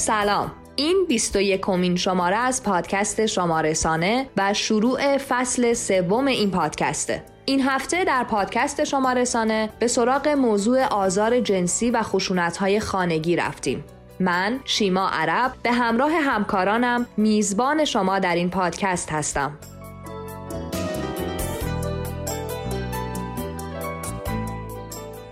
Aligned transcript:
سلام 0.00 0.52
این 0.76 1.04
21 1.08 1.60
کمین 1.60 1.96
شماره 1.96 2.36
از 2.36 2.62
پادکست 2.62 3.26
شماره 3.26 3.74
سانه 3.74 4.26
و 4.36 4.54
شروع 4.54 5.18
فصل 5.18 5.72
سوم 5.72 6.26
این 6.26 6.50
پادکسته 6.50 7.22
این 7.44 7.60
هفته 7.60 8.04
در 8.04 8.24
پادکست 8.24 8.84
شما 8.84 9.12
رسانه 9.12 9.70
به 9.78 9.86
سراغ 9.86 10.28
موضوع 10.28 10.84
آزار 10.84 11.40
جنسی 11.40 11.90
و 11.90 12.02
خشونت‌های 12.02 12.80
خانگی 12.80 13.36
رفتیم. 13.36 13.84
من 14.20 14.60
شیما 14.64 15.08
عرب 15.12 15.52
به 15.62 15.72
همراه 15.72 16.12
همکارانم 16.12 17.06
میزبان 17.16 17.84
شما 17.84 18.18
در 18.18 18.34
این 18.34 18.50
پادکست 18.50 19.12
هستم. 19.12 19.58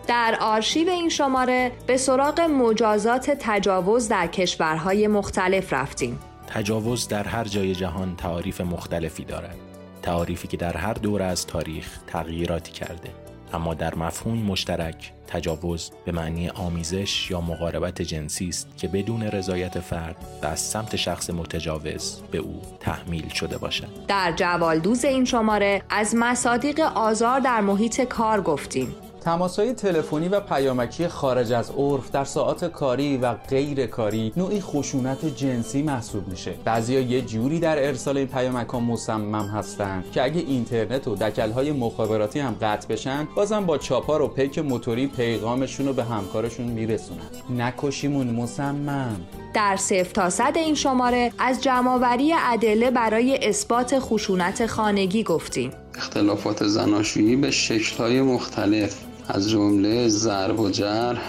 در 0.09 0.39
آرشیو 0.41 0.89
این 0.89 1.09
شماره 1.09 1.73
به 1.87 1.97
سراغ 1.97 2.41
مجازات 2.41 3.30
تجاوز 3.41 4.09
در 4.09 4.27
کشورهای 4.27 5.07
مختلف 5.07 5.73
رفتیم. 5.73 6.19
تجاوز 6.47 7.09
در 7.09 7.25
هر 7.25 7.45
جای 7.45 7.75
جهان 7.75 8.17
تعاریف 8.17 8.61
مختلفی 8.61 9.25
دارد. 9.25 9.57
تعاریفی 10.03 10.48
که 10.48 10.57
در 10.57 10.77
هر 10.77 10.95
دوره 10.95 11.25
از 11.25 11.47
تاریخ 11.47 11.98
تغییراتی 12.07 12.73
کرده. 12.73 13.11
اما 13.53 13.75
در 13.75 13.95
مفهوم 13.95 14.39
مشترک 14.39 15.12
تجاوز 15.27 15.91
به 16.05 16.12
معنی 16.12 16.48
آمیزش 16.48 17.31
یا 17.31 17.41
مقاربت 17.41 18.03
جنسی 18.03 18.48
است 18.48 18.69
که 18.77 18.89
بدون 18.89 19.23
رضایت 19.23 19.81
فرد 19.81 20.17
و 20.43 20.47
از 20.47 20.61
سمت 20.61 20.97
شخص 20.97 21.31
متجاوز 21.31 22.23
به 22.31 22.39
او 22.39 22.62
تحمیل 22.81 23.29
شده 23.29 23.59
باشد. 23.59 23.89
در 24.09 24.33
جوالدوز 24.37 25.05
این 25.05 25.25
شماره 25.25 25.83
از 25.91 26.15
مصادیق 26.19 26.81
آزار 26.81 27.41
در 27.41 27.61
محیط 27.61 28.01
کار 28.01 28.41
گفتیم. 28.41 28.95
های 29.29 29.73
تلفنی 29.73 30.29
و 30.29 30.41
پیامکی 30.41 31.09
خارج 31.09 31.53
از 31.53 31.71
عرف 31.71 32.11
در 32.11 32.25
ساعات 32.25 32.65
کاری 32.65 33.17
و 33.17 33.35
غیر 33.35 33.87
کاری 33.87 34.33
نوعی 34.37 34.61
خشونت 34.61 35.37
جنسی 35.37 35.83
محسوب 35.83 36.29
میشه. 36.29 36.55
بعضیا 36.65 37.01
یه 37.01 37.23
جوری 37.23 37.61
در 37.61 37.87
ارسال 37.87 38.17
این 38.17 38.27
پیامک 38.27 38.69
ها 38.69 38.81
مصمم 38.81 39.35
هستن 39.35 40.05
که 40.12 40.25
اگه 40.25 40.41
اینترنت 40.41 41.09
و 41.09 41.15
دکل 41.15 41.51
های 41.51 41.73
مخابراتی 41.73 42.41
هم 42.41 42.57
قطع 42.62 42.89
بشن 42.89 43.29
بازم 43.37 43.67
با 43.67 43.79
چاپار 43.79 44.23
و 44.23 44.29
پیک 44.29 44.59
موتوری 44.59 45.07
پیغامشون 45.07 45.87
رو 45.87 45.92
به 45.92 46.05
همکارشون 46.05 46.67
میرسونن. 46.67 47.20
نکشیمون 47.51 48.31
مصمم. 48.31 49.20
در 49.55 49.77
صفر 49.77 50.13
تا 50.13 50.31
صد 50.31 50.53
این 50.57 50.75
شماره 50.75 51.33
از 51.39 51.63
جمعآوری 51.63 52.35
ادله 52.53 52.91
برای 52.91 53.48
اثبات 53.48 53.98
خشونت 53.98 54.67
خانگی 54.67 55.23
گفتیم. 55.23 55.70
اختلافات 55.95 56.67
زناشویی 56.67 57.37
به 57.37 57.51
شکل‌های 57.51 58.20
مختلف. 58.23 59.08
از 59.29 59.51
جمله 59.51 60.09
ضرب 60.09 60.61
و 60.61 60.71
جرح 60.71 61.23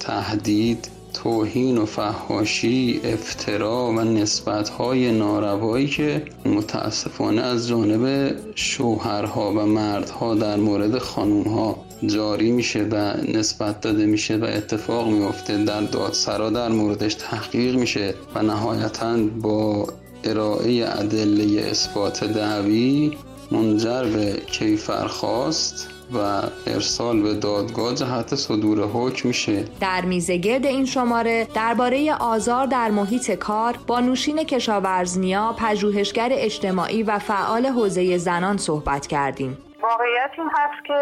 تهدید 0.00 0.88
توهین 1.14 1.78
و 1.78 1.84
فحاشی 1.86 3.00
افترا 3.04 3.86
و 3.86 4.00
نسبتهای 4.00 5.12
ناروایی 5.12 5.86
که 5.86 6.22
متاسفانه 6.44 7.42
از 7.42 7.68
جانب 7.68 8.34
شوهرها 8.54 9.50
و 9.50 9.66
مردها 9.66 10.34
در 10.34 10.56
مورد 10.56 10.98
خانومها 10.98 11.78
جاری 12.06 12.52
میشه 12.52 12.86
و 12.90 13.16
نسبت 13.34 13.80
داده 13.80 14.06
میشه 14.06 14.36
و 14.36 14.44
اتفاق 14.44 15.08
میفته 15.08 15.64
در 15.64 15.80
دادسرا 15.80 16.50
در 16.50 16.68
موردش 16.68 17.14
تحقیق 17.14 17.74
میشه 17.74 18.14
و 18.34 18.42
نهایتا 18.42 19.16
با 19.42 19.86
ارائه 20.24 20.88
ادله 20.88 21.60
اثبات 21.62 22.24
دعوی 22.24 23.12
منجر 23.50 24.04
به 24.04 24.42
کیفرخواست 24.46 25.88
و 26.14 26.42
ارسال 26.66 27.22
به 27.22 27.34
دادگاه 27.34 27.94
جهت 27.94 28.34
صدور 28.34 28.88
حکم 28.92 29.28
میشه. 29.28 29.64
در 29.80 30.04
میزگرد 30.04 30.66
این 30.66 30.84
شماره 30.84 31.48
درباره 31.54 32.14
آزار 32.14 32.66
در 32.66 32.90
محیط 32.90 33.30
کار 33.30 33.78
با 33.86 34.00
نوشین 34.00 34.44
کشاورزنیا 34.44 35.54
پژوهشگر 35.58 36.28
اجتماعی 36.32 37.02
و 37.02 37.18
فعال 37.18 37.66
حوزه 37.66 38.18
زنان 38.18 38.56
صحبت 38.56 39.06
کردیم. 39.06 39.58
واقعیت 39.82 40.30
این 40.38 40.50
هست 40.54 40.84
که 40.84 40.98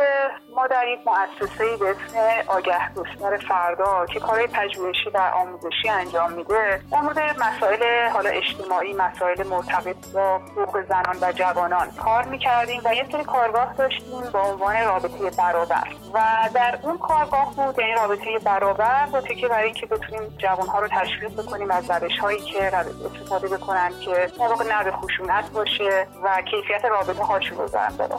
ما 0.55 0.67
در 0.67 0.89
یک 0.89 1.01
مؤسسه 1.07 1.77
به 1.77 1.91
اسم 1.91 2.49
آگه 2.49 2.95
گستر 2.95 3.37
فردا 3.37 4.07
که 4.07 4.21
کارهای 4.21 4.47
پژوهشی 4.47 5.11
و 5.11 5.19
آموزشی 5.19 5.89
انجام 5.89 6.33
میده 6.33 6.81
در 6.93 7.01
مورد 7.01 7.19
مسائل 7.19 8.09
حالا 8.09 8.31
اجتماعی 8.31 8.93
مسائل 8.93 9.47
مرتبط 9.47 10.13
با 10.15 10.39
حقوق 10.39 10.83
زنان 10.89 11.17
و 11.21 11.33
جوانان 11.33 11.91
کار 11.91 12.25
می‌کردیم 12.25 12.81
و 12.85 12.95
یه 12.95 13.07
سری 13.13 13.25
کارگاه 13.25 13.75
داشتیم 13.75 14.31
با 14.33 14.41
عنوان 14.41 14.85
رابطه 14.85 15.31
برابر. 15.39 15.89
و 16.15 16.49
در 16.55 16.79
اون 16.83 16.99
کارگاه 16.99 17.55
بود 17.57 17.79
یعنی 17.79 17.93
رابطه 17.93 18.39
برابر 18.45 19.07
با 19.07 19.21
که 19.21 19.49
برای 19.49 19.65
اینکه 19.65 19.87
بتونیم 19.87 20.35
جوانها 20.39 20.81
رو 20.81 20.89
تشویق 20.89 21.33
بکنیم 21.33 21.71
از 21.71 21.91
روش 21.91 22.19
هایی 22.19 22.41
که 22.41 22.73
استفاده 22.77 23.49
بکنن 23.57 23.93
که 24.01 24.31
واقع 24.39 24.65
نه 24.65 24.91
خشونت 24.91 25.51
باشه 25.51 26.07
و 26.23 26.43
کیفیت 26.43 26.85
رابطه 26.85 27.25
هاشون 27.25 27.59
رو 27.59 27.69
داره 27.69 28.15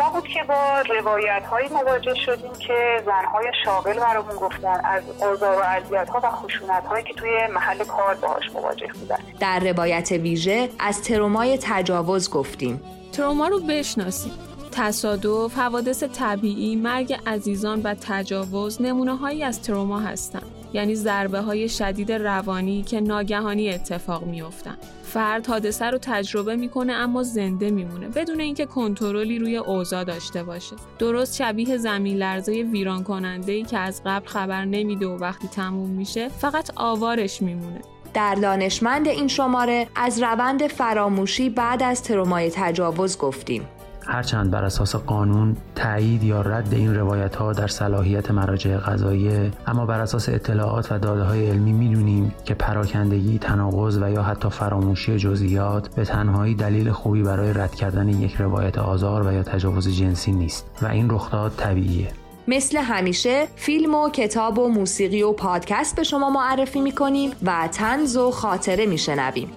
اونجا 0.00 0.20
بود 0.20 0.28
که 0.28 0.44
با 0.48 0.80
روایت 0.80 1.42
های 1.50 1.68
مواجه 1.68 2.14
شدیم 2.14 2.52
که 2.52 3.02
زنهای 3.06 3.52
شاغل 3.64 3.94
برامون 3.94 4.36
گفتن 4.36 4.80
از 4.84 5.02
آزار 5.22 5.58
و 5.58 5.62
اذیت 5.62 6.08
ها 6.08 6.20
و 6.22 6.30
خشونت 6.30 6.84
هایی 6.86 7.04
که 7.04 7.14
توی 7.14 7.46
محل 7.54 7.84
کار 7.84 8.14
باهاش 8.14 8.50
مواجه 8.54 8.86
بودن 9.00 9.16
در 9.40 9.58
روایت 9.58 10.12
ویژه 10.12 10.68
از 10.78 11.02
ترومای 11.02 11.58
تجاوز 11.62 12.30
گفتیم 12.30 12.82
تروما 13.12 13.48
رو 13.48 13.60
بشناسیم 13.60 14.32
تصادف، 14.72 15.58
حوادث 15.58 16.02
طبیعی، 16.02 16.76
مرگ 16.76 17.18
عزیزان 17.26 17.82
و 17.82 17.94
تجاوز 18.00 18.82
نمونه 18.82 19.16
هایی 19.16 19.44
از 19.44 19.62
تروما 19.62 20.00
هستند. 20.00 20.46
یعنی 20.72 20.94
ضربه 20.94 21.40
های 21.40 21.68
شدید 21.68 22.12
روانی 22.12 22.82
که 22.82 23.00
ناگهانی 23.00 23.70
اتفاق 23.70 24.22
میافتند. 24.22 24.78
فرد 25.10 25.46
حادثه 25.46 25.84
رو 25.84 25.98
تجربه 26.02 26.56
می‌کنه 26.56 26.92
اما 26.92 27.22
زنده 27.22 27.70
میمونه 27.70 28.08
بدون 28.08 28.40
اینکه 28.40 28.66
کنترلی 28.66 29.38
روی 29.38 29.56
اوضاع 29.56 30.04
داشته 30.04 30.42
باشه. 30.42 30.76
درست 30.98 31.36
شبیه 31.36 31.76
زمین 31.76 32.16
لرزه 32.16 32.52
ویران 32.52 33.04
کننده 33.04 33.52
ای 33.52 33.62
که 33.62 33.78
از 33.78 34.02
قبل 34.06 34.26
خبر 34.26 34.64
نمیده 34.64 35.06
و 35.06 35.18
وقتی 35.18 35.48
تموم 35.48 35.90
میشه 35.90 36.28
فقط 36.28 36.70
آوارش 36.76 37.42
میمونه. 37.42 37.80
در 38.14 38.34
دانشمند 38.34 39.08
این 39.08 39.28
شماره 39.28 39.86
از 39.96 40.22
روند 40.22 40.66
فراموشی 40.66 41.50
بعد 41.50 41.82
از 41.82 42.02
ترومای 42.02 42.50
تجاوز 42.54 43.18
گفتیم. 43.18 43.68
هرچند 44.10 44.50
بر 44.50 44.64
اساس 44.64 44.96
قانون 44.96 45.56
تایید 45.74 46.22
یا 46.22 46.40
رد 46.40 46.74
این 46.74 46.94
روایت 46.94 47.36
ها 47.36 47.52
در 47.52 47.66
صلاحیت 47.66 48.30
مراجع 48.30 48.76
قضاییه 48.76 49.50
اما 49.66 49.86
بر 49.86 50.00
اساس 50.00 50.28
اطلاعات 50.28 50.92
و 50.92 50.98
داده 50.98 51.22
های 51.22 51.50
علمی 51.50 51.72
می‌دونیم 51.72 52.34
که 52.44 52.54
پراکندگی 52.54 53.38
تناقض 53.38 53.98
و 54.02 54.10
یا 54.10 54.22
حتی 54.22 54.50
فراموشی 54.50 55.18
جزئیات 55.18 55.94
به 55.94 56.04
تنهایی 56.04 56.54
دلیل 56.54 56.90
خوبی 56.90 57.22
برای 57.22 57.52
رد 57.52 57.74
کردن 57.74 58.08
یک 58.08 58.34
روایت 58.34 58.78
آزار 58.78 59.26
و 59.26 59.32
یا 59.32 59.42
تجاوز 59.42 59.88
جنسی 59.88 60.32
نیست 60.32 60.66
و 60.82 60.86
این 60.86 61.10
رخداد 61.10 61.52
طبیعیه. 61.56 62.08
مثل 62.48 62.78
همیشه 62.78 63.46
فیلم 63.56 63.94
و 63.94 64.10
کتاب 64.10 64.58
و 64.58 64.68
موسیقی 64.68 65.22
و 65.22 65.32
پادکست 65.32 65.96
به 65.96 66.02
شما 66.02 66.30
معرفی 66.30 66.80
می‌کنیم 66.80 67.30
و 67.42 67.68
تنز 67.72 68.16
و 68.16 68.30
خاطره 68.30 68.86
میشنویم. 68.86 69.48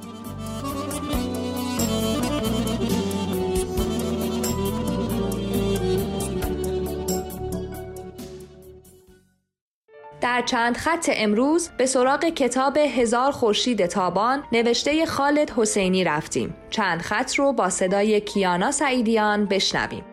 در 10.24 10.42
چند 10.42 10.78
خط 10.78 11.10
امروز 11.16 11.70
به 11.78 11.86
سراغ 11.86 12.26
کتاب 12.26 12.78
هزار 12.78 13.32
خورشید 13.32 13.86
تابان 13.86 14.44
نوشته 14.52 15.06
خالد 15.06 15.50
حسینی 15.50 16.04
رفتیم. 16.04 16.56
چند 16.70 17.02
خط 17.02 17.36
رو 17.36 17.54
با 17.54 17.70
صدای 17.70 18.22
کیانا 18.22 18.72
سعیدیان 18.72 19.46
بشنویم. 19.46 20.04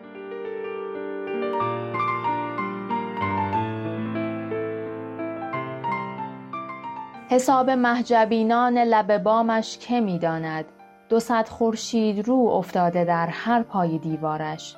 حساب 7.29 7.69
محجبینان 7.69 8.77
لب 8.77 9.17
بامش 9.17 9.77
که 9.77 10.01
می‌داند 10.01 10.65
دو 11.09 11.19
صد 11.19 11.47
خورشید 11.47 12.27
رو 12.27 12.35
افتاده 12.35 13.05
در 13.05 13.27
هر 13.27 13.63
پای 13.63 13.97
دیوارش 13.97 14.75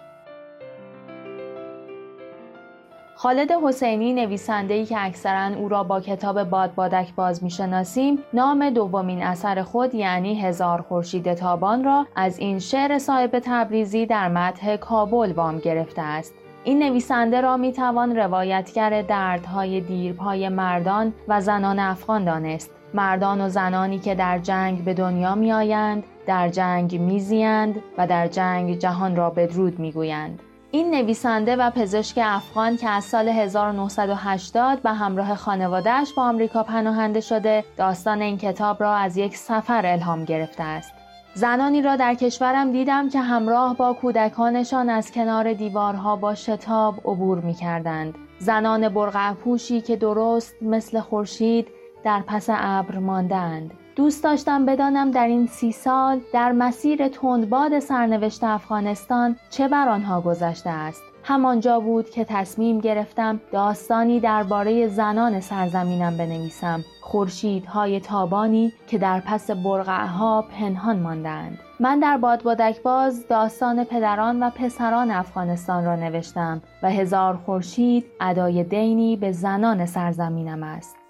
خالد 3.23 3.51
حسینی 3.51 4.13
نویسنده 4.13 4.85
که 4.85 4.95
اکثرا 4.99 5.55
او 5.55 5.69
را 5.69 5.83
با 5.83 6.01
کتاب 6.01 6.43
باد 6.43 6.75
بادک 6.75 7.15
باز 7.15 7.43
می‌شناسیم 7.43 8.19
نام 8.33 8.69
دومین 8.69 9.23
اثر 9.23 9.61
خود 9.61 9.95
یعنی 9.95 10.41
هزار 10.41 10.81
خورشید 10.81 11.33
تابان 11.33 11.83
را 11.83 12.07
از 12.15 12.39
این 12.39 12.59
شعر 12.59 12.97
صاحب 12.97 13.39
تبریزی 13.45 14.05
در 14.05 14.29
متح 14.29 14.75
کابل 14.75 15.31
وام 15.31 15.57
گرفته 15.59 16.01
است. 16.01 16.33
این 16.63 16.83
نویسنده 16.83 17.41
را 17.41 17.57
می 17.57 17.71
توان 17.71 18.15
روایتگر 18.15 19.01
دردهای 19.01 19.81
دیرپای 19.81 20.49
مردان 20.49 21.13
و 21.27 21.41
زنان 21.41 21.79
افغان 21.79 22.25
دانست. 22.25 22.71
مردان 22.93 23.41
و 23.41 23.49
زنانی 23.49 23.99
که 23.99 24.15
در 24.15 24.39
جنگ 24.39 24.83
به 24.83 24.93
دنیا 24.93 25.35
می 25.35 25.53
آیند، 25.53 26.03
در 26.27 26.49
جنگ 26.49 26.99
میزیند 27.01 27.75
و 27.97 28.07
در 28.07 28.27
جنگ 28.27 28.79
جهان 28.79 29.15
را 29.15 29.29
بدرود 29.29 29.79
می‌گویند. 29.79 30.39
این 30.75 30.95
نویسنده 30.95 31.55
و 31.55 31.69
پزشک 31.69 32.19
افغان 32.23 32.77
که 32.77 32.89
از 32.89 33.03
سال 33.03 33.29
1980 33.29 34.81
به 34.81 34.89
همراه 34.89 35.35
خانوادهش 35.35 36.13
با 36.13 36.23
آمریکا 36.23 36.63
پناهنده 36.63 37.21
شده 37.21 37.63
داستان 37.77 38.21
این 38.21 38.37
کتاب 38.37 38.83
را 38.83 38.95
از 38.95 39.17
یک 39.17 39.37
سفر 39.37 39.85
الهام 39.85 40.25
گرفته 40.25 40.63
است 40.63 40.93
زنانی 41.33 41.81
را 41.81 41.95
در 41.95 42.13
کشورم 42.13 42.71
دیدم 42.71 43.09
که 43.09 43.19
همراه 43.19 43.77
با 43.77 43.93
کودکانشان 43.93 44.89
از 44.89 45.11
کنار 45.11 45.53
دیوارها 45.53 46.15
با 46.15 46.35
شتاب 46.35 46.95
عبور 47.05 47.39
می 47.39 47.53
کردند. 47.53 48.15
زنان 48.39 48.89
برقع 48.89 49.33
پوشی 49.33 49.81
که 49.81 49.95
درست 49.95 50.55
مثل 50.61 50.99
خورشید 50.99 51.67
در 52.03 52.23
پس 52.27 52.45
ابر 52.49 52.97
ماندند. 52.97 53.71
دوست 53.95 54.23
داشتم 54.23 54.65
بدانم 54.65 55.11
در 55.11 55.27
این 55.27 55.47
سی 55.47 55.71
سال 55.71 56.19
در 56.33 56.51
مسیر 56.51 57.07
تندباد 57.07 57.79
سرنوشت 57.79 58.43
افغانستان 58.43 59.35
چه 59.49 59.67
بر 59.67 59.89
آنها 59.89 60.21
گذشته 60.21 60.69
است. 60.69 61.03
همانجا 61.23 61.79
بود 61.79 62.09
که 62.09 62.25
تصمیم 62.25 62.79
گرفتم 62.79 63.41
داستانی 63.51 64.19
درباره 64.19 64.87
زنان 64.87 65.39
سرزمینم 65.39 66.17
بنویسم. 66.17 66.83
خورشیدهای 67.01 67.99
تابانی 67.99 68.73
که 68.87 68.97
در 68.97 69.19
پس 69.19 69.51
برقعها 69.51 70.41
پنهان 70.41 70.99
ماندند. 70.99 71.59
من 71.79 71.99
در 71.99 72.17
بادبادک 72.17 72.81
باز 72.81 73.27
داستان 73.27 73.83
پدران 73.83 74.43
و 74.43 74.49
پسران 74.49 75.11
افغانستان 75.11 75.85
را 75.85 75.95
نوشتم 75.95 76.61
و 76.83 76.89
هزار 76.89 77.37
خورشید 77.37 78.05
ادای 78.21 78.63
دینی 78.63 79.17
به 79.17 79.31
زنان 79.31 79.85
سرزمینم 79.85 80.63
است. 80.63 81.02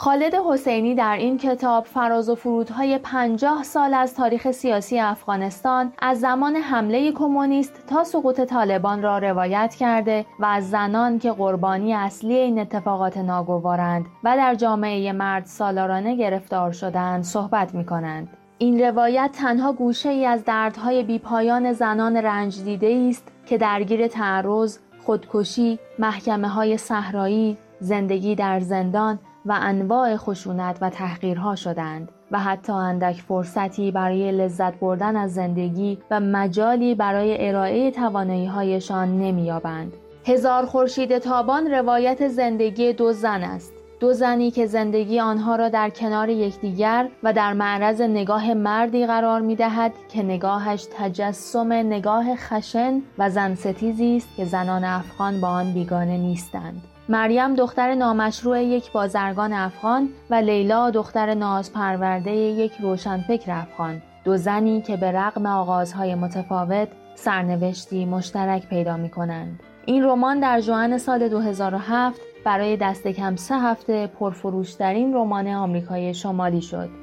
خالد 0.00 0.34
حسینی 0.34 0.94
در 0.94 1.16
این 1.16 1.38
کتاب 1.38 1.84
فراز 1.84 2.28
و 2.28 2.34
فرودهای 2.34 2.98
پنجاه 2.98 3.62
سال 3.62 3.94
از 3.94 4.14
تاریخ 4.14 4.50
سیاسی 4.50 4.98
افغانستان 4.98 5.92
از 6.02 6.20
زمان 6.20 6.56
حمله 6.56 7.12
کمونیست 7.12 7.86
تا 7.86 8.04
سقوط 8.04 8.40
طالبان 8.40 9.02
را 9.02 9.18
روایت 9.18 9.74
کرده 9.74 10.26
و 10.38 10.44
از 10.44 10.70
زنان 10.70 11.18
که 11.18 11.32
قربانی 11.32 11.94
اصلی 11.94 12.34
این 12.34 12.58
اتفاقات 12.58 13.16
ناگوارند 13.16 14.06
و 14.24 14.36
در 14.36 14.54
جامعه 14.54 15.12
مرد 15.12 15.44
سالارانه 15.46 16.16
گرفتار 16.16 16.72
شدند 16.72 17.24
صحبت 17.24 17.74
می 17.74 17.84
کنند. 17.84 18.28
این 18.58 18.80
روایت 18.80 19.30
تنها 19.32 19.72
گوشه 19.72 20.08
ای 20.08 20.26
از 20.26 20.44
دردهای 20.44 21.02
بیپایان 21.02 21.72
زنان 21.72 22.16
رنج 22.16 22.62
دیده 22.62 23.06
است 23.10 23.28
که 23.46 23.58
درگیر 23.58 24.08
تعرض، 24.08 24.78
خودکشی، 25.04 25.78
محکمه 25.98 26.48
های 26.48 26.76
صحرایی، 26.76 27.56
زندگی 27.80 28.34
در 28.34 28.60
زندان 28.60 29.18
و 29.46 29.58
انواع 29.60 30.16
خشونت 30.16 30.78
و 30.80 30.90
تحقیرها 30.90 31.54
شدند 31.54 32.12
و 32.30 32.38
حتی 32.38 32.72
اندک 32.72 33.16
فرصتی 33.16 33.90
برای 33.90 34.32
لذت 34.32 34.74
بردن 34.80 35.16
از 35.16 35.34
زندگی 35.34 35.98
و 36.10 36.20
مجالی 36.20 36.94
برای 36.94 37.48
ارائه 37.48 37.90
توانایی 37.90 38.46
هایشان 38.46 39.18
نمییابند. 39.18 39.92
هزار 40.26 40.66
خورشید 40.66 41.18
تابان 41.18 41.70
روایت 41.70 42.28
زندگی 42.28 42.92
دو 42.92 43.12
زن 43.12 43.42
است. 43.42 43.72
دو 44.00 44.12
زنی 44.12 44.50
که 44.50 44.66
زندگی 44.66 45.20
آنها 45.20 45.56
را 45.56 45.68
در 45.68 45.90
کنار 45.90 46.28
یکدیگر 46.28 47.08
و 47.22 47.32
در 47.32 47.52
معرض 47.52 48.00
نگاه 48.00 48.54
مردی 48.54 49.06
قرار 49.06 49.40
می 49.40 49.56
دهد 49.56 49.92
که 50.08 50.22
نگاهش 50.22 50.86
تجسم 50.98 51.72
نگاه 51.72 52.36
خشن 52.36 53.02
و 53.18 53.30
زن 53.30 53.54
ستیزی 53.54 54.16
است 54.16 54.28
که 54.36 54.44
زنان 54.44 54.84
افغان 54.84 55.40
با 55.40 55.48
آن 55.48 55.72
بیگانه 55.72 56.16
نیستند. 56.16 56.82
مریم 57.10 57.54
دختر 57.54 57.94
نامشروع 57.94 58.62
یک 58.62 58.92
بازرگان 58.92 59.52
افغان 59.52 60.08
و 60.30 60.34
لیلا 60.34 60.90
دختر 60.90 61.34
نازپرورده 61.34 62.30
یک 62.30 62.72
روشنفکر 62.80 63.52
افغان 63.52 64.02
دو 64.24 64.36
زنی 64.36 64.82
که 64.82 64.96
به 64.96 65.12
رغم 65.12 65.46
آغازهای 65.46 66.14
متفاوت 66.14 66.88
سرنوشتی 67.14 68.04
مشترک 68.04 68.68
پیدا 68.68 68.96
می 68.96 69.08
کنند. 69.08 69.60
این 69.86 70.04
رمان 70.04 70.40
در 70.40 70.60
جوان 70.60 70.98
سال 70.98 71.28
2007 71.28 72.20
برای 72.44 72.76
دست 72.76 73.08
کم 73.08 73.36
سه 73.36 73.54
هفته 73.54 74.06
پرفروشترین 74.06 75.14
رمان 75.14 75.48
آمریکای 75.48 76.14
شمالی 76.14 76.62
شد. 76.62 76.99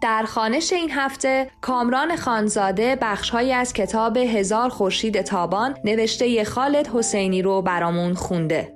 در 0.00 0.22
خانش 0.22 0.72
این 0.72 0.90
هفته 0.90 1.50
کامران 1.60 2.16
خانزاده 2.16 2.98
بخشهایی 3.02 3.52
از 3.52 3.72
کتاب 3.72 4.16
هزار 4.16 4.68
خورشید 4.68 5.22
تابان 5.22 5.76
نوشته 5.84 6.44
خالد 6.44 6.86
حسینی 6.86 7.42
رو 7.42 7.62
برامون 7.62 8.14
خونده. 8.14 8.74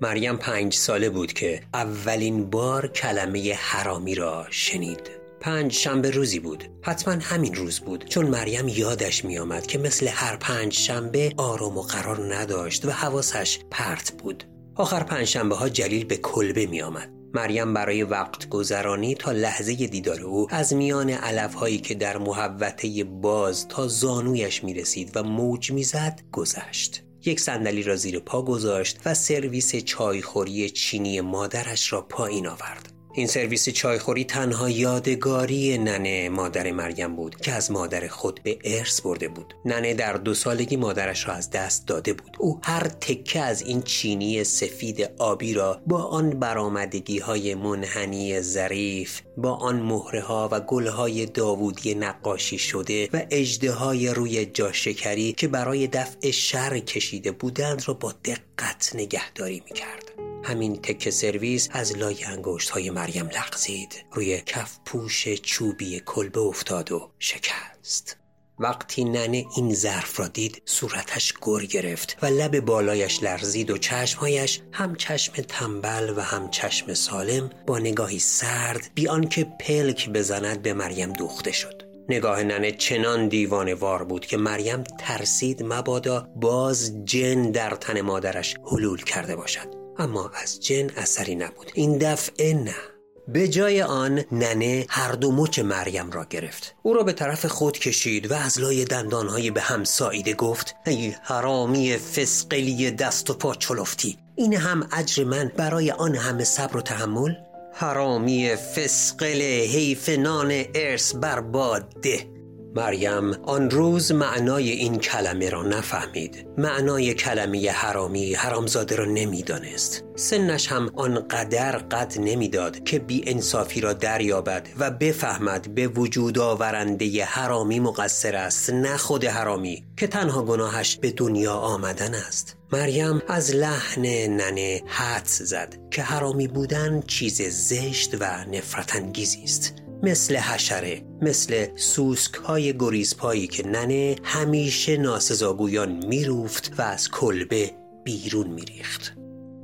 مریم 0.00 0.36
پنج 0.36 0.74
ساله 0.74 1.10
بود 1.10 1.32
که 1.32 1.60
اولین 1.74 2.50
بار 2.50 2.88
کلمه 2.88 3.54
حرامی 3.54 4.14
را 4.14 4.46
شنید. 4.50 5.17
پنج 5.40 5.72
شنبه 5.72 6.10
روزی 6.10 6.38
بود 6.38 6.64
حتما 6.82 7.14
همین 7.20 7.54
روز 7.54 7.80
بود 7.80 8.04
چون 8.04 8.26
مریم 8.26 8.68
یادش 8.68 9.24
میآمد 9.24 9.66
که 9.66 9.78
مثل 9.78 10.08
هر 10.08 10.36
پنج 10.36 10.72
شنبه 10.72 11.32
آرام 11.36 11.78
و 11.78 11.82
قرار 11.82 12.34
نداشت 12.34 12.84
و 12.84 12.90
حواسش 12.90 13.58
پرت 13.70 14.12
بود 14.12 14.44
آخر 14.74 15.02
پنج 15.02 15.26
شنبه 15.26 15.56
ها 15.56 15.68
جلیل 15.68 16.04
به 16.04 16.16
کلبه 16.16 16.66
می 16.66 16.82
آمد. 16.82 17.10
مریم 17.34 17.74
برای 17.74 18.02
وقت 18.02 18.48
گذرانی 18.48 19.14
تا 19.14 19.32
لحظه 19.32 19.74
دیدار 19.86 20.22
او 20.22 20.46
از 20.50 20.74
میان 20.74 21.10
علف 21.10 21.54
هایی 21.54 21.78
که 21.78 21.94
در 21.94 22.18
محوطه 22.18 23.04
باز 23.04 23.68
تا 23.68 23.88
زانویش 23.88 24.64
می 24.64 24.74
رسید 24.74 25.16
و 25.16 25.22
موج 25.22 25.72
می 25.72 25.84
زد 25.84 26.20
گذشت. 26.32 27.02
یک 27.24 27.40
صندلی 27.40 27.82
را 27.82 27.96
زیر 27.96 28.18
پا 28.18 28.42
گذاشت 28.42 28.98
و 29.04 29.14
سرویس 29.14 29.76
چایخوری 29.76 30.70
چینی 30.70 31.20
مادرش 31.20 31.92
را 31.92 32.02
پایین 32.02 32.46
آورد. 32.46 32.97
این 33.18 33.26
سرویس 33.26 33.68
چایخوری 33.68 34.24
تنها 34.24 34.70
یادگاری 34.70 35.78
ننه 35.78 36.28
مادر 36.28 36.72
مریم 36.72 37.16
بود 37.16 37.36
که 37.36 37.52
از 37.52 37.70
مادر 37.70 38.08
خود 38.08 38.40
به 38.42 38.58
ارث 38.64 39.00
برده 39.00 39.28
بود. 39.28 39.54
ننه 39.64 39.94
در 39.94 40.12
دو 40.12 40.34
سالگی 40.34 40.76
مادرش 40.76 41.28
را 41.28 41.34
از 41.34 41.50
دست 41.50 41.86
داده 41.86 42.12
بود. 42.12 42.36
او 42.38 42.60
هر 42.62 42.88
تکه 42.88 43.40
از 43.40 43.62
این 43.62 43.82
چینی 43.82 44.44
سفید 44.44 45.10
آبی 45.18 45.54
را 45.54 45.80
با 45.86 46.02
آن 46.02 46.30
برامدگی 46.30 47.18
های 47.18 47.54
منحنی 47.54 48.40
ظریف 48.40 49.20
با 49.38 49.54
آن 49.54 49.80
مهره 49.80 50.20
ها 50.20 50.48
و 50.52 50.60
گل 50.60 50.86
های 50.86 51.26
داوودی 51.26 51.94
نقاشی 51.94 52.58
شده 52.58 53.08
و 53.12 53.22
اجده 53.30 53.72
های 53.72 54.08
روی 54.08 54.46
جاشکری 54.46 55.32
که 55.32 55.48
برای 55.48 55.86
دفع 55.86 56.30
شر 56.30 56.78
کشیده 56.78 57.32
بودند 57.32 57.82
را 57.86 57.94
با 57.94 58.14
دقت 58.24 58.90
نگهداری 58.94 59.62
می 59.64 59.76
کرد. 59.76 60.12
همین 60.44 60.76
تکه 60.76 61.10
سرویس 61.10 61.68
از 61.72 61.96
لای 61.96 62.24
انگشت 62.24 62.70
های 62.70 62.90
مریم 62.90 63.26
لغزید 63.26 64.04
روی 64.12 64.42
کف 64.46 64.78
پوش 64.84 65.28
چوبی 65.28 66.02
کلبه 66.06 66.40
افتاد 66.40 66.92
و 66.92 67.10
شکست 67.18 68.16
وقتی 68.60 69.04
ننه 69.04 69.44
این 69.56 69.74
ظرف 69.74 70.20
را 70.20 70.28
دید 70.28 70.62
صورتش 70.64 71.34
گر 71.46 71.66
گرفت 71.66 72.16
و 72.22 72.26
لب 72.26 72.60
بالایش 72.60 73.22
لرزید 73.22 73.70
و 73.70 73.78
چشمهایش 73.78 74.60
هم 74.72 74.94
چشم 74.94 75.32
تنبل 75.32 76.14
و 76.16 76.20
هم 76.20 76.50
چشم 76.50 76.94
سالم 76.94 77.50
با 77.66 77.78
نگاهی 77.78 78.18
سرد 78.18 78.90
بیان 78.94 79.28
که 79.28 79.46
پلک 79.60 80.08
بزند 80.10 80.62
به 80.62 80.72
مریم 80.72 81.12
دوخته 81.12 81.52
شد. 81.52 81.82
نگاه 82.08 82.42
ننه 82.42 82.72
چنان 82.72 83.28
دیوانه 83.28 83.74
وار 83.74 84.04
بود 84.04 84.26
که 84.26 84.36
مریم 84.36 84.84
ترسید 84.98 85.62
مبادا 85.62 86.28
باز 86.36 87.04
جن 87.04 87.50
در 87.50 87.70
تن 87.70 88.00
مادرش 88.00 88.56
حلول 88.72 89.04
کرده 89.04 89.36
باشد. 89.36 89.74
اما 89.98 90.30
از 90.42 90.60
جن 90.60 90.90
اثری 90.96 91.34
نبود. 91.34 91.72
این 91.74 91.98
دفعه 91.98 92.54
نه. 92.54 92.97
به 93.28 93.48
جای 93.48 93.82
آن 93.82 94.24
ننه 94.32 94.86
هر 94.88 95.12
دو 95.12 95.32
مچ 95.32 95.58
مریم 95.58 96.10
را 96.10 96.24
گرفت. 96.24 96.74
او 96.82 96.94
را 96.94 97.02
به 97.02 97.12
طرف 97.12 97.46
خود 97.46 97.78
کشید 97.78 98.30
و 98.30 98.34
از 98.34 98.60
لای 98.60 98.84
دندانهای 98.84 99.50
به 99.50 99.60
هم 99.60 99.84
ساییده 99.84 100.34
گفت 100.34 100.74
ای 100.86 101.14
حرامی 101.22 101.96
فسقلی 101.96 102.90
دست 102.90 103.30
و 103.30 103.34
پا 103.34 103.54
چلفتی 103.54 104.18
این 104.36 104.54
هم 104.54 104.88
اجر 104.92 105.24
من 105.24 105.52
برای 105.56 105.90
آن 105.90 106.14
همه 106.14 106.44
صبر 106.44 106.76
و 106.76 106.80
تحمل؟ 106.80 107.34
حرامی 107.74 108.56
فسقل 108.56 109.42
حیف 109.42 110.08
نان 110.08 110.64
ارث 110.74 111.14
برباد 111.14 112.00
ده. 112.02 112.37
مریم 112.76 113.32
آن 113.42 113.70
روز 113.70 114.12
معنای 114.12 114.70
این 114.70 114.98
کلمه 114.98 115.50
را 115.50 115.62
نفهمید. 115.62 116.46
معنای 116.58 117.14
کلمه 117.14 117.70
حرامی 117.70 118.34
حرامزاده 118.34 118.96
را 118.96 119.04
نمی‌دانست. 119.04 120.04
سنش 120.16 120.72
هم 120.72 120.90
آنقدر 120.96 121.78
قد 121.78 122.14
نمی‌داد 122.18 122.84
که 122.84 122.98
بی 122.98 123.22
انصافی 123.26 123.80
را 123.80 123.92
دریابد 123.92 124.68
و 124.78 124.90
بفهمد 124.90 125.74
به 125.74 125.88
وجود 125.88 126.38
آورنده 126.38 127.24
حرامی 127.24 127.80
مقصر 127.80 128.36
است 128.36 128.70
نه 128.70 128.96
خود 128.96 129.24
حرامی 129.24 129.84
که 129.96 130.06
تنها 130.06 130.42
گناهش 130.42 130.96
به 130.96 131.10
دنیا 131.10 131.54
آمدن 131.54 132.14
است. 132.14 132.56
مریم 132.72 133.22
از 133.28 133.54
لحن 133.54 134.06
ننه 134.06 134.82
حدس 134.86 135.42
زد 135.42 135.76
که 135.90 136.02
حرامی 136.02 136.48
بودن 136.48 137.02
چیز 137.06 137.42
زشت 137.42 138.16
و 138.20 138.44
نفرت 138.52 138.96
انگیزی 138.96 139.42
است. 139.42 139.74
مثل 140.02 140.36
حشره 140.36 141.02
مثل 141.22 141.76
سوسک 141.76 142.34
های 142.34 142.78
گریزپایی 142.78 143.46
که 143.46 143.66
ننه 143.66 144.16
همیشه 144.22 144.96
ناسزاگویان 144.96 146.06
میروفت 146.06 146.72
و 146.78 146.82
از 146.82 147.10
کلبه 147.10 147.70
بیرون 148.04 148.46
میریخت. 148.46 149.14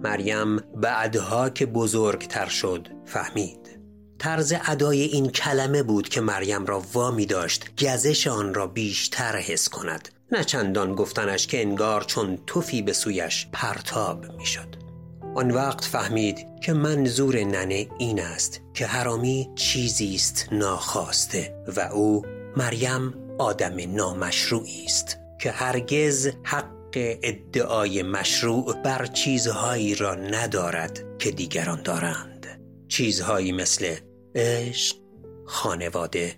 مریم 0.03 0.57
بعدها 0.57 1.51
که 1.51 1.67
بزرگتر 1.67 2.47
شد 2.47 2.89
فهمید. 3.05 3.81
طرز 4.19 4.55
ادای 4.67 5.03
این 5.03 5.29
کلمه 5.29 5.83
بود 5.83 6.09
که 6.09 6.21
مریم 6.21 6.67
را 6.67 6.83
وامی 6.93 7.27
داشت 7.27 7.85
گزش 7.85 8.27
آن 8.27 8.55
را 8.55 8.67
بیشتر 8.67 9.37
حس 9.37 9.69
کند. 9.69 10.09
نه 10.33 10.45
چندان 10.45 10.95
گفتنش 10.95 11.47
که 11.47 11.63
انگار 11.63 12.05
چون 12.05 12.39
توفی 12.47 12.83
به 12.83 12.93
سویش 12.93 13.47
پرتاب 13.53 14.27
می‌شد. 14.37 14.84
آن 15.35 15.51
وقت 15.51 15.85
فهمید 15.85 16.47
که 16.61 16.73
منظور 16.73 17.45
ننه 17.45 17.89
این 17.99 18.21
است 18.23 18.61
که 18.75 18.87
حرامی 18.87 19.51
چیزی 19.55 20.15
است 20.15 20.49
ناخواسته 20.53 21.65
و 21.77 21.81
او 21.81 22.23
مریم 22.57 23.15
آدم 23.39 23.95
نامشروعی 23.97 24.85
است 24.85 25.19
که 25.41 25.51
هرگز 25.51 26.31
حق 26.43 26.75
ادعای 26.97 28.03
مشروع 28.03 28.83
بر 28.83 29.07
چیزهایی 29.07 29.95
را 29.95 30.15
ندارد 30.15 31.19
که 31.19 31.31
دیگران 31.31 31.83
دارند. 31.83 32.61
چیزهایی 32.89 33.53
مثل 33.53 33.97
عشق 34.35 34.97
خانواده 35.47 36.35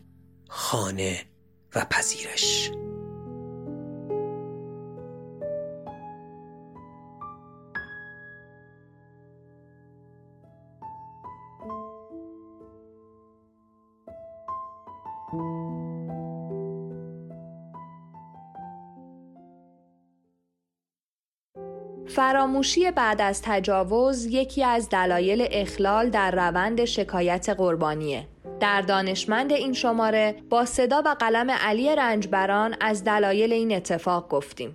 خانه 0.49 1.21
و 1.75 1.87
پذیرش. 1.91 2.71
فراموشی 22.17 22.91
بعد 22.91 23.21
از 23.21 23.43
تجاوز 23.43 24.27
یکی 24.27 24.65
از 24.65 24.89
دلایل 24.89 25.49
اخلال 25.51 26.11
در 26.11 26.31
روند 26.31 26.85
شکایت 26.85 27.49
قربانیه. 27.49 28.27
در 28.61 28.81
دانشمند 28.81 29.53
این 29.53 29.73
شماره 29.73 30.35
با 30.51 30.65
صدا 30.65 31.03
و 31.05 31.15
قلم 31.15 31.51
علی 31.51 31.97
رنجبران 31.97 32.77
از 32.81 33.05
دلایل 33.05 33.53
این 33.53 33.73
اتفاق 33.73 34.29
گفتیم. 34.29 34.73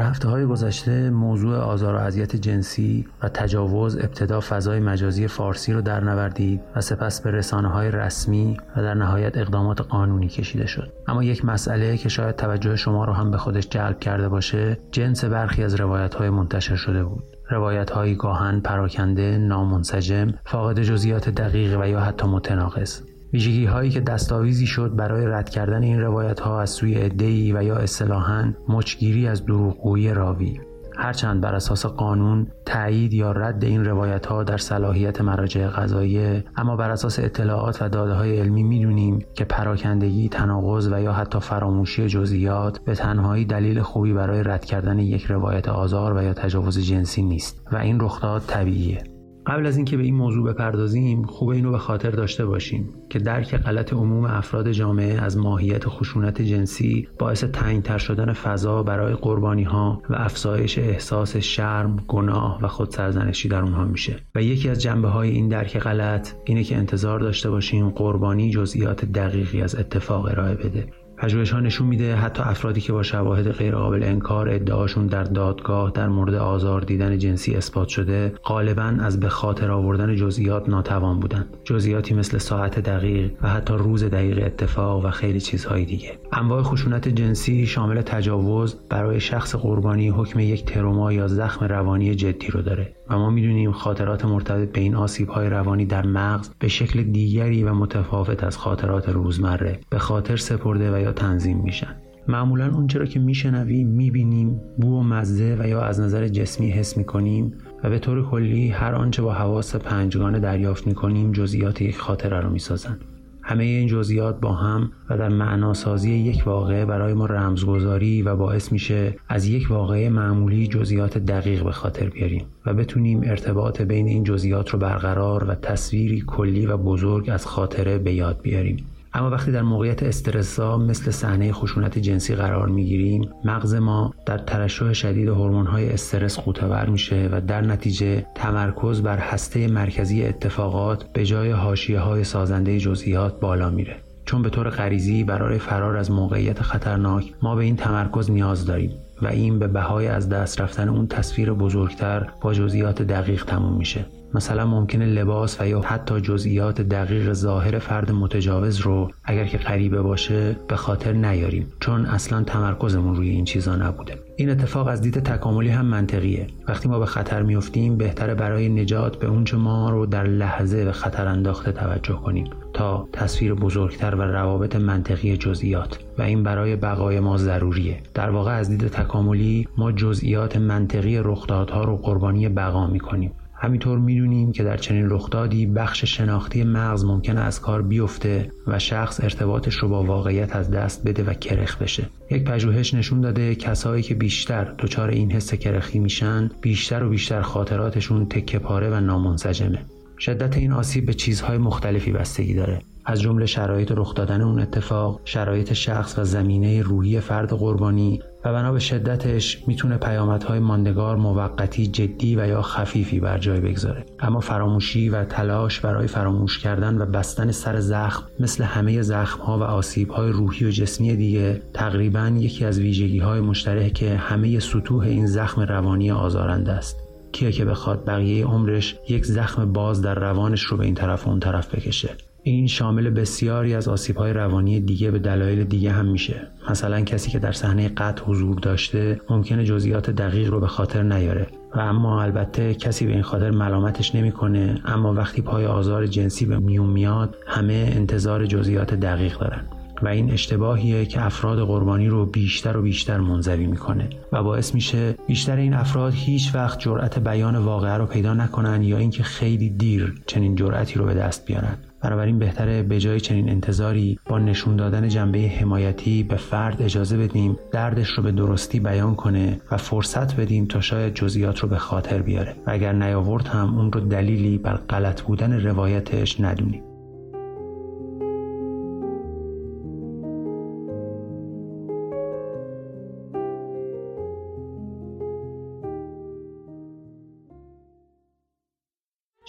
در 0.00 0.06
هفته 0.06 0.28
های 0.28 0.46
گذشته 0.46 1.10
موضوع 1.10 1.56
آزار 1.56 1.94
و 1.94 1.98
اذیت 1.98 2.36
جنسی 2.36 3.06
و 3.22 3.28
تجاوز 3.28 3.96
ابتدا 3.96 4.40
فضای 4.40 4.80
مجازی 4.80 5.28
فارسی 5.28 5.72
رو 5.72 5.80
در 5.82 6.00
نوردید 6.00 6.60
و 6.76 6.80
سپس 6.80 7.20
به 7.20 7.30
رسانه 7.30 7.68
های 7.68 7.90
رسمی 7.90 8.56
و 8.76 8.82
در 8.82 8.94
نهایت 8.94 9.38
اقدامات 9.38 9.80
قانونی 9.80 10.28
کشیده 10.28 10.66
شد. 10.66 10.92
اما 11.08 11.24
یک 11.24 11.44
مسئله 11.44 11.96
که 11.96 12.08
شاید 12.08 12.36
توجه 12.36 12.76
شما 12.76 13.04
رو 13.04 13.12
هم 13.12 13.30
به 13.30 13.38
خودش 13.38 13.68
جلب 13.68 13.98
کرده 13.98 14.28
باشه 14.28 14.78
جنس 14.92 15.24
برخی 15.24 15.64
از 15.64 15.74
روایت 15.74 16.14
های 16.14 16.30
منتشر 16.30 16.76
شده 16.76 17.04
بود. 17.04 17.24
روایت 17.50 17.90
هایی 17.90 18.14
گاهن 18.14 18.60
پراکنده 18.60 19.38
نامنسجم 19.38 20.32
فاقد 20.44 20.82
جزئیات 20.82 21.28
دقیق 21.28 21.80
و 21.80 21.88
یا 21.88 22.00
حتی 22.00 22.26
متناقض. 22.26 23.09
ویژگی 23.32 23.64
هایی 23.64 23.90
که 23.90 24.00
دستاویزی 24.00 24.66
شد 24.66 24.96
برای 24.96 25.26
رد 25.26 25.48
کردن 25.48 25.82
این 25.82 26.00
روایت 26.00 26.40
ها 26.40 26.60
از 26.60 26.70
سوی 26.70 27.02
ادهی 27.02 27.52
و 27.52 27.62
یا 27.62 27.76
اصطلاحا 27.76 28.52
مچگیری 28.68 29.28
از 29.28 29.46
دروغگویی 29.46 30.14
راوی. 30.14 30.60
هرچند 30.96 31.40
بر 31.40 31.54
اساس 31.54 31.86
قانون 31.86 32.46
تایید 32.66 33.14
یا 33.14 33.32
رد 33.32 33.64
این 33.64 33.84
روایت 33.84 34.26
ها 34.26 34.44
در 34.44 34.56
صلاحیت 34.56 35.20
مراجع 35.20 35.66
قضاییه 35.66 36.44
اما 36.56 36.76
بر 36.76 36.90
اساس 36.90 37.18
اطلاعات 37.18 37.82
و 37.82 37.88
داده 37.88 38.12
های 38.12 38.40
علمی 38.40 38.62
می‌دونیم 38.62 39.18
که 39.34 39.44
پراکندگی 39.44 40.28
تناقض 40.28 40.88
و 40.92 41.00
یا 41.02 41.12
حتی 41.12 41.40
فراموشی 41.40 42.08
جزئیات 42.08 42.78
به 42.78 42.94
تنهایی 42.94 43.44
دلیل 43.44 43.82
خوبی 43.82 44.12
برای 44.12 44.42
رد 44.42 44.64
کردن 44.64 44.98
یک 44.98 45.24
روایت 45.24 45.68
آزار 45.68 46.16
و 46.16 46.22
یا 46.22 46.34
تجاوز 46.34 46.78
جنسی 46.78 47.22
نیست 47.22 47.66
و 47.72 47.76
این 47.76 48.00
رخداد 48.00 48.42
طبیعیه. 48.46 49.09
قبل 49.46 49.66
از 49.66 49.76
اینکه 49.76 49.96
به 49.96 50.02
این 50.02 50.14
موضوع 50.14 50.52
بپردازیم 50.52 51.22
خوب 51.22 51.48
اینو 51.48 51.70
به 51.70 51.78
خاطر 51.78 52.10
داشته 52.10 52.46
باشیم 52.46 52.94
که 53.10 53.18
درک 53.18 53.56
غلط 53.56 53.92
عموم 53.92 54.24
افراد 54.24 54.70
جامعه 54.70 55.20
از 55.20 55.36
ماهیت 55.36 55.88
خشونت 55.88 56.42
جنسی 56.42 57.08
باعث 57.18 57.44
تنگتر 57.44 57.98
شدن 57.98 58.32
فضا 58.32 58.82
برای 58.82 59.14
قربانی 59.14 59.62
ها 59.62 60.02
و 60.10 60.14
افزایش 60.14 60.78
احساس 60.78 61.36
شرم، 61.36 61.96
گناه 62.08 62.58
و 62.62 62.68
خودسرزنشی 62.68 63.48
در 63.48 63.62
اونها 63.62 63.84
میشه. 63.84 64.16
و 64.34 64.42
یکی 64.42 64.68
از 64.68 64.82
جنبه 64.82 65.08
های 65.08 65.30
این 65.30 65.48
درک 65.48 65.78
غلط 65.78 66.32
اینه 66.44 66.64
که 66.64 66.76
انتظار 66.76 67.20
داشته 67.20 67.50
باشیم 67.50 67.90
قربانی 67.90 68.50
جزئیات 68.50 69.04
دقیقی 69.04 69.62
از 69.62 69.74
اتفاق 69.74 70.24
ارائه 70.24 70.54
بده. 70.54 70.86
پژوهش 71.20 71.50
ها 71.50 71.60
نشون 71.60 71.86
میده 71.86 72.16
حتی 72.16 72.42
افرادی 72.42 72.80
که 72.80 72.92
با 72.92 73.02
شواهد 73.02 73.50
غیرقابل 73.50 74.02
انکار 74.02 74.48
ادعاشون 74.48 75.06
در 75.06 75.24
دادگاه 75.24 75.90
در 75.90 76.08
مورد 76.08 76.34
آزار 76.34 76.80
دیدن 76.80 77.18
جنسی 77.18 77.54
اثبات 77.54 77.88
شده 77.88 78.32
غالبا 78.44 78.96
از 79.00 79.20
به 79.20 79.28
خاطر 79.28 79.70
آوردن 79.70 80.16
جزئیات 80.16 80.68
ناتوان 80.68 81.20
بودند. 81.20 81.56
جزئیاتی 81.64 82.14
مثل 82.14 82.38
ساعت 82.38 82.80
دقیق 82.80 83.32
و 83.42 83.48
حتی 83.48 83.74
روز 83.74 84.04
دقیق 84.04 84.42
اتفاق 84.46 85.04
و 85.04 85.10
خیلی 85.10 85.40
چیزهای 85.40 85.84
دیگه. 85.84 86.18
انواع 86.32 86.62
خشونت 86.62 87.08
جنسی 87.08 87.66
شامل 87.66 88.02
تجاوز 88.02 88.76
برای 88.88 89.20
شخص 89.20 89.54
قربانی 89.54 90.08
حکم 90.08 90.40
یک 90.40 90.64
تروما 90.64 91.12
یا 91.12 91.28
زخم 91.28 91.64
روانی 91.64 92.14
جدی 92.14 92.46
رو 92.46 92.62
داره. 92.62 92.94
و 93.10 93.18
ما 93.18 93.30
می‌دونیم 93.30 93.72
خاطرات 93.72 94.24
مرتبط 94.24 94.72
به 94.72 94.80
این 94.80 94.94
آسیب 94.94 95.28
های 95.28 95.48
روانی 95.48 95.86
در 95.86 96.06
مغز 96.06 96.50
به 96.58 96.68
شکل 96.68 97.02
دیگری 97.02 97.64
و 97.64 97.74
متفاوت 97.74 98.44
از 98.44 98.56
خاطرات 98.56 99.08
روزمره 99.08 99.80
به 99.90 99.98
خاطر 99.98 100.36
سپرده 100.36 100.94
و 100.94 101.00
یا 101.00 101.12
تنظیم 101.12 101.58
میشن. 101.58 101.96
معمولا 102.28 102.70
اونچه 102.74 102.98
را 102.98 103.06
که 103.06 103.20
میشنویم 103.20 103.88
می‌بینیم 103.88 104.60
بو 104.78 104.98
و 104.98 105.02
مزه 105.02 105.56
و 105.60 105.68
یا 105.68 105.82
از 105.82 106.00
نظر 106.00 106.28
جسمی 106.28 106.70
حس 106.70 106.96
می‌کنیم 106.96 107.54
و 107.84 107.90
به 107.90 107.98
طور 107.98 108.30
کلی 108.30 108.68
هر 108.68 108.94
آنچه 108.94 109.22
با 109.22 109.32
حواس 109.32 109.76
پنجگانه 109.76 110.40
دریافت 110.40 110.86
می‌کنیم 110.86 111.32
جزئیات 111.32 111.82
یک 111.82 111.98
خاطره 111.98 112.40
رو 112.40 112.50
می‌سازند 112.50 113.04
همه 113.50 113.64
این 113.64 113.88
جزئیات 113.88 114.40
با 114.40 114.52
هم 114.52 114.92
و 115.10 115.18
در 115.18 115.28
معناسازی 115.28 116.12
یک 116.12 116.46
واقعه 116.46 116.84
برای 116.84 117.14
ما 117.14 117.26
رمزگذاری 117.26 118.22
و 118.22 118.36
باعث 118.36 118.72
میشه 118.72 119.16
از 119.28 119.46
یک 119.46 119.70
واقعه 119.70 120.08
معمولی 120.08 120.66
جزئیات 120.66 121.18
دقیق 121.18 121.64
به 121.64 121.72
خاطر 121.72 122.08
بیاریم 122.08 122.44
و 122.66 122.74
بتونیم 122.74 123.20
ارتباط 123.24 123.80
بین 123.80 124.06
این 124.06 124.24
جزئیات 124.24 124.70
رو 124.70 124.78
برقرار 124.78 125.44
و 125.44 125.54
تصویری 125.54 126.24
کلی 126.26 126.66
و 126.66 126.76
بزرگ 126.76 127.30
از 127.30 127.46
خاطره 127.46 127.98
به 127.98 128.12
یاد 128.12 128.40
بیاریم. 128.42 128.86
اما 129.14 129.30
وقتی 129.30 129.52
در 129.52 129.62
موقعیت 129.62 130.02
استرسا 130.02 130.78
مثل 130.78 131.10
صحنه 131.10 131.52
خشونت 131.52 131.98
جنسی 131.98 132.34
قرار 132.34 132.68
می‌گیریم 132.68 133.30
مغز 133.44 133.74
ما 133.74 134.14
در 134.26 134.38
ترشح 134.38 134.92
شدید 134.92 135.28
های 135.28 135.92
استرس 135.92 136.38
قوطه‌ور 136.38 136.88
میشه 136.88 137.28
و 137.32 137.40
در 137.40 137.60
نتیجه 137.60 138.26
تمرکز 138.34 139.02
بر 139.02 139.18
هسته 139.18 139.68
مرکزی 139.68 140.24
اتفاقات 140.24 141.12
به 141.12 141.24
جای 141.24 141.50
های 141.94 142.24
سازنده 142.24 142.78
جزئیات 142.78 143.40
بالا 143.40 143.70
میره. 143.70 143.96
چون 144.24 144.42
به 144.42 144.50
طور 144.50 144.70
غریزی 144.70 145.24
برای 145.24 145.58
فرار 145.58 145.96
از 145.96 146.10
موقعیت 146.10 146.62
خطرناک 146.62 147.34
ما 147.42 147.56
به 147.56 147.64
این 147.64 147.76
تمرکز 147.76 148.30
نیاز 148.30 148.66
داریم 148.66 148.90
و 149.22 149.26
این 149.26 149.58
به 149.58 149.68
بهای 149.68 150.06
از 150.06 150.28
دست 150.28 150.60
رفتن 150.60 150.88
اون 150.88 151.06
تصویر 151.06 151.52
بزرگتر 151.52 152.28
با 152.40 152.54
جزئیات 152.54 153.02
دقیق 153.02 153.44
تموم 153.44 153.76
میشه. 153.76 154.06
مثلا 154.34 154.66
ممکنه 154.66 155.06
لباس 155.06 155.60
و 155.60 155.66
یا 155.66 155.80
حتی 155.80 156.20
جزئیات 156.20 156.80
دقیق 156.80 157.32
ظاهر 157.32 157.78
فرد 157.78 158.12
متجاوز 158.12 158.78
رو 158.78 159.10
اگر 159.24 159.44
که 159.44 159.58
غریبه 159.58 160.02
باشه 160.02 160.56
به 160.68 160.76
خاطر 160.76 161.12
نیاریم. 161.12 161.66
چون 161.80 162.06
اصلا 162.06 162.42
تمرکزمون 162.42 163.16
روی 163.16 163.28
این 163.28 163.44
چیزا 163.44 163.76
نبوده. 163.76 164.18
این 164.36 164.50
اتفاق 164.50 164.86
از 164.86 165.00
دید 165.00 165.14
تکاملی 165.14 165.68
هم 165.68 165.86
منطقیه. 165.86 166.46
وقتی 166.68 166.88
ما 166.88 166.98
به 166.98 167.06
خطر 167.06 167.42
میفتیم 167.42 167.96
بهتره 167.96 168.34
برای 168.34 168.68
نجات 168.68 169.16
به 169.16 169.26
اونچه 169.26 169.56
ما 169.56 169.90
رو 169.90 170.06
در 170.06 170.24
لحظه 170.24 170.84
به 170.84 170.92
خطر 170.92 171.26
انداخته 171.26 171.72
توجه 171.72 172.14
کنیم 172.14 172.50
تا 172.72 173.08
تصویر 173.12 173.54
بزرگتر 173.54 174.14
و 174.14 174.22
روابط 174.22 174.76
منطقی 174.76 175.36
جزئیات. 175.36 175.98
و 176.18 176.22
این 176.22 176.42
برای 176.42 176.76
بقای 176.76 177.20
ما 177.20 177.36
ضروریه. 177.36 178.02
در 178.14 178.30
واقع 178.30 178.52
از 178.52 178.68
دید 178.68 178.88
تکاملی 178.88 179.68
ما 179.76 179.92
جزئیات 179.92 180.56
منطقی 180.56 181.18
رخدادها 181.18 181.84
رو 181.84 181.96
قربانی 181.96 182.48
بقا 182.48 182.86
می‌کنیم. 182.86 183.32
همینطور 183.62 183.98
می‌دونیم 183.98 184.52
که 184.52 184.64
در 184.64 184.76
چنین 184.76 185.10
رخدادی 185.10 185.66
بخش 185.66 186.04
شناختی 186.04 186.64
مغز 186.64 187.04
ممکنه 187.04 187.40
از 187.40 187.60
کار 187.60 187.82
بیفته 187.82 188.52
و 188.66 188.78
شخص 188.78 189.20
ارتباطش 189.22 189.74
رو 189.74 189.88
با 189.88 190.02
واقعیت 190.02 190.56
از 190.56 190.70
دست 190.70 191.08
بده 191.08 191.22
و 191.22 191.34
کرخ 191.34 191.82
بشه. 191.82 192.08
یک 192.30 192.44
پژوهش 192.44 192.94
نشون 192.94 193.20
داده 193.20 193.54
کسایی 193.54 194.02
که 194.02 194.14
بیشتر 194.14 194.64
دچار 194.64 195.08
این 195.08 195.32
حس 195.32 195.54
کرخی 195.54 195.98
میشن 195.98 196.50
بیشتر 196.60 197.04
و 197.04 197.08
بیشتر 197.08 197.42
خاطراتشون 197.42 198.26
تکه 198.26 198.58
پاره 198.58 198.90
و 198.90 199.00
نامنسجمه. 199.00 199.84
شدت 200.20 200.56
این 200.56 200.72
آسیب 200.72 201.06
به 201.06 201.14
چیزهای 201.14 201.58
مختلفی 201.58 202.12
بستگی 202.12 202.54
داره. 202.54 202.78
از 203.04 203.20
جمله 203.20 203.46
شرایط 203.46 203.92
رخ 203.96 204.14
دادن 204.14 204.40
اون 204.40 204.60
اتفاق، 204.60 205.20
شرایط 205.24 205.72
شخص 205.72 206.18
و 206.18 206.24
زمینه 206.24 206.82
روحی 206.82 207.20
فرد 207.20 207.52
قربانی 207.52 208.20
و 208.44 208.52
بنا 208.52 208.72
به 208.72 208.78
شدتش 208.78 209.68
می‌تونه 209.68 209.96
پیامدهای 209.96 210.58
ماندگار 210.58 211.16
موقتی 211.16 211.86
جدی 211.86 212.36
و 212.36 212.48
یا 212.48 212.62
خفیفی 212.62 213.20
بر 213.20 213.38
جای 213.38 213.60
بگذاره. 213.60 214.06
اما 214.20 214.40
فراموشی 214.40 215.08
و 215.08 215.24
تلاش 215.24 215.80
برای 215.80 216.06
فراموش 216.06 216.58
کردن 216.58 216.98
و 216.98 217.06
بستن 217.06 217.50
سر 217.50 217.80
زخم 217.80 218.26
مثل 218.40 218.64
همه 218.64 219.02
زخمها 219.02 219.58
و 219.58 219.62
آسیبهای 219.62 220.32
روحی 220.32 220.66
و 220.66 220.70
جسمی 220.70 221.16
دیگه 221.16 221.62
تقریبا 221.74 222.32
یکی 222.36 222.64
از 222.64 222.78
ویژگی 222.78 223.18
های 223.18 223.40
مشترک 223.40 224.02
همه 224.02 224.58
سطوح 224.58 225.04
این 225.04 225.26
زخم 225.26 225.60
روانی 225.60 226.10
آزارنده 226.10 226.72
است. 226.72 227.09
کیه 227.32 227.52
که 227.52 227.64
بخواد 227.64 228.04
بقیه 228.04 228.46
عمرش 228.46 228.96
یک 229.08 229.26
زخم 229.26 229.72
باز 229.72 230.02
در 230.02 230.14
روانش 230.14 230.62
رو 230.62 230.76
به 230.76 230.84
این 230.84 230.94
طرف 230.94 231.26
و 231.26 231.30
اون 231.30 231.40
طرف 231.40 231.74
بکشه. 231.74 232.10
این 232.42 232.66
شامل 232.66 233.10
بسیاری 233.10 233.74
از 233.74 233.88
آسیب‌های 233.88 234.32
روانی 234.32 234.80
دیگه 234.80 235.10
به 235.10 235.18
دلایل 235.18 235.64
دیگه 235.64 235.90
هم 235.90 236.06
میشه. 236.06 236.46
مثلا 236.70 237.00
کسی 237.00 237.30
که 237.30 237.38
در 237.38 237.52
صحنه 237.52 237.88
قتل 237.88 238.22
حضور 238.24 238.58
داشته 238.58 239.20
ممکنه 239.30 239.64
جزئیات 239.64 240.10
دقیق 240.10 240.50
رو 240.50 240.60
به 240.60 240.66
خاطر 240.66 241.02
نیاره. 241.02 241.46
و 241.74 241.80
اما 241.80 242.22
البته 242.22 242.74
کسی 242.74 243.06
به 243.06 243.12
این 243.12 243.22
خاطر 243.22 243.50
ملامتش 243.50 244.14
نمی‌کنه. 244.14 244.80
اما 244.84 245.14
وقتی 245.14 245.42
پای 245.42 245.66
آزار 245.66 246.06
جنسی 246.06 246.46
به 246.46 246.58
میون 246.58 246.90
میاد 246.90 247.36
همه 247.46 247.92
انتظار 247.96 248.46
جزئیات 248.46 248.94
دقیق 248.94 249.38
دارن. 249.38 249.66
و 250.02 250.08
این 250.08 250.32
اشتباهیه 250.32 251.06
که 251.06 251.24
افراد 251.24 251.58
قربانی 251.58 252.08
رو 252.08 252.26
بیشتر 252.26 252.76
و 252.76 252.82
بیشتر 252.82 253.18
منزوی 253.18 253.66
می‌کنه 253.66 254.08
و 254.32 254.42
باعث 254.42 254.74
میشه 254.74 255.14
بیشتر 255.26 255.56
این 255.56 255.74
افراد 255.74 256.12
هیچ 256.14 256.54
وقت 256.54 256.78
جرأت 256.78 257.18
بیان 257.18 257.56
واقعه 257.56 257.94
رو 257.94 258.06
پیدا 258.06 258.34
نکنن 258.34 258.82
یا 258.82 258.98
اینکه 258.98 259.22
خیلی 259.22 259.70
دیر 259.70 260.22
چنین 260.26 260.54
جرأتی 260.54 260.98
رو 260.98 261.04
به 261.04 261.14
دست 261.14 261.46
بیارن. 261.46 261.76
بنابراین 262.02 262.38
بهتره 262.38 262.82
به 262.82 262.98
جای 262.98 263.20
چنین 263.20 263.48
انتظاری 263.48 264.18
با 264.28 264.38
نشون 264.38 264.76
دادن 264.76 265.08
جنبه 265.08 265.38
حمایتی 265.38 266.22
به 266.22 266.36
فرد 266.36 266.82
اجازه 266.82 267.16
بدیم 267.16 267.58
دردش 267.72 268.08
رو 268.08 268.22
به 268.22 268.32
درستی 268.32 268.80
بیان 268.80 269.14
کنه 269.14 269.60
و 269.70 269.76
فرصت 269.76 270.36
بدیم 270.36 270.66
تا 270.66 270.80
شاید 270.80 271.14
جزئیات 271.14 271.58
رو 271.58 271.68
به 271.68 271.76
خاطر 271.76 272.22
بیاره. 272.22 272.56
و 272.66 272.70
اگر 272.70 272.92
نیاورد 272.92 273.46
هم 273.46 273.78
اون 273.78 273.92
رو 273.92 274.00
دلیلی 274.00 274.58
بر 274.58 274.76
غلط 274.76 275.22
بودن 275.22 275.52
روایتش 275.52 276.40
ندونیم. 276.40 276.89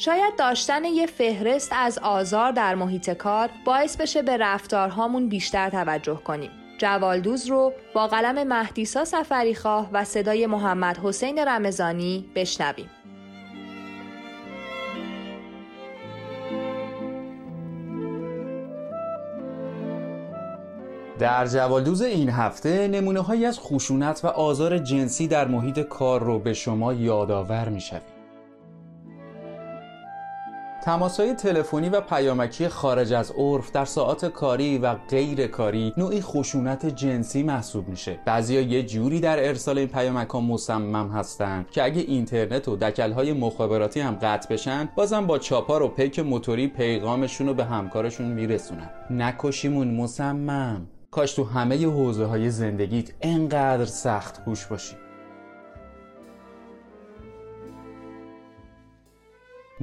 شاید 0.03 0.35
داشتن 0.37 0.85
یه 0.85 1.05
فهرست 1.05 1.71
از 1.75 1.97
آزار 1.97 2.51
در 2.51 2.75
محیط 2.75 3.09
کار 3.09 3.49
باعث 3.65 3.97
بشه 3.97 4.21
به 4.21 4.37
رفتارهامون 4.37 5.29
بیشتر 5.29 5.69
توجه 5.69 6.15
کنیم. 6.15 6.51
جوالدوز 6.77 7.47
رو 7.47 7.73
با 7.93 8.07
قلم 8.07 8.47
مهدیسا 8.47 9.05
سفریخواه 9.05 9.89
و 9.93 10.03
صدای 10.03 10.47
محمد 10.47 10.97
حسین 10.97 11.39
رمزانی 11.39 12.31
بشنویم. 12.35 12.89
در 21.19 21.45
جوالدوز 21.45 22.01
این 22.01 22.29
هفته 22.29 22.87
نمونه 22.87 23.19
هایی 23.19 23.45
از 23.45 23.59
خشونت 23.59 24.21
و 24.23 24.27
آزار 24.27 24.77
جنسی 24.77 25.27
در 25.27 25.47
محیط 25.47 25.79
کار 25.79 26.23
رو 26.23 26.39
به 26.39 26.53
شما 26.53 26.93
یادآور 26.93 27.69
می‌شویم. 27.69 28.20
های 30.87 31.33
تلفنی 31.33 31.89
و 31.89 32.01
پیامکی 32.01 32.67
خارج 32.67 33.13
از 33.13 33.31
عرف 33.31 33.71
در 33.71 33.85
ساعات 33.85 34.25
کاری 34.25 34.77
و 34.77 34.93
غیر 34.93 35.47
کاری 35.47 35.93
نوعی 35.97 36.21
خشونت 36.21 36.85
جنسی 36.85 37.43
محسوب 37.43 37.87
میشه. 37.87 38.19
بعضیا 38.25 38.61
یه 38.61 38.83
جوری 38.83 39.19
در 39.19 39.47
ارسال 39.47 39.77
این 39.77 39.87
پیامک 39.87 40.29
ها 40.29 40.41
مصمم 40.41 41.09
هستن 41.09 41.65
که 41.71 41.83
اگه 41.83 42.01
اینترنت 42.01 42.67
و 42.67 42.75
دکل 42.75 43.11
های 43.11 43.33
مخابراتی 43.33 43.99
هم 43.99 44.15
قطع 44.21 44.53
بشن 44.53 44.89
بازم 44.95 45.27
با 45.27 45.39
چاپار 45.39 45.81
و 45.81 45.87
پیک 45.87 46.19
موتوری 46.19 46.67
پیغامشون 46.67 47.47
رو 47.47 47.53
به 47.53 47.65
همکارشون 47.65 48.27
میرسونن. 48.27 48.89
نکشیمون 49.09 49.95
مصمم. 49.95 50.87
کاش 51.11 51.33
تو 51.33 51.43
همه 51.43 51.85
حوزه 51.85 52.25
های 52.25 52.49
زندگیت 52.49 53.09
انقدر 53.21 53.85
سخت 53.85 54.45
گوش 54.45 54.65
باشی. 54.65 54.95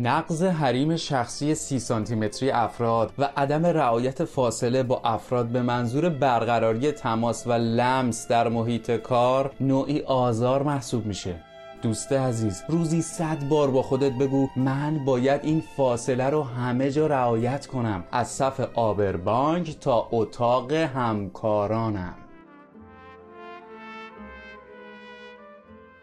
نقض 0.00 0.42
حریم 0.42 0.96
شخصی 0.96 1.54
سی 1.54 1.78
سانتیمتری 1.78 2.50
افراد 2.50 3.12
و 3.18 3.28
عدم 3.37 3.66
رعایت 3.66 4.24
فاصله 4.24 4.82
با 4.82 5.00
افراد 5.04 5.46
به 5.46 5.62
منظور 5.62 6.08
برقراری 6.08 6.92
تماس 6.92 7.46
و 7.46 7.52
لمس 7.52 8.28
در 8.28 8.48
محیط 8.48 8.90
کار 8.90 9.52
نوعی 9.61 10.00
آزار 10.00 10.62
محسوب 10.62 11.06
میشه. 11.06 11.40
دوست 11.82 12.12
عزیز 12.12 12.62
روزی 12.68 13.02
صد 13.02 13.48
بار 13.48 13.70
با 13.70 13.82
خودت 13.82 14.12
بگو 14.12 14.48
من 14.56 15.04
باید 15.04 15.40
این 15.44 15.62
فاصله 15.76 16.30
رو 16.30 16.42
همه 16.42 16.90
جا 16.90 17.06
رعایت 17.06 17.66
کنم. 17.66 18.04
از 18.12 18.28
صف 18.28 18.61
آبربانک 18.74 19.80
تا 19.80 20.08
اتاق 20.12 20.72
همکارانم. 20.72 22.14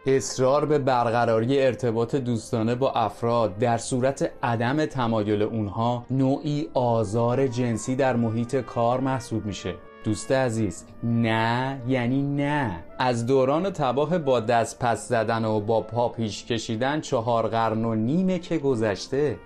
اصرار 0.08 0.66
به 0.66 0.78
برقراری 0.78 1.62
ارتباط 1.62 2.14
دوستانه 2.14 2.74
با 2.74 2.92
افراد. 2.92 3.58
در 3.58 3.78
صورت 3.78 4.30
عدم 4.42 4.86
تمایل 4.86 5.42
اونها 5.42 6.06
نوعی 6.10 6.68
آزار 6.74 7.46
جنسی 7.46 7.96
در 7.96 8.16
محیط 8.16 8.56
کار 8.56 9.00
محسوب 9.00 9.46
میشه. 9.46 9.74
دوست 10.04 10.32
عزیز 10.32 10.84
نه 11.02 11.80
یعنی 11.88 12.22
نه. 12.22 12.84
از 12.98 13.26
دوران 13.26 13.70
تباه 13.70 14.18
با 14.18 14.40
دست 14.40 14.78
پس 14.78 15.08
زدن 15.08 15.44
و 15.44 15.60
با 15.60 15.80
پا 15.80 16.08
پیش 16.08 16.44
کشیدن 16.44 17.00
چهار 17.00 17.48
قرن 17.48 17.84
و 17.84 17.94
نیمه 17.94 18.38
که 18.38 18.58
گذشته. 18.58 19.36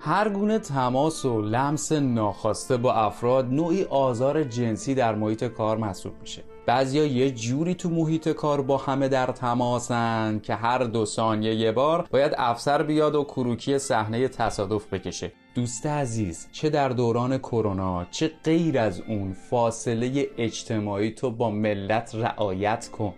هر 0.00 0.28
گونه 0.28 0.58
تماس 0.58 1.24
و 1.24 1.42
لمس 1.42 1.92
ناخواسته 1.92 2.76
با 2.76 2.92
افراد 2.92 3.52
نوعی 3.52 3.84
آزار 3.84 4.44
جنسی 4.44 4.94
در 4.94 5.14
محیط 5.14 5.44
کار 5.44 5.76
محسوب 5.76 6.12
میشه. 6.20 6.51
بعضیا 6.66 7.06
یه 7.06 7.30
جوری 7.30 7.74
تو 7.74 7.90
محیط 7.90 8.28
کار 8.28 8.62
با 8.62 8.76
همه 8.76 9.08
در 9.08 9.26
تماسن 9.26 10.40
که 10.42 10.54
هر 10.54 10.78
دو 10.78 11.04
ثانیه 11.04 11.54
یه 11.54 11.72
بار 11.72 12.08
باید 12.10 12.32
افسر 12.36 12.82
بیاد 12.82 13.14
و 13.14 13.24
کروکی 13.24 13.78
صحنه 13.78 14.28
تصادف 14.28 14.86
بکشه. 14.86 15.32
دوست 15.54 15.86
عزیز 15.86 16.48
چه 16.52 16.70
در 16.70 16.88
دوران 16.88 17.38
کرونا 17.38 18.06
چه 18.10 18.30
غیر 18.44 18.78
از 18.78 19.00
اون 19.00 19.32
فاصله 19.32 20.26
اجتماعی 20.38 21.10
تو 21.10 21.30
با 21.30 21.50
ملت 21.50 22.14
رعایت 22.14 22.88
کن. 22.88 23.14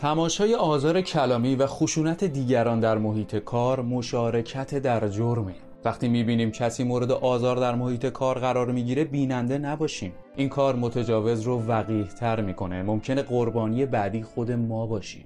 تماشای 0.00 0.54
آزار 0.54 1.00
کلامی 1.00 1.54
و 1.54 1.66
خشونت 1.66 2.24
دیگران 2.24 2.80
در 2.80 2.98
محیط 2.98 3.36
کار 3.36 3.82
مشارکت 3.82 4.74
در 4.74 5.08
جرمه. 5.08 5.54
وقتی 5.84 6.08
می‌بینیم 6.08 6.50
کسی 6.50 6.84
مورد 6.84 7.12
آزار 7.12 7.56
در 7.56 7.74
محیط 7.74 8.06
کار 8.06 8.38
قرار 8.38 8.72
می‌گیره 8.72 9.04
بیننده 9.04 9.58
نباشیم. 9.58 10.12
این 10.36 10.48
کار 10.48 10.76
متجاوز 10.76 11.40
رو 11.40 11.62
وقیه 11.62 12.04
تر 12.04 12.40
می‌کنه. 12.40 12.82
ممکنه 12.82 13.22
قربانی 13.22 13.86
بعدی 13.86 14.22
خود 14.22 14.52
ما 14.52 14.86
باشیم. 14.86 15.24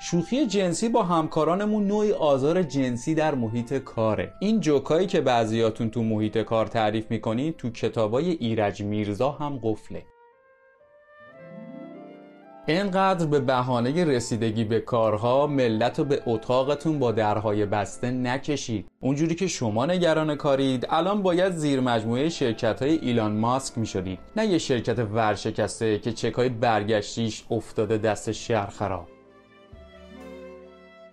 شوخی 0.00 0.46
جنسی 0.46 0.88
با 0.88 1.02
همکارانمون 1.02 1.86
نوعی 1.86 2.12
آزار 2.12 2.62
جنسی 2.62 3.14
در 3.14 3.34
محیط 3.34 3.74
کاره. 3.74 4.32
این 4.40 4.60
جوکایی 4.60 5.06
که 5.06 5.20
بعضیاتون 5.20 5.90
تو 5.90 6.02
محیط 6.02 6.38
کار 6.38 6.66
تعریف 6.66 7.10
می‌کنید 7.10 7.56
تو 7.56 7.70
کتابای 7.70 8.30
ایرج 8.30 8.82
میرزا 8.82 9.30
هم 9.30 9.60
قفله. 9.62 10.02
اینقدر 12.68 13.26
به 13.26 13.40
بهانه 13.40 14.04
رسیدگی 14.04 14.64
به 14.64 14.80
کارها 14.80 15.46
ملت 15.46 15.98
رو 15.98 16.04
به 16.04 16.22
اتاقتون 16.26 16.98
با 16.98 17.12
درهای 17.12 17.66
بسته 17.66 18.10
نکشید. 18.10 18.88
اونجوری 19.00 19.34
که 19.34 19.46
شما 19.46 19.86
نگران 19.86 20.34
کارید 20.34 20.86
الان 20.90 21.22
باید 21.22 21.52
زیر 21.52 21.80
مجموعه 21.80 22.28
شرکت 22.28 22.82
های 22.82 22.98
ایلان 22.98 23.32
ماسک 23.32 23.78
می 23.78 23.86
شدید 23.86 24.18
نه 24.36 24.46
یه 24.46 24.58
شرکت 24.58 24.98
ورشکسته 24.98 25.98
که 25.98 26.12
چکای 26.12 26.48
برگشتیش 26.48 27.44
افتاده 27.50 27.98
دست 27.98 28.32
شهر 28.32 28.70
خراب 28.70 29.06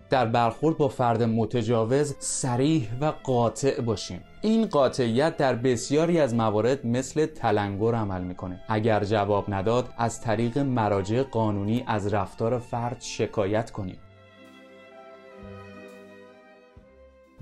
در 0.09 0.25
برخورد 0.25 0.77
با 0.77 0.87
فرد 0.87 1.23
متجاوز 1.23 2.15
سریح 2.19 2.89
و 3.01 3.13
قاطع 3.23 3.81
باشیم. 3.81 4.21
این 4.45 4.65
قاطعیت 4.65 5.37
در 5.37 5.55
بسیاری 5.55 6.19
از 6.19 6.35
موارد 6.35 6.85
مثل 6.87 7.25
تلنگر 7.25 7.95
عمل 7.95 8.21
می‌کنه. 8.21 8.61
اگر 8.67 9.03
جواب 9.03 9.53
نداد 9.53 9.89
از 9.97 10.21
طریق 10.21 10.57
مراجع 10.57 11.23
قانونی 11.23 11.83
از 11.87 12.13
رفتار 12.13 12.59
فرد 12.59 12.97
شکایت 12.99 13.71
کنیم 13.71 13.97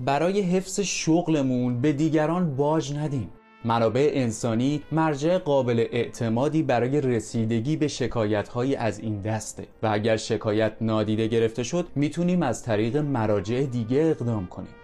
برای 0.00 0.40
حفظ 0.40 0.80
شغلمون 0.80 1.80
به 1.80 1.92
دیگران 1.92 2.56
باج 2.56 2.94
ندیم. 2.94 3.30
منابع 3.64 4.10
انسانی 4.14 4.82
مرجع 4.92 5.38
قابل 5.38 5.86
اعتمادی 5.92 6.62
برای 6.62 7.00
رسیدگی 7.00 7.76
به 7.76 7.88
شکایت 7.88 8.56
از 8.78 8.98
این 8.98 9.20
دسته. 9.20 9.66
و 9.82 9.88
اگر 9.92 10.16
شکایت 10.16 10.72
نادیده 10.80 11.26
گرفته 11.26 11.62
شد 11.62 11.86
می‌تونیم 11.94 12.42
از 12.42 12.62
طریق 12.62 12.96
مراجع 12.96 13.62
دیگه 13.62 13.98
اقدام 13.98 14.46
کنیم. 14.46 14.81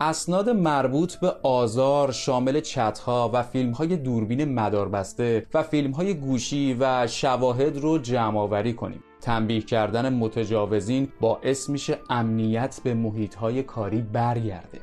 اسناد 0.00 0.48
مربوط 0.48 1.14
به 1.16 1.34
آزار 1.42 2.12
شامل 2.12 2.60
چتها 2.60 3.30
و 3.32 3.42
فیلم 3.42 3.70
های 3.70 3.96
دوربین 3.96 4.54
مداربسته 4.54 5.46
و 5.54 5.62
فیلم 5.62 5.90
های 5.90 6.14
گوشی 6.14 6.76
و 6.80 7.06
شواهد 7.06 7.76
رو 7.78 7.98
جمع 7.98 8.38
آوری 8.38 8.72
کنیم. 8.72 9.04
تنبیه 9.20 9.60
کردن 9.60 10.14
متجاوزین 10.14 11.08
باعث 11.20 11.68
میشه 11.68 11.98
امنیت 12.10 12.80
به 12.84 12.94
محیط 12.94 13.34
های 13.34 13.62
کاری 13.62 14.02
برگرده. 14.02 14.80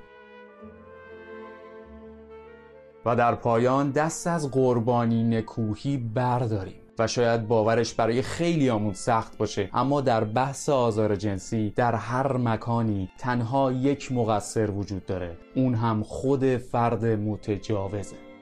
و 3.06 3.16
در 3.16 3.36
پایان 3.36 3.92
دست 3.92 4.28
از 4.28 4.52
قربانی 4.52 5.24
نکوهی 5.24 5.98
برداریم. 5.98 6.83
و 7.00 7.08
شاید 7.08 7.48
باورش 7.48 7.94
برای 7.94 8.22
خیلی 8.22 8.70
آمون 8.70 8.94
سخت 8.94 9.38
باشه. 9.38 9.70
اما 9.74 10.02
در 10.02 10.24
بحث 10.24 10.70
آزار 10.70 11.16
جنسی 11.16 11.74
در 11.76 11.96
هر 11.96 12.38
مکانی 12.38 13.10
تنها 13.18 13.72
یک 13.72 14.12
مقصر 14.12 14.72
وجود 14.72 15.06
داره. 15.06 15.38
اون 15.56 15.76
هم 15.76 16.04
خود 16.04 16.58
فرد 16.58 17.06
متجاوزه. 17.06 18.33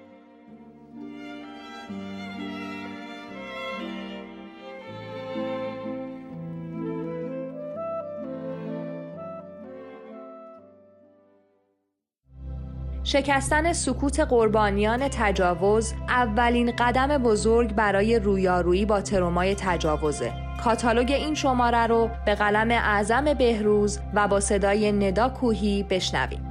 شکستن 13.03 13.73
سکوت 13.73 14.19
قربانیان 14.19 15.07
تجاوز 15.07 15.93
اولین 16.09 16.71
قدم 16.71 17.17
بزرگ 17.17 17.73
برای 17.75 18.19
رویارویی 18.19 18.85
با 18.85 19.01
ترومای 19.01 19.55
تجاوزه. 19.55 20.31
کاتالوگ 20.63 21.11
این 21.11 21.33
شماره 21.33 21.87
رو 21.87 22.09
به 22.25 22.35
قلم 22.35 22.71
اعظم 22.71 23.33
بهروز 23.33 23.99
و 24.13 24.27
با 24.27 24.39
صدای 24.39 24.91
ندا 24.91 25.29
کوهی 25.29 25.83
بشنویم. 25.83 26.47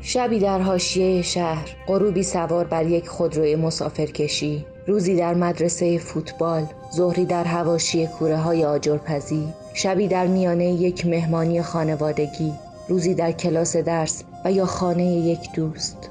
شبی 0.00 0.38
در 0.38 0.60
حاشیه 0.60 1.22
شهر 1.22 1.76
غروبی 1.86 2.22
سوار 2.22 2.64
بر 2.64 2.86
یک 2.86 3.08
خودروی 3.08 3.56
مسافرکشی 3.56 4.66
روزی 4.90 5.16
در 5.16 5.34
مدرسه 5.34 5.98
فوتبال 5.98 6.66
ظهری 6.94 7.24
در 7.24 7.44
هواشی 7.44 8.06
کوره 8.06 8.36
های 8.36 8.64
آجرپزی 8.64 9.48
شبی 9.74 10.08
در 10.08 10.26
میانه 10.26 10.64
یک 10.64 11.06
مهمانی 11.06 11.62
خانوادگی 11.62 12.52
روزی 12.88 13.14
در 13.14 13.32
کلاس 13.32 13.76
درس 13.76 14.24
و 14.44 14.52
یا 14.52 14.66
خانه 14.66 15.04
یک 15.04 15.52
دوست. 15.52 16.10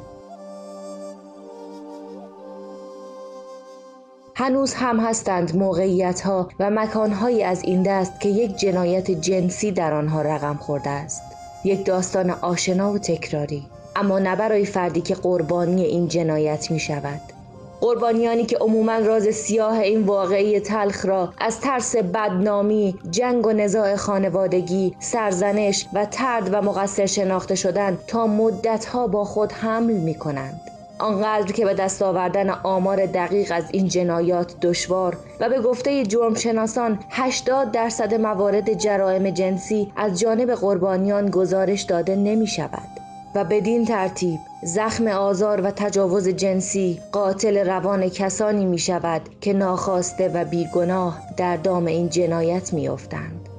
هنوز 4.36 4.74
هم 4.74 5.00
هستند 5.00 5.56
موقعیت 5.56 6.22
ها 6.22 6.50
و 6.60 6.70
مکان 6.70 7.12
های 7.12 7.44
از 7.44 7.64
این 7.64 7.84
دست 7.84 8.20
که 8.20 8.30
یک 8.30 8.56
جنایت 8.56 9.12
جنسی 9.12 9.72
در 9.72 9.94
آنها 9.94 10.22
رقم 10.22 10.56
خورده 10.56 10.90
است. 10.90 11.24
یک 11.64 11.86
داستان 11.86 12.30
آشنا 12.30 12.92
و 12.92 12.98
تکراری 12.98 13.66
اما 13.96 14.20
نه 14.20 14.36
برای 14.36 14.66
فردی 14.66 15.02
که 15.02 15.16
قربانی 15.16 15.84
این 15.84 16.08
جنایت 16.08 16.72
می 16.72 16.80
شود 16.80 17.39
قربانیانی 17.82 18.46
که 18.46 18.58
عموما 18.58 18.98
راز 18.98 19.24
سیاه 19.24 19.80
این 19.80 20.04
واقعی 20.04 20.60
تلخ 20.60 21.06
را 21.06 21.34
از 21.38 21.62
ترس 21.62 21.96
بدنامی، 21.96 22.96
جنگ 23.12 23.48
و 23.48 23.52
نزاع 23.52 23.96
خانوادگی، 23.96 24.96
سرزنش 25.00 25.86
و 25.94 26.06
ترد 26.06 26.50
و 26.54 26.62
مقصر 26.62 27.06
شناخته 27.06 27.56
شدن 27.56 27.98
تا 28.08 28.28
مدتها 28.28 29.08
با 29.08 29.24
خود 29.24 29.52
حمل 29.52 29.94
می 29.94 30.16
کنند. 30.16 30.62
آنقدر 31.00 31.52
که 31.52 31.66
به 31.66 31.74
دست 31.74 32.02
آوردن 32.02 32.50
آمار 32.50 33.06
دقیق 33.06 33.52
از 33.56 33.64
این 33.72 33.88
جنایات 33.88 34.60
دشوار 34.60 35.18
و 35.40 35.50
به 35.50 35.62
گفته 35.62 36.06
جرمشناسان 36.06 37.00
80 37.10 37.72
درصد 37.72 38.14
موارد 38.14 38.74
جرائم 38.74 39.30
جنسی 39.30 39.92
از 39.96 40.20
جانب 40.20 40.52
قربانیان 40.52 41.30
گزارش 41.30 41.82
داده 41.82 42.16
نمی 42.16 42.48
شود. 42.48 43.00
و 43.36 43.44
بدین 43.44 43.86
ترتیب 43.86 44.40
زخم 44.64 45.08
آزار 45.08 45.62
و 45.62 45.72
تجاوز 45.72 46.28
جنسی 46.28 47.00
قاتل 47.12 47.68
روان 47.68 48.10
کسانی 48.10 48.66
می 48.66 48.80
شود 48.80 49.22
که 49.42 49.54
ناخواسته 49.54 50.32
و 50.34 50.46
بیگناه 50.46 51.22
در 51.38 51.58
دام 51.58 51.86
این 51.86 52.10
جنایت 52.10 52.74
می 52.74 52.88
افتند. 52.90 53.50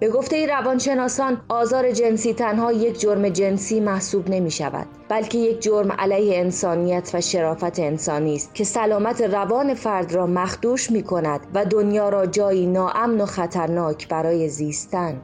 به 0.00 0.08
گفته 0.08 0.46
روانشناسان 0.46 1.40
آزار 1.48 1.92
جنسی 1.92 2.34
تنها 2.34 2.72
یک 2.72 3.00
جرم 3.00 3.28
جنسی 3.28 3.80
محسوب 3.80 4.28
نمی 4.28 4.50
شود 4.50 4.86
بلکه 5.08 5.38
یک 5.38 5.62
جرم 5.62 5.92
علیه 5.92 6.38
انسانیت 6.38 7.10
و 7.14 7.20
شرافت 7.20 7.78
انسانی 7.78 8.34
است 8.34 8.54
که 8.54 8.64
سلامت 8.64 9.20
روان 9.20 9.74
فرد 9.74 10.12
را 10.12 10.26
مخدوش 10.26 10.90
می 10.90 11.02
کند 11.02 11.40
و 11.54 11.64
دنیا 11.64 12.08
را 12.08 12.26
جایی 12.26 12.66
ناامن 12.66 13.20
و 13.20 13.26
خطرناک 13.26 14.08
برای 14.08 14.48
زیستن 14.48 15.20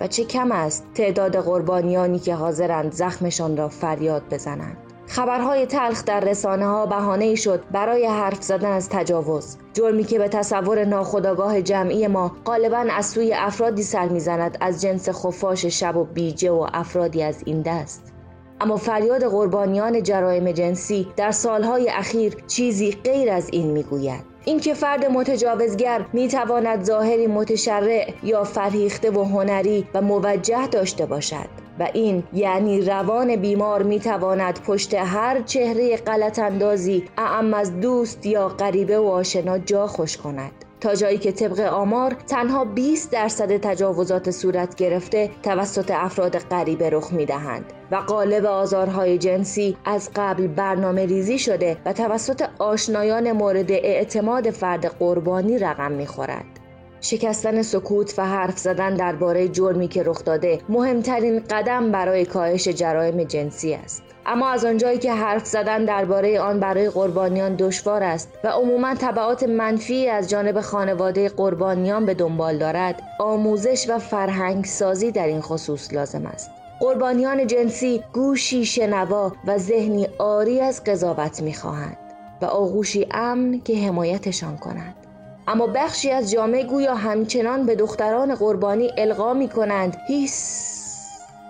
و 0.00 0.06
چه 0.06 0.24
کم 0.24 0.52
است 0.52 0.86
تعداد 0.94 1.36
قربانیانی 1.36 2.18
که 2.18 2.34
حاضرند 2.34 2.92
زخمشان 2.92 3.56
را 3.56 3.68
فریاد 3.68 4.22
بزنند. 4.30 4.76
خبرهای 5.06 5.66
تلخ 5.66 6.04
در 6.04 6.20
رسانه 6.20 6.66
ها 6.66 6.86
بهانه 6.86 7.34
شد 7.34 7.62
برای 7.72 8.06
حرف 8.06 8.42
زدن 8.42 8.72
از 8.72 8.88
تجاوز. 8.88 9.56
جرمی 9.72 10.04
که 10.04 10.18
به 10.18 10.28
تصور 10.28 10.84
ناخودآگاه 10.84 11.62
جمعی 11.62 12.06
ما 12.06 12.36
غالبا 12.44 12.86
از 12.90 13.06
سوی 13.06 13.34
افرادی 13.34 13.82
سر 13.82 14.08
می‌زند 14.08 14.58
از 14.60 14.82
جنس 14.82 15.08
خفاش 15.08 15.66
شب 15.66 15.96
و 15.96 16.04
بیجه 16.04 16.50
و 16.50 16.66
افرادی 16.72 17.22
از 17.22 17.42
این 17.46 17.62
دست. 17.62 18.13
اما 18.60 18.76
فریاد 18.76 19.24
قربانیان 19.24 20.02
جرایم 20.02 20.52
جنسی 20.52 21.06
در 21.16 21.30
سالهای 21.30 21.88
اخیر 21.90 22.36
چیزی 22.46 22.92
غیر 22.92 23.30
از 23.30 23.48
این 23.52 23.70
می‌گوید. 23.70 24.34
اینکه 24.44 24.74
فرد 24.74 25.04
متجاوزگر 25.04 26.04
می 26.12 26.28
تواند 26.28 26.84
ظاهری 26.84 27.26
متشرع 27.26 28.10
یا 28.22 28.44
فرهیخته 28.44 29.10
و 29.10 29.24
هنری 29.24 29.86
و 29.94 30.00
موجه 30.00 30.66
داشته 30.66 31.06
باشد 31.06 31.64
و 31.78 31.88
این 31.94 32.22
یعنی 32.32 32.80
روان 32.80 33.36
بیمار 33.36 33.82
می 33.82 34.00
تواند 34.00 34.60
پشت 34.62 34.94
هر 34.94 35.42
چهره 35.42 35.96
غلط 35.96 36.38
اندازی 36.38 37.04
اعم 37.18 37.54
از 37.54 37.80
دوست 37.80 38.26
یا 38.26 38.48
غریبه 38.48 38.98
و 38.98 39.06
آشنا 39.06 39.58
جا 39.58 39.86
خوش 39.86 40.16
کند. 40.16 40.63
تا 40.84 40.94
جایی 40.94 41.18
که 41.18 41.32
طبق 41.32 41.60
آمار 41.60 42.16
تنها 42.26 42.64
20 42.64 43.10
درصد 43.10 43.56
تجاوزات 43.56 44.30
صورت 44.30 44.74
گرفته 44.74 45.30
توسط 45.42 45.90
افراد 45.90 46.38
غریبه 46.38 46.90
رخ 46.90 47.12
می 47.12 47.26
دهند 47.26 47.72
و 47.90 47.96
قالب 47.96 48.44
آزارهای 48.44 49.18
جنسی 49.18 49.76
از 49.84 50.10
قبل 50.16 50.46
برنامه 50.46 51.06
ریزی 51.06 51.38
شده 51.38 51.76
و 51.84 51.92
توسط 51.92 52.48
آشنایان 52.58 53.32
مورد 53.32 53.72
اعتماد 53.72 54.50
فرد 54.50 54.86
قربانی 54.86 55.58
رقم 55.58 55.92
می 55.92 56.06
خورد. 56.06 56.63
شکستن 57.04 57.62
سکوت 57.62 58.14
و 58.18 58.26
حرف 58.26 58.58
زدن 58.58 58.94
درباره 58.94 59.48
جرمی 59.48 59.88
که 59.88 60.02
رخ 60.02 60.24
داده 60.24 60.60
مهمترین 60.68 61.40
قدم 61.50 61.92
برای 61.92 62.24
کاهش 62.24 62.68
جرایم 62.68 63.24
جنسی 63.24 63.74
است. 63.74 64.02
اما 64.26 64.48
از 64.48 64.64
آنجایی 64.64 64.98
که 64.98 65.12
حرف 65.12 65.46
زدن 65.46 65.84
درباره 65.84 66.40
آن 66.40 66.60
برای 66.60 66.90
قربانیان 66.90 67.54
دشوار 67.54 68.02
است 68.02 68.28
و 68.44 68.48
عموما 68.48 68.94
طبعات 68.94 69.42
منفی 69.42 70.08
از 70.08 70.30
جانب 70.30 70.60
خانواده 70.60 71.28
قربانیان 71.28 72.06
به 72.06 72.14
دنبال 72.14 72.58
دارد 72.58 73.02
آموزش 73.20 73.86
و 73.88 73.98
فرهنگ 73.98 74.64
سازی 74.64 75.10
در 75.10 75.26
این 75.26 75.40
خصوص 75.40 75.92
لازم 75.92 76.26
است 76.26 76.50
قربانیان 76.80 77.46
جنسی 77.46 78.02
گوشی 78.12 78.64
شنوا 78.64 79.32
و 79.46 79.58
ذهنی 79.58 80.08
آری 80.18 80.60
از 80.60 80.84
قضاوت 80.84 81.42
می‌خواهند 81.42 81.96
و 82.42 82.44
آغوشی 82.44 83.06
امن 83.10 83.60
که 83.60 83.86
حمایتشان 83.86 84.56
کند 84.56 85.03
اما 85.48 85.66
بخشی 85.66 86.10
از 86.10 86.30
جامعه 86.30 86.64
گویا 86.64 86.94
همچنان 86.94 87.66
به 87.66 87.76
دختران 87.76 88.34
قربانی 88.34 88.90
القا 88.98 89.34
می 89.34 89.48
کنند 89.48 89.96
هیس 90.08 90.70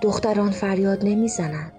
دختران 0.03 0.51
فریاد 0.51 1.05
نمی‌زنند 1.05 1.73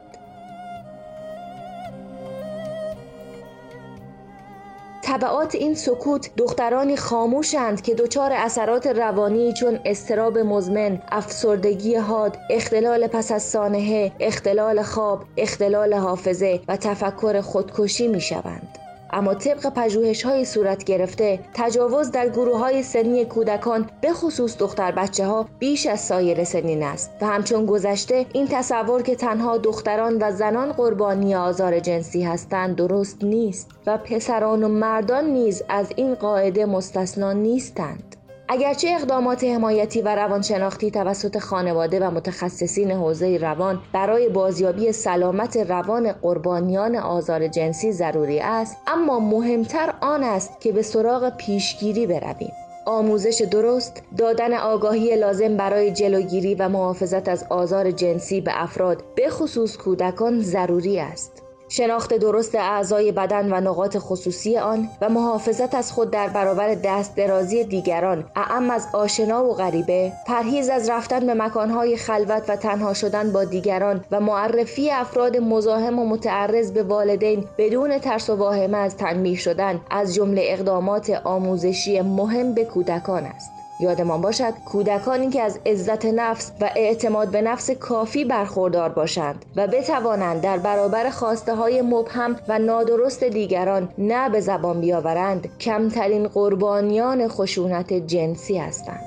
طبعات 5.03 5.55
این 5.55 5.75
سکوت 5.75 6.29
دخترانی 6.37 6.97
خاموشند 6.97 7.81
که 7.81 7.95
دچار 7.95 8.31
اثرات 8.33 8.87
روانی 8.87 9.53
چون 9.53 9.79
استراب 9.85 10.37
مزمن، 10.37 11.01
افسردگی 11.11 11.95
حاد، 11.95 12.37
اختلال 12.49 13.07
پس 13.07 13.31
از 13.31 13.43
سانحه، 13.43 14.11
اختلال 14.19 14.81
خواب، 14.81 15.23
اختلال 15.37 15.93
حافظه 15.93 16.61
و 16.67 16.77
تفکر 16.77 17.41
خودکشی 17.41 18.07
می 18.07 18.21
شوند. 18.21 18.84
اما 19.15 19.33
طبق 19.33 19.69
پژوهش 19.75 20.23
های 20.23 20.45
صورت 20.45 20.83
گرفته 20.83 21.39
تجاوز 21.53 22.11
در 22.11 22.29
گروه 22.29 22.59
های 22.59 22.83
سنی 22.83 23.25
کودکان 23.25 23.89
به 24.01 24.13
خصوص 24.13 24.57
دختر 24.57 24.91
بچه 24.91 25.25
ها 25.25 25.45
بیش 25.59 25.85
از 25.85 25.99
سایر 25.99 26.43
سنین 26.43 26.83
است. 26.83 27.11
و 27.21 27.25
همچون 27.25 27.65
گذشته 27.65 28.25
این 28.33 28.47
تصور 28.47 29.01
که 29.01 29.15
تنها 29.15 29.57
دختران 29.57 30.17
و 30.21 30.31
زنان 30.31 30.71
قربانی 30.71 31.35
آزار 31.35 31.79
جنسی 31.79 32.23
هستند 32.23 32.75
درست 32.75 33.23
نیست 33.23 33.71
و 33.85 33.97
پسران 33.97 34.63
و 34.63 34.67
مردان 34.67 35.25
نیز 35.25 35.63
از 35.69 35.87
این 35.95 36.15
قاعده 36.15 36.65
مستثنا 36.65 37.33
نیستند. 37.33 38.14
اگرچه 38.47 38.87
اقدامات 38.89 39.43
حمایتی 39.43 40.01
و 40.01 40.15
روانشناختی 40.15 40.91
توسط 40.91 41.39
خانواده 41.39 41.99
و 41.99 42.11
متخصصین 42.11 42.91
حوزه 42.91 43.37
روان 43.37 43.81
برای 43.93 44.29
بازیابی 44.29 44.91
سلامت 44.91 45.57
روان 45.57 46.11
قربانیان 46.11 46.95
آزار 46.95 47.47
جنسی 47.47 47.91
ضروری 47.91 48.39
است 48.39 48.77
اما 48.87 49.19
مهمتر 49.19 49.93
آن 50.01 50.23
است 50.23 50.61
که 50.61 50.71
به 50.71 50.81
سراغ 50.81 51.37
پیشگیری 51.37 52.07
برویم. 52.07 52.51
آموزش 52.85 53.41
درست 53.51 54.03
دادن 54.17 54.53
آگاهی 54.53 55.15
لازم 55.15 55.57
برای 55.57 55.91
جلوگیری 55.91 56.55
و 56.55 56.69
محافظت 56.69 57.29
از 57.29 57.45
آزار 57.49 57.91
جنسی 57.91 58.41
به 58.41 58.63
افراد 58.63 59.03
به 59.15 59.29
خصوص 59.29 59.77
کودکان 59.77 60.41
ضروری 60.41 60.99
است. 60.99 61.44
شناخت 61.69 62.13
درست 62.13 62.55
اعضای 62.55 63.11
بدن 63.11 63.53
و 63.53 63.61
نقاط 63.61 63.97
خصوصی 63.99 64.57
آن 64.57 64.89
و 65.01 65.09
محافظت 65.09 65.75
از 65.75 65.91
خود 65.91 66.11
در 66.11 66.27
برابر 66.27 66.75
دست 66.75 67.15
درازی 67.15 67.63
دیگران 67.63 68.23
اعم 68.35 68.69
از 68.69 68.87
آشنا 68.93 69.45
و 69.45 69.53
غریبه 69.53 70.13
پرهیز 70.27 70.69
از 70.69 70.89
رفتن 70.89 71.27
به 71.27 71.33
مکانهای 71.33 71.97
خلوت 71.97 72.49
و 72.49 72.55
تنها 72.55 72.93
شدن 72.93 73.31
با 73.31 73.43
دیگران 73.43 74.05
و 74.11 74.19
معرفی 74.19 74.91
افراد 74.91 75.37
مزاحم 75.37 75.99
و 75.99 76.05
متعرض 76.05 76.71
به 76.71 76.83
والدین 76.83 77.45
بدون 77.57 77.97
ترس 77.97 78.29
و 78.29 78.35
واهمه 78.35 78.77
از 78.77 78.97
تنبیه 78.97 79.37
شدن 79.37 79.81
از 79.91 80.15
جمله 80.15 80.41
اقدامات 80.45 81.09
آموزشی 81.23 82.01
مهم 82.01 82.53
به 82.53 82.65
کودکان 82.65 83.23
است. 83.23 83.54
یادمان 83.79 84.21
باشد 84.21 84.53
کودکانی 84.65 85.29
که 85.29 85.41
از 85.41 85.59
عزت 85.65 86.05
نفس 86.05 86.51
و 86.61 86.69
اعتماد 86.75 87.31
به 87.31 87.41
نفس 87.41 87.71
کافی 87.71 88.25
برخوردار 88.25 88.89
باشند 88.89 89.45
و 89.55 89.67
بتوانند 89.67 90.41
در 90.41 90.57
برابر 90.57 91.09
خواسته 91.09 91.55
های 91.55 91.81
مبهم 91.81 92.35
و 92.47 92.59
نادرست 92.59 93.23
دیگران 93.23 93.89
نه 93.97 94.29
به 94.29 94.39
زبان 94.39 94.81
بیاورند 94.81 95.57
کمترین 95.57 96.27
قربانیان 96.27 97.27
خشونت 97.27 97.93
جنسی 97.93 98.57
هستند. 98.57 99.05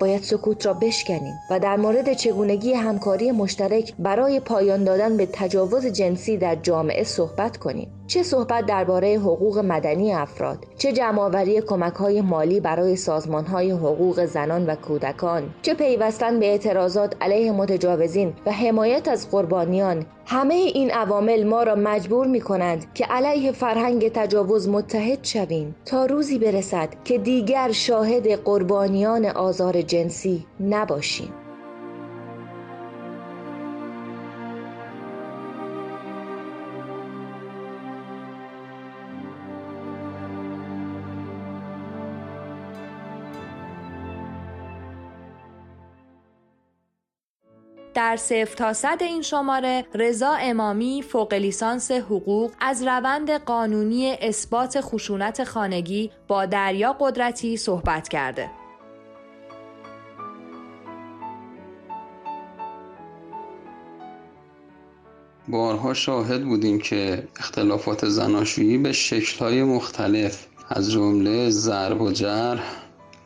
باید 0.00 0.22
سکوت 0.22 0.66
را 0.66 0.74
بشکنیم 0.74 1.34
و 1.50 1.60
در 1.60 1.76
مورد 1.76 2.12
چگونگی 2.12 2.72
همکاری 2.72 3.30
مشترک 3.30 3.94
برای 3.98 4.40
پایان 4.40 4.84
دادن 4.84 5.16
به 5.16 5.28
تجاوز 5.32 5.86
جنسی 5.86 6.36
در 6.36 6.54
جامعه 6.54 7.04
صحبت 7.04 7.56
کنیم. 7.56 7.99
چه 8.10 8.22
صحبت 8.22 8.66
درباره 8.66 9.18
حقوق 9.18 9.58
مدنی 9.58 10.12
افراد 10.14 10.66
چه 10.78 10.92
جمعآوری 10.92 11.60
کمک 11.60 11.94
های 11.94 12.20
مالی 12.20 12.60
برای 12.60 12.96
سازمان 12.96 13.46
های 13.46 13.70
حقوق 13.70 14.24
زنان 14.24 14.66
و 14.66 14.74
کودکان 14.74 15.54
چه 15.62 15.74
پیوستن 15.74 16.40
به 16.40 16.46
اعتراضات 16.46 17.16
علیه 17.20 17.52
متجاوزین 17.52 18.32
و 18.46 18.52
حمایت 18.52 19.08
از 19.08 19.30
قربانیان 19.30 20.06
همه 20.26 20.54
این 20.54 20.90
عوامل 20.90 21.44
ما 21.44 21.62
را 21.62 21.74
مجبور 21.74 22.26
می 22.26 22.40
کنند 22.40 22.94
که 22.94 23.04
علیه 23.04 23.52
فرهنگ 23.52 24.12
تجاوز 24.12 24.68
متحد 24.68 25.24
شویم 25.24 25.74
تا 25.84 26.06
روزی 26.06 26.38
برسد 26.38 26.88
که 27.04 27.18
دیگر 27.18 27.72
شاهد 27.72 28.44
قربانیان 28.44 29.26
آزار 29.26 29.82
جنسی 29.82 30.46
نباشیم. 30.60 31.39
در 48.00 48.16
صفر 48.16 48.54
تا 48.56 48.72
صد 48.72 48.98
این 49.00 49.22
شماره 49.22 49.84
رضا 49.94 50.32
امامی 50.32 51.02
فوق 51.02 51.34
لیسانس 51.34 51.90
حقوق 51.90 52.52
از 52.60 52.82
روند 52.82 53.30
قانونی 53.30 54.16
اثبات 54.20 54.80
خشونت 54.80 55.44
خانگی 55.44 56.10
با 56.28 56.46
دریا 56.46 56.96
قدرتی 57.00 57.56
صحبت 57.56 58.08
کرده. 58.08 58.50
بارها 65.48 65.94
شاهد 65.94 66.44
بودیم 66.44 66.78
که 66.78 67.28
اختلافات 67.36 68.08
زناشویی 68.08 68.78
به 68.78 68.92
شکل‌های 68.92 69.62
مختلف 69.62 70.46
از 70.68 70.92
جمله 70.92 71.50
ضرب 71.50 72.00
و 72.00 72.12
جرح، 72.12 72.64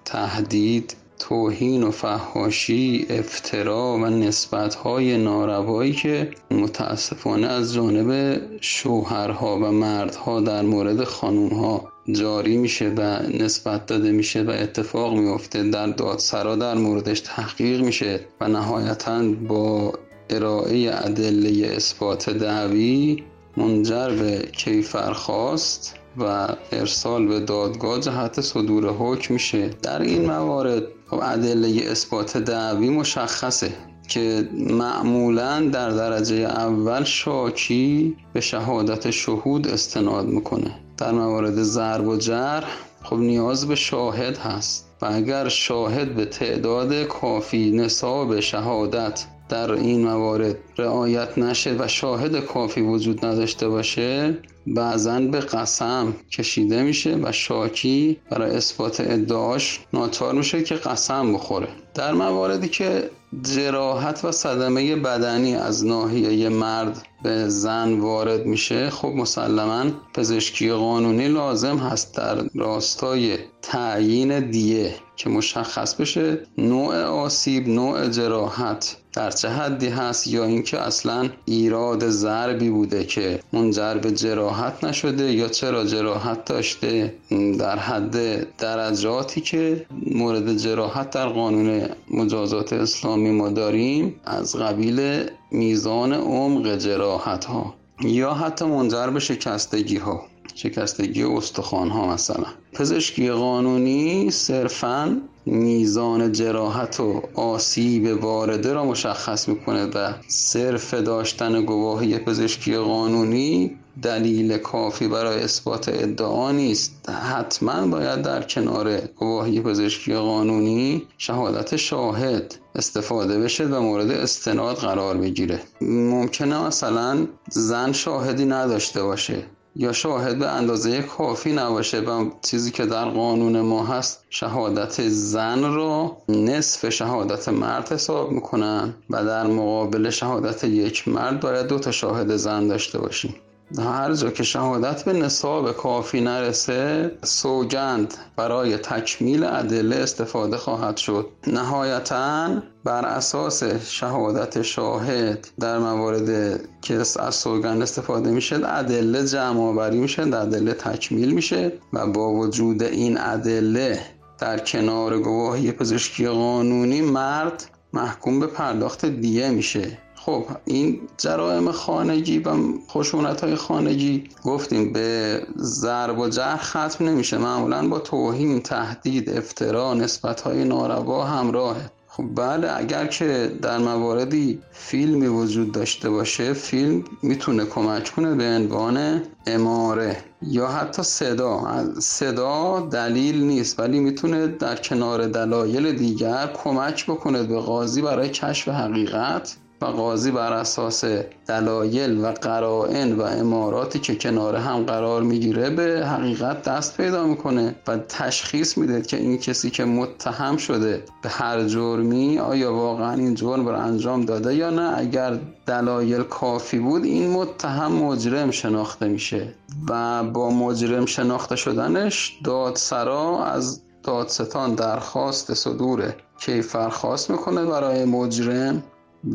تهدید، 0.04 0.96
توهین 1.28 1.82
و 1.82 1.90
فحاشی 1.90 3.06
افترا 3.10 3.94
و 3.94 4.06
نسبتهای 4.06 5.16
ناروایی 5.16 5.92
که 5.92 6.30
متاسفانه 6.50 7.46
از 7.46 7.74
جانب 7.74 8.40
شوهرها 8.60 9.56
و 9.56 9.72
مردها 9.72 10.40
در 10.40 10.62
مورد 10.62 11.04
خانومها 11.04 11.92
جاری 12.12 12.56
میشه 12.56 12.92
و 12.96 13.22
نسبت 13.42 13.86
داده 13.86 14.12
میشه 14.12 14.42
و 14.42 14.50
اتفاق 14.50 15.14
میفته 15.14 15.62
در 15.62 15.86
دادسرا 15.86 16.56
در 16.56 16.74
موردش 16.74 17.20
تحقیق 17.20 17.80
میشه 17.80 18.20
و 18.40 18.48
نهایتا 18.48 19.22
با 19.48 19.92
ارائه 20.30 20.90
ادله 20.92 21.66
اثبات 21.66 22.30
دعوی 22.30 23.22
منجر 23.56 24.10
به 24.10 24.48
کیفرخواست 24.52 25.94
و 26.16 26.48
ارسال 26.72 27.26
به 27.26 27.40
دادگاه 27.40 28.00
جهت 28.00 28.40
صدور 28.40 28.86
حکم 28.86 29.34
میشه. 29.34 29.70
در 29.82 30.02
این 30.02 30.26
موارد 30.26 30.82
خب 31.10 31.20
ادله 31.22 31.90
اثبات 31.90 32.36
دعوی 32.36 32.90
مشخصه 32.90 33.72
که 34.08 34.48
معمولا 34.52 35.60
در 35.60 35.90
درجه 35.90 36.36
اول 36.36 37.04
شاکی 37.04 38.16
به 38.32 38.40
شهادت 38.40 39.10
شهود 39.10 39.68
استناد 39.68 40.26
می‌کنه. 40.26 40.74
در 40.98 41.12
موارد 41.12 41.62
ضرب 41.62 42.08
و 42.08 42.16
جرح 42.16 42.68
خب 43.02 43.16
نیاز 43.16 43.68
به 43.68 43.74
شاهد 43.74 44.38
هست. 44.38 44.90
و 45.02 45.06
اگر 45.12 45.48
شاهد 45.48 46.14
به 46.14 46.24
تعداد 46.24 47.02
کافی 47.02 47.70
نصاب 47.70 48.40
شهادت 48.40 49.24
در 49.48 49.72
این 49.72 50.04
موارد 50.04 50.56
رعایت 50.78 51.38
نشه 51.38 51.76
و 51.78 51.88
شاهد 51.88 52.44
کافی 52.44 52.80
وجود 52.80 53.24
نداشته 53.24 53.68
باشه 53.68 54.38
بعضا 54.66 55.20
به 55.20 55.40
قسم 55.40 56.14
کشیده 56.30 56.82
میشه 56.82 57.18
و 57.22 57.32
شاکی 57.32 58.16
برای 58.30 58.56
اثبات 58.56 59.00
ادعاش 59.00 59.80
ناچار 59.92 60.34
میشه 60.34 60.62
که 60.62 60.74
قسم 60.74 61.32
بخوره. 61.32 61.68
در 61.94 62.12
مواردی 62.12 62.68
که 62.68 63.10
جراحت 63.42 64.24
و 64.24 64.32
صدمه 64.32 64.96
بدنی 64.96 65.54
از 65.54 65.86
ناحیه 65.86 66.48
مرد 66.48 67.06
به 67.22 67.48
زن 67.48 68.00
وارد 68.00 68.46
میشه 68.46 68.90
خب 68.90 69.08
مسلما 69.08 69.84
پزشکی 70.14 70.72
قانونی 70.72 71.28
لازم 71.28 71.76
هست 71.76 72.16
در 72.16 72.42
راستای 72.54 73.38
تعیین 73.62 74.50
دیه 74.50 74.94
که 75.16 75.30
مشخص 75.30 75.94
بشه 75.94 76.46
نوع 76.58 77.02
آسیب 77.04 77.68
نوع 77.68 78.08
جراحت. 78.08 78.96
در 79.14 79.30
چه 79.30 79.48
حدی 79.48 79.88
هست 79.88 80.26
یا 80.26 80.44
اینکه 80.44 80.80
اصلا 80.80 81.28
ایراد 81.44 82.08
ضربی 82.08 82.70
بوده 82.70 83.04
که 83.04 83.40
منجر 83.52 83.94
به 83.94 84.12
جراحت 84.12 84.84
نشده 84.84 85.32
یا 85.32 85.48
چرا 85.48 85.84
جراحت 85.84 86.44
داشته؟ 86.44 87.14
در 87.58 87.78
حد 87.78 88.46
درجاتی 88.56 89.40
که 89.40 89.86
مورد 90.06 90.56
جراحت 90.56 91.10
در 91.10 91.28
قانون 91.28 91.88
مجازات 92.10 92.72
اسلامی 92.72 93.30
ما 93.30 93.48
داریم 93.48 94.20
از 94.24 94.56
قبیل 94.56 95.28
میزان 95.50 96.12
عمق 96.12 96.76
جراحت 96.76 97.44
ها 97.44 97.74
یا 98.00 98.34
حتی 98.34 98.64
منجر 98.64 99.10
به 99.10 99.20
شکستگی 99.20 99.96
ها 99.96 100.22
شکستگی 100.54 101.22
استخوان 101.22 101.88
ها 101.90 102.12
مثلا. 102.12 102.46
پزشکی 102.72 103.30
قانونی 103.30 104.30
صرفا 104.30 105.20
میزان 105.46 106.32
جراحت 106.32 107.00
و 107.00 107.22
آسیب 107.34 108.24
وارده 108.24 108.72
را 108.72 108.84
مشخص 108.84 109.48
می‌کنه 109.48 109.84
و 109.84 110.12
صرف 110.28 110.94
داشتن 110.94 111.64
گواهی 111.64 112.18
پزشکی 112.18 112.76
قانونی 112.76 113.76
دلیل 114.02 114.58
کافی 114.58 115.08
برای 115.08 115.42
اثبات 115.42 115.88
ادعا 115.88 116.52
نیست. 116.52 117.08
حتما 117.10 117.86
باید 117.86 118.22
در 118.22 118.42
کنار 118.42 119.00
گواهی 119.00 119.60
پزشکی 119.60 120.14
قانونی 120.14 121.02
شهادت 121.18 121.76
شاهد 121.76 122.54
استفاده 122.74 123.38
بشه 123.38 123.64
و 123.64 123.80
مورد 123.80 124.10
استناد 124.10 124.76
قرار 124.76 125.16
بگیره. 125.16 125.60
ممکنه 125.80 126.66
مثلا 126.66 127.26
زن 127.50 127.92
شاهدی 127.92 128.44
نداشته 128.44 129.02
باشه. 129.02 129.42
یا 129.76 129.92
شاهد 129.92 130.38
به 130.38 130.48
اندازه 130.48 131.02
کافی 131.02 131.52
نباشه 131.52 132.00
و 132.00 132.30
چیزی 132.42 132.70
که 132.70 132.86
در 132.86 133.04
قانون 133.04 133.60
ما 133.60 133.86
هست 133.86 134.24
شهادت 134.30 135.08
زن 135.08 135.64
رو 135.64 136.16
نصف 136.28 136.88
شهادت 136.88 137.48
مرد 137.48 137.92
حساب 137.92 138.30
می‌کنن 138.30 138.94
و 139.10 139.24
در 139.24 139.46
مقابل 139.46 140.10
شهادت 140.10 140.64
یک 140.64 141.08
مرد 141.08 141.40
باید 141.40 141.66
دو 141.66 141.78
تا 141.78 141.90
شاهد 141.90 142.36
زن 142.36 142.68
داشته 142.68 142.98
باشیم. 142.98 143.34
هر 143.78 144.14
جا 144.14 144.30
که 144.30 144.42
شهادت 144.42 145.04
به 145.04 145.12
نصاب 145.12 145.72
کافی 145.72 146.20
نرسه 146.20 147.10
سوگند 147.22 148.14
برای 148.36 148.76
تکمیل 148.76 149.44
ادله 149.44 149.96
استفاده 149.96 150.56
خواهد 150.56 150.96
شد. 150.96 151.28
نهایتا 151.46 152.48
بر 152.84 153.04
اساس 153.04 153.64
شهادت 153.64 154.62
شاهد 154.62 155.48
در 155.60 155.78
موارد 155.78 156.60
که 156.82 156.94
از 156.94 157.34
سوگند 157.34 157.82
استفاده 157.82 158.30
میشه 158.30 158.60
ادله 158.64 159.26
جمع 159.26 159.60
آوری 159.60 159.98
میشه 159.98 160.22
ادله 160.22 160.72
تکمیل 160.72 161.34
میشه 161.34 161.72
و 161.92 162.06
با 162.06 162.32
وجود 162.32 162.82
این 162.82 163.18
ادله 163.20 164.00
در 164.38 164.58
کنار 164.58 165.18
گواهی 165.18 165.72
پزشکی 165.72 166.28
قانونی 166.28 167.00
مرد 167.00 167.64
محکوم 167.92 168.40
به 168.40 168.46
پرداخت 168.46 169.04
دیه 169.04 169.50
میشه. 169.50 169.98
خب 170.24 170.44
این 170.64 171.00
جرائم 171.18 171.72
خانگی 171.72 172.38
و 172.38 172.50
خشونت 172.90 173.40
های 173.40 173.54
خانگی 173.54 174.24
گفتیم 174.44 174.92
به 174.92 175.40
ضرب 175.58 176.18
و 176.18 176.28
جرح 176.28 176.62
ختم 176.62 177.08
نمیشه. 177.08 177.38
معمولا 177.38 177.88
با 177.88 177.98
توهین 177.98 178.60
تهدید 178.60 179.30
افترا 179.30 179.94
نسبت 179.94 180.40
های 180.40 180.64
ناروا 180.64 181.24
همراهه. 181.24 181.90
خب 182.08 182.24
بله 182.34 182.76
اگر 182.76 183.06
که 183.06 183.52
در 183.62 183.78
مواردی 183.78 184.60
فیلمی 184.72 185.26
وجود 185.26 185.72
داشته 185.72 186.10
باشه 186.10 186.52
فیلم 186.52 187.04
می‌تونه 187.22 187.64
کمک 187.64 188.12
کنه 188.16 188.34
به 188.34 188.44
عنوان 188.44 189.22
اماره 189.46 190.16
یا 190.42 190.68
حتی 190.68 191.02
صدا. 191.02 191.84
صدا 191.98 192.80
دلیل 192.80 193.42
نیست 193.44 193.80
ولی 193.80 194.00
می‌تونه 194.00 194.46
در 194.46 194.76
کنار 194.76 195.26
دلایل 195.26 195.92
دیگر 195.92 196.50
کمک 196.64 197.06
بکنه 197.06 197.42
به 197.42 197.60
قاضی 197.60 198.02
برای 198.02 198.28
کشف 198.28 198.68
حقیقت. 198.68 199.56
قاضی 199.84 200.30
بر 200.30 200.52
اساس 200.52 201.04
دلایل 201.46 202.24
و 202.24 202.32
قرائن 202.32 203.12
و 203.12 203.22
اماراتی 203.22 203.98
که 203.98 204.14
کنار 204.14 204.56
هم 204.56 204.84
قرار 204.84 205.22
می‌گیره 205.22 205.70
به 205.70 206.06
حقیقت 206.06 206.62
دست 206.62 206.96
پیدا 206.96 207.24
می‌کنه 207.24 207.74
و 207.88 207.98
تشخیص 207.98 208.78
میده 208.78 209.02
که 209.02 209.16
این 209.16 209.38
کسی 209.38 209.70
که 209.70 209.84
متهم 209.84 210.56
شده 210.56 211.04
به 211.22 211.28
هر 211.28 211.64
جرمی 211.64 212.38
آیا 212.38 212.74
واقعا 212.74 213.12
این 213.12 213.34
جرم 213.34 213.68
رو 213.68 213.78
انجام 213.78 214.24
داده 214.24 214.54
یا 214.54 214.70
نه. 214.70 214.98
اگر 214.98 215.38
دلایل 215.66 216.22
کافی 216.22 216.78
بود 216.78 217.04
این 217.04 217.30
متهم 217.30 217.92
مجرم 217.92 218.50
شناخته 218.50 219.08
میشه 219.08 219.54
و 219.88 220.24
با 220.24 220.50
مجرم 220.50 221.06
شناخته 221.06 221.56
شدنش 221.56 222.38
دادسرا 222.44 223.44
از 223.44 223.80
دادستان 224.02 224.74
درخواست 224.74 225.54
صدور 225.54 226.14
کیفرخواست 226.40 227.30
می‌کنه 227.30 227.64
برای 227.64 228.04
مجرم. 228.04 228.82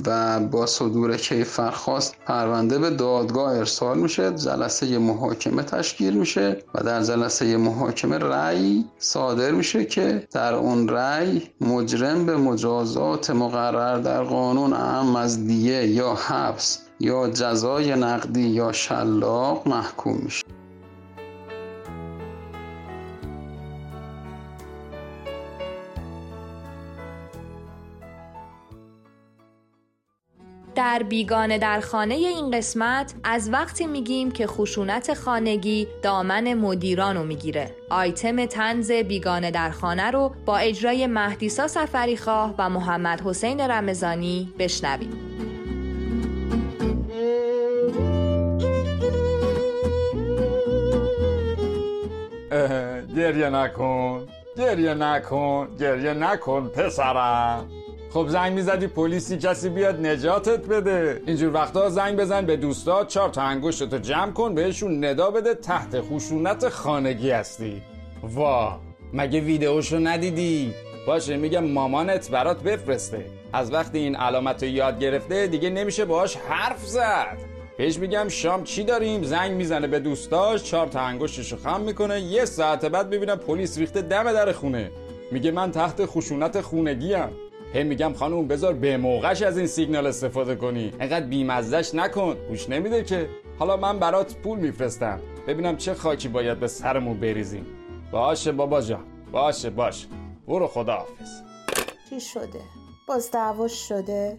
و 0.06 0.40
با 0.40 0.66
صدور 0.66 1.18
کیفرخواست 1.18 2.16
پرونده 2.26 2.80
به 2.80 2.90
دادگاه 2.90 3.58
ارسال 3.58 4.00
میشه 4.00 4.32
جلسه 4.32 4.98
محاکمه 4.98 5.64
تشکیل 5.64 6.14
میشه 6.14 6.58
و 6.76 6.84
در 6.84 7.04
جلسه 7.04 7.58
محاکمه 7.58 8.18
رأی 8.18 8.86
صادر 9.00 9.52
میشه 9.52 9.86
که 9.86 10.28
در 10.32 10.54
اون 10.54 10.88
رأی 10.88 11.42
مجرم 11.62 12.26
به 12.26 12.38
مجازات 12.38 13.30
مقرر 13.30 13.98
در 13.98 14.24
قانون 14.24 14.74
اهم 14.74 15.16
از 15.16 15.48
دیه 15.48 15.88
یا 15.88 16.14
حبس 16.14 16.80
یا 17.00 17.30
جزای 17.30 17.96
نقدی 17.96 18.42
یا 18.42 18.72
شلاق 18.72 19.68
محکوم 19.68 20.18
میشه. 20.24 20.59
در 30.80 31.04
بیگانه 31.10 31.58
در 31.58 31.80
خانه 31.80 32.16
این 32.16 32.52
قسمت 32.52 33.14
از 33.24 33.50
وقتی 33.54 33.88
میگیم 33.88 34.32
که 34.32 34.48
خشونت 34.48 35.14
خانگی 35.14 35.88
دامن 36.02 36.54
مدیران 36.54 37.18
رو 37.18 37.24
می‌گیره. 37.24 37.76
آیتم 37.90 38.46
تنز 38.46 38.92
بیگانه 38.92 39.52
در 39.52 39.70
خانه 39.70 40.12
رو 40.12 40.32
با 40.46 40.58
اجرای 40.58 41.08
مهدیسا 41.08 41.68
سفریخواه 41.68 42.56
و 42.58 42.70
محمد 42.70 43.22
حسین 43.22 43.62
رمزانی 43.62 44.54
بشنویم. 44.60 45.12
گریه 53.16 53.50
نکن 53.50 54.28
گریه 54.58 54.94
نکن 54.94 55.68
گریه 55.80 56.14
نکن 56.14 56.68
پسرم. 56.68 57.79
خب 58.14 58.28
زنگ 58.28 58.54
می‌زدی 58.54 58.88
پلیسی 58.88 59.38
کسی 59.38 59.70
بیاد 59.70 60.06
نجاتت 60.06 60.66
بده. 60.66 61.22
اینجور 61.26 61.54
وقتا 61.54 61.90
زنگ 61.90 62.18
بزن 62.18 62.46
به 62.46 62.56
دوستات 62.56 63.08
چهار 63.08 63.30
تا 63.30 63.42
انگشتتو 63.42 63.98
جمع 63.98 64.32
کن 64.32 64.56
بهشون 64.56 65.06
ندا 65.06 65.32
بده. 65.32 65.54
تحت 65.54 66.02
خشونت 66.02 66.70
خانگی 66.70 67.32
هستی. 67.32 67.82
وا 68.24 68.80
مگه 69.14 69.40
ویدئوشو 69.40 70.00
ندیدی؟ 70.00 70.74
باشه 71.08 71.38
میگم 71.38 71.64
مامانت 71.64 72.32
برات 72.32 72.64
بفرسته. 72.64 73.26
از 73.54 73.74
وقتی 73.74 73.98
این 73.98 74.16
علامت 74.16 74.64
رو 74.64 74.70
یاد 74.70 75.00
گرفته 75.00 75.48
دیگه 75.48 75.70
نمیشه 75.70 76.06
باهاش 76.06 76.36
حرف 76.36 76.86
زد. 76.86 77.38
بهش 77.78 77.98
میگم 77.98 78.28
شام 78.30 78.64
چی 78.64 78.84
داریم؟ 78.84 79.24
زنگ 79.24 79.52
می‌زنه 79.52 79.88
به 79.88 80.00
دوستاش 80.00 80.64
چهار 80.64 80.88
تا 80.88 81.00
انگشتشو 81.00 81.58
خم 81.58 81.82
می‌کنه. 81.82 82.22
یه 82.22 82.46
ساعت 82.46 82.86
بعد 82.86 83.10
ببینم 83.10 83.36
پلیس 83.36 83.78
ریخته 83.78 84.02
دم 84.02 84.34
در 84.34 84.52
خونه. 84.52 84.92
میگه 85.32 85.52
من 85.52 85.72
تحت 85.72 86.06
خشونت 86.06 86.62
خونگی 86.62 87.14
ام 87.14 87.30
هی 87.74 87.84
میگم 87.84 88.14
خانوم 88.14 88.48
بذار 88.48 88.74
به 88.74 88.98
موقعش 88.98 89.42
از 89.42 89.58
این 89.58 89.68
سیگنال 89.68 90.08
استفاده 90.08 90.56
کنی. 90.56 90.94
انقدر 91.00 91.26
بیمزدش 91.26 91.96
نکن. 91.96 92.38
گوش 92.48 92.70
نمیده 92.70 93.04
که. 93.04 93.30
حالا 93.60 93.78
من 93.78 94.00
برات 94.00 94.36
پول 94.36 94.60
میفرستم. 94.60 95.20
ببینم 95.48 95.78
چه 95.78 95.94
خاکی 95.94 96.28
باید 96.28 96.60
به 96.60 96.68
سرمون 96.68 97.20
بریزیم. 97.20 97.66
باشه 98.12 98.52
بابا 98.52 98.82
جان. 98.82 99.04
باشه 99.32 99.70
باشه 99.70 100.08
برو 100.48 100.68
خداحافظ. 100.68 101.42
چی 102.10 102.20
شده؟ 102.22 102.60
باز 103.08 103.32
دعواش 103.32 103.88
شده؟ 103.90 104.38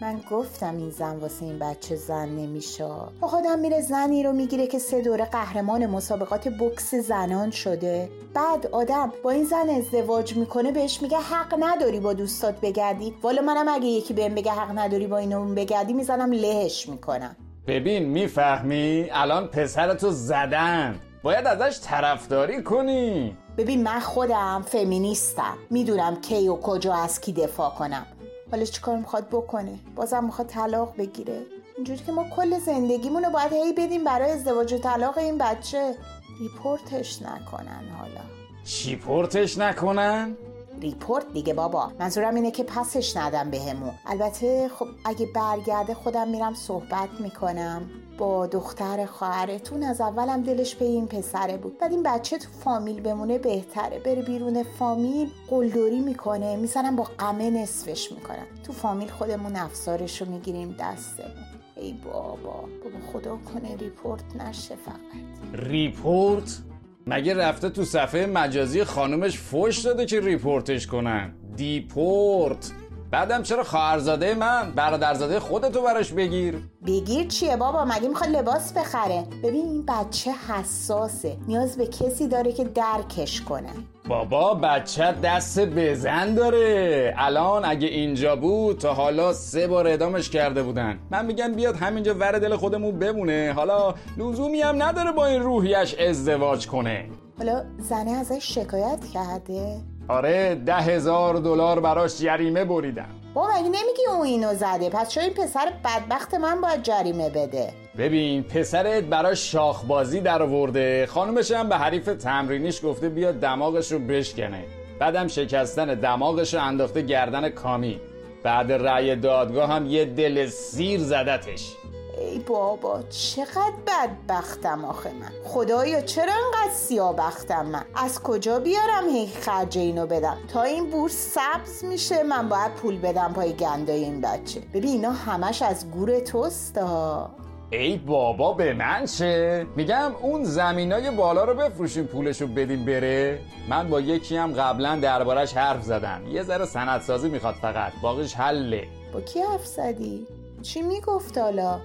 من 0.00 0.20
گفتم 0.30 0.76
این 0.76 0.90
زن 0.90 1.16
واسه 1.16 1.44
این 1.44 1.58
بچه 1.58 1.96
زن 1.96 2.28
نمیشه. 2.28 2.88
با 3.20 3.28
خودم 3.28 3.58
میره 3.58 3.80
زنی 3.80 4.22
رو 4.22 4.32
می‌گیره 4.32 4.66
که 4.66 4.78
سه 4.78 5.02
دوره 5.02 5.24
قهرمان 5.24 5.86
مسابقات 5.86 6.48
بکس 6.48 6.94
زنان 6.94 7.50
شده. 7.50 8.10
بعد 8.34 8.66
آدم 8.66 9.12
با 9.24 9.30
این 9.30 9.44
زن 9.44 9.70
ازدواج 9.70 10.36
می‌کنه 10.36 10.72
بهش 10.72 11.02
میگه 11.02 11.18
حق 11.18 11.54
نداری 11.58 12.00
با 12.00 12.12
دوستات 12.12 12.60
بگردی. 12.60 13.14
والا 13.22 13.42
منم 13.42 13.68
اگه 13.68 13.86
یکی 13.86 14.14
بهم 14.14 14.34
بگه 14.34 14.52
حق 14.52 14.78
نداری 14.78 15.06
با 15.06 15.18
اینو 15.18 15.54
بگردی 15.54 15.92
می‌زنم 15.92 16.32
لهش 16.32 16.88
می‌کنم. 16.88 17.36
ببین 17.66 18.04
می‌فهمی؟ 18.04 19.08
الان 19.12 19.46
پسرتو 19.46 20.10
زدن. 20.10 21.00
باید 21.22 21.46
ازش 21.46 21.80
طرفداری 21.82 22.62
کنی. 22.62 23.36
ببین 23.58 23.82
من 23.82 24.00
خودم 24.00 24.64
فمینیستم. 24.66 25.54
می‌دونم 25.70 26.20
کی 26.20 26.48
و 26.48 26.56
کجا 26.56 26.94
از 26.94 27.20
کی 27.20 27.32
دفاع 27.32 27.70
کنم. 27.70 28.06
حالا 28.54 28.66
چیکار 28.66 28.96
می‌خواد 28.96 29.28
بکنه؟ 29.28 29.78
بازم 29.96 30.24
می‌خواد 30.24 30.48
طلاق 30.48 30.96
بگیره. 30.96 31.42
اینجوری 31.76 31.98
که 31.98 32.12
ما 32.12 32.24
کل 32.36 32.58
زندگیمونو 32.58 33.30
باید 33.30 33.52
هی 33.52 33.72
بدیم 33.72 34.04
برای 34.04 34.30
ازدواج 34.30 34.72
و 34.72 34.78
طلاق 34.78 35.18
این 35.18 35.38
بچه. 35.38 35.94
report 36.40 37.01
ش 37.01 37.22
نکنن 37.22 37.88
حالا. 37.98 38.20
چی 38.64 38.96
پورتش 38.96 39.58
نکنن؟ 39.58 40.36
report 40.80 41.32
دیگه 41.32 41.54
بابا. 41.54 41.92
منظورم 41.98 42.34
اینه 42.34 42.50
که 42.50 42.64
پسش 42.64 43.16
ندن 43.16 43.50
بهمون. 43.50 43.94
البته 44.06 44.70
خب 44.78 44.86
اگه 45.04 45.26
برگرده 45.34 45.94
خودم 45.94 46.28
میرم 46.28 46.54
صحبت 46.54 47.08
می‌کنم. 47.20 47.90
با 48.18 48.46
دختر 48.46 49.06
خواهرتون 49.06 49.82
از 49.82 50.00
اولم 50.00 50.42
دلش 50.42 50.74
به 50.74 50.84
این 50.84 51.06
پسره 51.06 51.56
بود. 51.56 51.78
بعد 51.78 51.92
این 51.92 52.02
بچه 52.02 52.38
تو 52.38 52.48
فامیل 52.64 53.00
بمونه 53.00 53.38
بهتره. 53.38 53.98
بره 53.98 54.22
بیرون 54.22 54.62
فامیل 54.62 55.30
قلدری 55.48 56.00
می‌کنه 56.00 56.56
می‌زنم 56.56 56.96
با 56.96 57.04
قمه 57.18 57.50
نصفش 57.50 58.12
می‌کنم 58.12 58.46
تو 58.66 58.72
فامیل 58.72 59.08
خودمون 59.08 59.56
افسارش 59.56 60.20
رو 60.22 60.28
می‌گیریم 60.28 60.76
دستمون. 60.80 61.30
ای 61.76 61.92
بابا 61.92 62.36
بابا 62.42 63.12
خدا 63.12 63.36
کنه 63.36 63.76
report 63.76 64.22
نشه 64.36 64.76
فقط. 64.76 65.64
report؟ 65.68 66.58
مگه 67.06 67.34
رفته 67.34 67.70
تو 67.70 67.84
صفحه 67.84 68.26
مجازی 68.26 68.84
خانومش 68.84 69.38
فوش 69.38 69.78
داده 69.78 70.06
که 70.06 70.20
report 70.20 70.69
ش 70.69 70.86
کنن؟ 70.86 71.34
deport! 71.56 72.72
بعدم 73.14 73.42
چرا 73.42 73.64
خواهرزاده 73.64 74.34
من 74.34 74.72
برادرزاده 74.76 75.40
خودتو 75.40 75.82
براش 75.82 76.12
بگیر؟ 76.12 76.58
بگیر 76.86 77.26
چیه 77.26 77.56
بابا؟ 77.56 77.84
مگه 77.84 78.08
می‌خواد 78.08 78.30
لباس 78.30 78.72
بخره؟ 78.72 79.24
ببین 79.42 79.66
این 79.66 79.86
بچه 79.86 80.30
حساسه. 80.48 81.36
نیاز 81.48 81.76
به 81.76 81.86
کسی 81.86 82.28
داره 82.28 82.52
که 82.52 82.64
درکش 82.64 83.40
کنه. 83.40 83.70
بابا 84.08 84.54
بچه 84.54 85.14
دست 85.22 85.60
بزن 85.60 86.34
داره. 86.34 87.14
الان 87.18 87.64
اگه 87.64 87.88
اینجا 87.88 88.36
بود 88.36 88.78
تا 88.78 88.94
حالا 88.94 89.32
سه 89.32 89.66
بار 89.66 89.86
اعدامش 89.86 90.30
کرده 90.30 90.62
بودن. 90.62 90.98
من 91.10 91.26
میگم 91.26 91.52
بیاد 91.52 91.76
همینجا 91.76 92.14
ور 92.14 92.38
دل 92.38 92.56
خودمون 92.56 92.98
بمونه. 92.98 93.52
حالا 93.56 93.94
لزومی 94.16 94.60
هم 94.60 94.82
نداره 94.82 95.12
با 95.12 95.26
این 95.26 95.42
روحیش 95.42 95.94
ازدواج 95.94 96.66
کنه. 96.66 97.08
حالا 97.38 97.64
زنه 97.78 98.10
ازش 98.10 98.54
شکایت 98.54 99.04
کرده؟ 99.14 99.80
آره 100.08 100.54
ده 100.54 100.74
هزار 100.74 101.34
دلار 101.34 101.80
براش 101.80 102.18
جریمه 102.18 102.64
بریدم. 102.64 103.08
بابا 103.34 103.48
مگه 103.48 103.62
نمیگی 103.62 104.02
اون 104.10 104.26
اینو 104.26 104.54
زده؟ 104.54 104.90
پس 104.90 105.10
چرا 105.10 105.24
این 105.24 105.34
پسر 105.34 105.72
بدبخت 105.84 106.34
من 106.34 106.60
باید 106.60 106.82
جریمه 106.82 107.30
بده؟ 107.30 107.72
ببین 107.98 108.42
پسرت 108.42 109.04
برای 109.04 109.36
شاخبازی 109.36 110.20
در 110.20 110.42
آورده 110.42 111.06
خانومش 111.06 111.50
هم 111.50 111.68
به 111.68 111.76
حریف 111.76 112.04
تمرینیش 112.04 112.84
گفته 112.84 113.08
بیاد 113.08 113.34
دماغش 113.34 113.92
رو 113.92 113.98
بشکنه. 113.98 114.64
بعدم 115.00 115.28
شکستن 115.28 115.94
دماغش 115.94 116.54
رو 116.54 116.62
انداخته 116.62 117.02
گردن 117.02 117.48
کامی. 117.48 118.00
بعد 118.42 118.72
رأی 118.72 119.16
دادگاه 119.16 119.70
هم 119.70 119.86
یه 119.86 120.04
دل 120.04 120.46
سیر 120.46 121.00
زدتش. 121.00 121.72
ای 122.18 122.38
بابا 122.38 123.02
چقدر 123.02 123.72
بدبختم 123.86 124.84
آخه 124.84 125.12
من. 125.12 125.30
خدایا 125.44 126.00
چرا 126.00 126.32
انقدر 126.32 126.74
سیابختم 126.74 127.66
من؟ 127.66 127.84
از 127.94 128.22
کجا 128.22 128.58
بیارم 128.58 129.08
هی 129.08 129.26
خرج 129.26 129.78
اینو 129.78 130.06
بدم؟ 130.06 130.36
تا 130.52 130.62
این 130.62 130.90
بورس 130.90 131.34
سبز 131.34 131.84
میشه 131.84 132.22
من 132.22 132.48
باید 132.48 132.74
پول 132.74 132.98
بدم 132.98 133.32
پای 133.32 133.52
گندای 133.52 134.04
این 134.04 134.20
بچه. 134.20 134.60
ببین 134.60 134.90
اینا 134.90 135.10
همش 135.12 135.62
از 135.62 135.90
گور 135.90 136.20
توست 136.20 136.78
ها 136.78 137.30
ای 137.70 137.96
بابا 137.96 138.52
به 138.52 138.72
من 138.72 139.06
چه؟ 139.06 139.66
میگم 139.76 140.12
اون 140.22 140.44
زمینای 140.44 141.10
بالا 141.10 141.44
رو 141.44 141.54
بفروشیم 141.54 142.06
پولشو 142.06 142.46
بدیم 142.46 142.84
بره. 142.84 143.40
من 143.68 143.88
با 143.90 144.00
یکی 144.00 144.36
هم 144.36 144.52
قبلا 144.52 144.96
دربارش 144.96 145.54
حرف 145.56 145.82
زدم. 145.82 146.22
یه 146.28 146.42
ذره 146.42 146.66
سندسازی 146.66 147.28
می‌خواد 147.28 147.54
فقط. 147.54 147.92
باقیش 148.02 148.34
حله. 148.34 148.84
با 149.12 149.20
کی 149.20 149.40
حرف 149.40 149.66
زدی؟ 149.66 150.26
چی 150.64 150.82
می‌گفت 150.82 151.38
حالا 151.38 151.80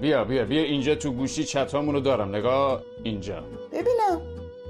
بیا 0.00 0.24
بیا 0.24 0.44
بیا 0.44 0.62
اینجا 0.62 0.94
تو 0.94 1.12
گوشی 1.12 1.44
چتامونو 1.44 1.92
رو 1.92 2.00
دارم 2.00 2.36
نگاه 2.36 2.82
اینجا 3.02 3.44
ببینم 3.72 4.20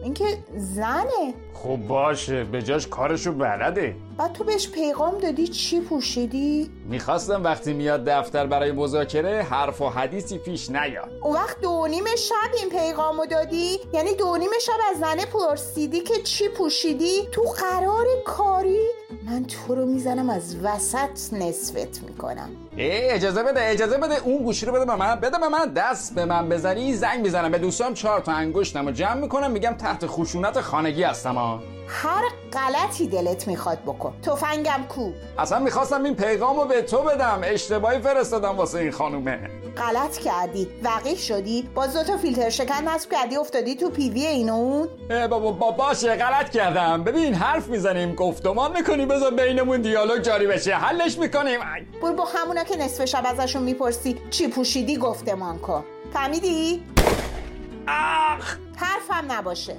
اینکه 0.02 0.24
زنه 0.56 1.34
خب 1.54 1.76
باشه 1.76 2.44
به 2.44 2.62
جاش 2.62 2.86
کارشو 2.86 3.32
بلده 3.32 3.96
بعد 4.16 4.32
تو 4.32 4.44
بهش 4.44 4.68
پیغام 4.68 5.18
دادی 5.18 5.48
چی 5.48 5.80
پوشیدی؟ 5.80 6.70
می‌خواستم 6.84 7.44
وقتی 7.44 7.72
میاد 7.72 8.04
دفتر 8.04 8.46
برای 8.46 8.72
مذاکره 8.72 9.42
حرف 9.42 9.80
و 9.80 9.88
حدیثی 9.88 10.38
پیش 10.38 10.70
نیاد 10.70 11.10
اون 11.22 11.34
وقت 11.34 11.60
دو 11.60 11.86
نیم 11.90 12.04
شب 12.18 12.34
این 12.60 12.70
پیغامو 12.70 13.26
دادی؟ 13.26 13.78
یعنی 13.92 14.14
دو 14.14 14.36
نیم 14.36 14.50
شب 14.60 14.72
از 14.90 14.98
زنه 14.98 15.26
پرسیدی 15.26 16.00
که 16.00 16.14
چی 16.22 16.48
پوشیدی؟ 16.48 17.28
تو 17.32 17.42
قرار 17.42 18.06
کاری؟ 18.24 18.86
من 19.26 19.44
تو 19.44 19.74
رو 19.74 19.86
می‌زنم 19.86 20.30
از 20.30 20.56
وسط 20.62 21.32
نصفت 21.32 22.02
می‌کنم 22.02 22.50
اجازه 22.80 23.42
بده 23.42 23.60
اجازه 23.70 23.98
بده. 23.98 24.18
اون 24.24 24.42
گوشی 24.42 24.66
رو 24.66 24.72
بده 24.72 24.84
به 24.84 24.94
من. 24.94 25.14
بده 25.14 25.38
به 25.38 25.48
من. 25.48 25.72
دست 25.72 26.14
به 26.14 26.24
من 26.24 26.48
بزنی. 26.48 26.94
زنگ 26.94 27.20
می‌زنم. 27.20 27.50
به 27.50 27.58
دوستام 27.58 27.94
چهار 27.94 28.20
تا 28.20 28.32
انگشتم 28.32 28.86
و 28.86 28.90
جمع 28.90 29.14
می‌کنم. 29.14 29.50
میگم 29.50 29.74
تحت 29.74 30.06
خشونت 30.06 30.60
خانگی 30.60 31.02
هستم 31.02 31.34
ها 31.34 31.62
هر 31.86 32.22
غلطی 32.52 33.06
دلت 33.06 33.48
می‌خواد 33.48 33.78
بکن. 33.78 34.14
تفنگم 34.22 34.84
کو؟ 34.88 35.10
اصلا 35.38 35.58
می‌خواستم 35.58 36.04
این 36.04 36.16
پیغامو 36.16 36.64
به 36.64 36.82
تو 36.82 37.02
بدم. 37.02 37.40
اشتباهی 37.44 38.00
فرستادم 38.00 38.56
واسه 38.56 38.78
این 38.78 38.90
خانومه. 38.90 39.38
غلط 39.76 40.18
کردی. 40.18 40.68
وقیح 40.84 41.16
شدی. 41.16 41.68
باز 41.74 41.96
دو 41.96 42.02
تا 42.02 42.16
فیلتر 42.16 42.50
شکن 42.50 42.88
نصب 42.88 43.10
کردی. 43.10 43.36
افتادی 43.36 43.74
تو 43.74 43.90
پیوی 43.90 44.26
این 44.26 44.50
اون. 44.50 44.88
بابا 45.30 45.52
با 45.52 45.70
باشه. 45.70 46.16
غلط 46.16 46.50
کردم. 46.50 47.04
ببین 47.04 47.34
حرف 47.34 47.68
می‌زنیم. 47.68 48.14
گفتمان 48.14 48.72
می‌کنیم 48.72 49.08
بذار 49.08 49.30
بینمون 49.30 49.80
دیالوگ 49.80 50.22
جاری 50.22 50.46
بشه. 50.46 50.74
حلش 50.74 51.18
می‌کنیم. 51.18 51.60
برو 52.02 52.12
با 52.12 52.24
همونا 52.24 52.64
که 52.70 52.76
نصف 52.76 53.04
شب 53.04 53.22
ازشون 53.26 53.62
می‌پرسی 53.62 54.16
چی 54.30 54.48
پوشیدی 54.48 54.96
گفتمان 54.96 55.58
کن 55.58 55.84
فهمیدی؟ 56.12 56.82
آخ! 57.88 58.56
حرفم 58.76 59.32
نباشه. 59.32 59.76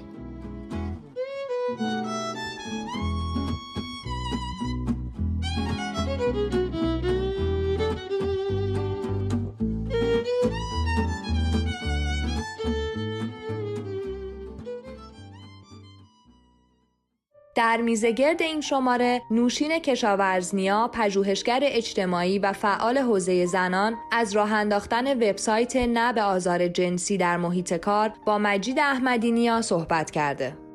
در 17.56 17.78
میزگرد 17.78 18.42
این 18.42 18.62
شماره 18.62 19.22
نوشین 19.32 19.80
کشاورزنیا 19.80 20.90
پژوهشگر 20.94 21.60
اجتماعی 21.64 22.40
و 22.40 22.54
فعال 22.54 22.98
حوزه 22.98 23.46
زنان 23.46 23.96
از 24.12 24.36
راه 24.36 24.54
انداختن 24.54 25.14
وبسایت 25.14 25.76
نه 25.76 26.14
به 26.14 26.22
آزار 26.22 26.68
جنسی 26.68 27.18
در 27.18 27.38
محیط 27.38 27.74
کار 27.74 28.14
با 28.26 28.38
مجید 28.38 28.80
احمدی 28.80 29.62
صحبت 29.62 30.12
کرده. 30.12 30.71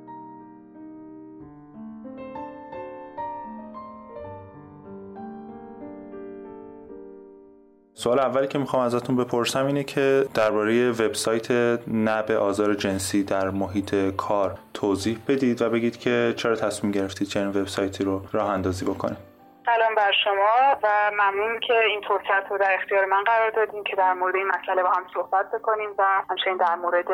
سوال 7.98 8.18
اولی 8.18 8.46
که 8.46 8.58
می‌خوام 8.58 8.82
ازتون 8.82 9.16
بپرسم 9.16 9.66
اینه 9.66 9.84
که 9.84 10.26
درباره 10.34 10.90
وبسایت 10.90 11.50
نب 11.88 12.30
آزار 12.30 12.74
جنسی 12.74 13.22
در 13.22 13.50
محیط 13.50 13.94
کار 14.16 14.58
توضیح 14.74 15.18
بدید 15.28 15.62
و 15.62 15.70
بگید 15.70 15.96
که 15.96 16.34
چرا 16.36 16.56
تصمیم 16.56 16.92
گرفتید 16.92 17.28
چنین 17.28 17.48
وبسایتی 17.48 18.04
رو 18.04 18.22
راه 18.32 18.50
اندازی 18.50 18.84
بکنید. 18.84 19.35
سلام 19.66 19.94
بر 19.94 20.12
شما 20.24 20.76
و 20.82 21.10
ممنون 21.12 21.60
که 21.60 21.78
این 21.78 22.00
فرصت 22.00 22.50
رو 22.50 22.58
در 22.58 22.74
اختیار 22.74 23.04
من 23.04 23.24
قرار 23.24 23.50
دادیم 23.50 23.84
که 23.84 23.96
در 23.96 24.12
مورد 24.12 24.36
این 24.36 24.46
مسئله 24.46 24.82
با 24.82 24.90
هم 24.90 25.06
صحبت 25.14 25.50
بکنیم 25.50 25.90
و 25.98 26.04
همچنین 26.30 26.56
در 26.56 26.74
مورد 26.74 27.06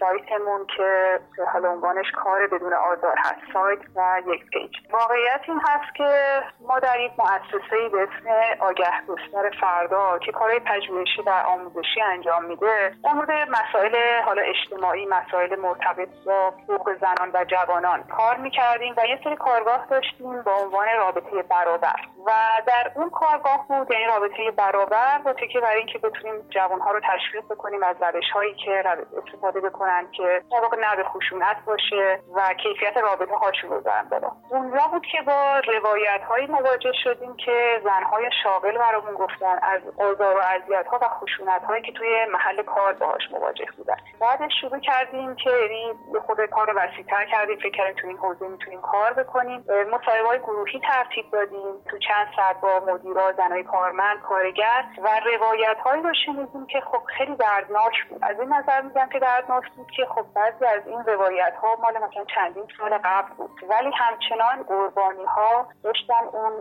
سایتمون 0.00 0.66
که 0.76 1.20
حالا 1.52 1.70
عنوانش 1.70 2.06
کار 2.10 2.46
بدون 2.46 2.72
آزار 2.72 3.14
هست. 3.18 3.40
سایت 3.52 3.78
و 3.96 4.22
یک 4.34 4.50
پیج. 4.50 4.70
واقعیت 4.92 5.40
این 5.48 5.60
هست 5.68 5.94
که 5.94 6.42
ما 6.60 6.78
در 6.78 7.00
یک 7.00 7.12
مؤسسه 7.18 7.88
به 7.92 8.02
اسم 8.02 8.56
آگه 8.60 9.06
گستر 9.08 9.50
فردا 9.60 10.18
که 10.18 10.32
کارهای 10.32 10.60
پژوهشی 10.60 11.22
و 11.26 11.30
آموزشی 11.30 12.00
انجام 12.12 12.44
میده 12.44 12.92
در 13.04 13.12
مورد 13.12 13.30
مسائل 13.30 14.22
حالا 14.24 14.42
اجتماعی 14.42 15.06
مسائل 15.06 15.58
مرتبط 15.58 16.08
با 16.26 16.50
حقوق 16.50 16.90
زنان 17.00 17.30
و 17.34 17.44
جوانان 17.44 18.02
کار 18.02 18.36
می‌کردیم 18.36 18.94
و 18.96 19.06
یه 19.06 19.20
سری 19.24 19.36
کارگاه 19.36 19.86
داشتیم 19.90 20.42
با 20.42 20.52
عنوان 20.52 20.86
رابطه 20.96 21.42
برابر. 21.42 21.89
و 22.26 22.30
در 22.66 22.92
اون 22.94 23.10
کارگاه 23.10 23.66
بود 23.68 23.92
یعنی 23.92 24.04
رابطه 24.04 24.50
برابر 24.50 25.20
و 25.24 25.32
تکیه 25.32 25.60
برای 25.60 25.78
اینکه 25.78 25.98
بتونیم 25.98 26.34
جوانها 26.50 26.90
رو 26.90 27.00
تشویق 27.00 27.44
بکنیم 27.44 27.82
از 27.82 27.96
روش 28.00 28.30
هایی 28.34 28.54
که 28.54 28.84
استفاده 29.26 29.60
بکنن 29.60 30.10
که 30.10 30.42
در 30.52 30.60
واقع 30.60 30.76
نه 30.76 31.02
خشونت 31.02 31.56
باشه 31.66 32.20
و 32.34 32.54
کیفیت 32.54 32.96
رابطه 32.96 33.34
هاشون 33.34 33.70
رو 33.70 33.80
در 33.80 34.02
بالا 34.02 34.30
اونجا 34.50 34.86
بود 34.90 35.06
که 35.12 35.22
با 35.26 35.58
روایت 35.58 36.22
هایی 36.28 36.46
مواجه 36.46 36.92
شدیم 37.04 37.36
که 37.36 37.80
زنهای 37.84 38.30
شاغل 38.42 38.78
برامون 38.78 39.14
گفتن 39.14 39.58
از 39.62 39.80
آزار 39.98 40.36
و 40.36 40.40
اذیت 40.40 40.86
ها 40.86 40.98
و 41.02 41.08
خشونت 41.08 41.64
هایی 41.64 41.82
که 41.82 41.92
توی 41.92 42.26
محل 42.32 42.62
کار 42.62 42.92
باهاش 42.92 43.22
مواجه 43.32 43.66
بودن. 43.76 43.96
بعدش 44.20 44.52
شروع 44.60 44.80
کردیم 44.80 45.34
که 45.34 45.50
یعنی 45.50 45.92
خود 46.26 46.46
کار 46.46 46.72
وسیعتر 46.76 47.24
کردیم 47.24 47.56
فکر 47.56 47.76
کردیم 47.76 47.94
تو 48.02 48.06
این 48.08 48.16
حوزه 48.16 48.48
می‌تونیم 48.48 48.80
کار 48.80 49.12
بکنیم. 49.12 49.64
مصاحبه 49.92 50.28
های 50.28 50.38
گروهی 50.38 50.80
ترتیب 50.80 51.30
دادیم. 51.30 51.79
تو 51.88 51.98
چند 51.98 52.26
ساعت 52.36 52.60
با 52.60 52.80
مدیرا 52.80 53.32
زنای 53.32 53.62
کارمند 53.62 54.20
کارگر 54.20 54.84
و 55.02 55.20
روایت 55.34 55.76
هایی 55.84 56.02
رو 56.02 56.12
شنیدیم 56.26 56.66
که 56.66 56.80
خب 56.80 57.02
خیلی 57.18 57.36
دردناک 57.36 58.08
بود. 58.08 58.18
از 58.22 58.40
این 58.40 58.54
نظر 58.54 58.80
میگم 58.80 59.08
که 59.12 59.18
دردناک 59.18 59.70
بود 59.76 59.90
که 59.96 60.06
خب 60.06 60.26
بعضی 60.34 60.64
از 60.64 60.86
این 60.86 61.04
روایت 61.04 61.54
ها 61.62 61.76
مال 61.82 61.94
مثلا 61.94 62.24
چندین 62.34 62.64
سال 62.78 62.98
قبل 63.04 63.34
بود. 63.36 63.50
ولی 63.68 63.90
همچنان 63.98 64.62
قربانی 64.62 65.24
ها 65.24 65.66
داشتن 65.84 66.24
اون 66.32 66.52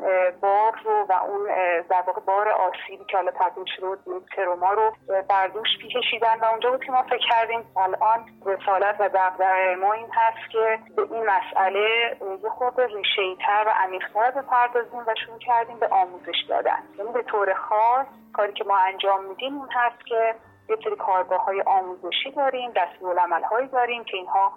بار 0.42 0.80
رو 0.84 1.06
و 1.10 1.14
اون 1.14 1.46
در 1.90 2.04
واقع 2.08 2.22
بار 2.22 2.50
آسیبی 2.50 3.06
که 3.06 3.18
حالا 3.18 3.32
تبدیل 3.32 3.66
بود 4.06 4.30
تروما 4.36 4.74
رو 4.74 4.94
بر 5.30 5.48
دوش 5.48 5.68
کشیدن 5.96 6.40
و 6.42 6.46
اونجا 6.46 6.72
بود 6.72 6.84
که 6.84 6.92
ما 6.92 7.04
فکر 7.04 7.28
کردیم 7.30 7.64
الان 7.78 8.26
رسالت 8.46 8.96
و 9.00 9.10
دغدغه 9.10 9.76
ما 9.76 9.94
این 9.94 10.08
هست 10.12 10.52
که 10.52 10.80
به 10.96 11.02
این 11.02 11.26
مسئله 11.26 12.18
یه 12.44 12.50
خود 12.50 12.82
ریشه 12.82 13.36
تر 13.46 13.64
و 13.68 13.70
عمیقتر 13.70 14.32
بپردازیم 14.32 15.04
و 15.10 15.16
شروع 15.26 15.40
کردیم 15.40 15.80
به 15.80 15.88
آموزش 15.88 16.44
دادن. 16.50 16.84
یعنی 16.98 17.12
به 17.12 17.24
طور 17.24 17.54
خاص 17.54 18.08
کاری 18.34 18.54
که 18.54 18.64
ما 18.64 18.78
انجام 18.78 19.26
میدیم 19.26 19.58
اون 19.58 19.70
هست 19.72 20.06
که 20.06 20.36
یه 20.70 20.78
سری 20.84 20.96
کارگاه 20.96 21.46
های 21.46 21.62
آموزشی 21.62 22.32
داریم 22.32 22.72
دستورالعمل 22.76 23.44
هایی 23.44 23.68
داریم 23.68 24.04
که 24.04 24.18
اینها 24.18 24.54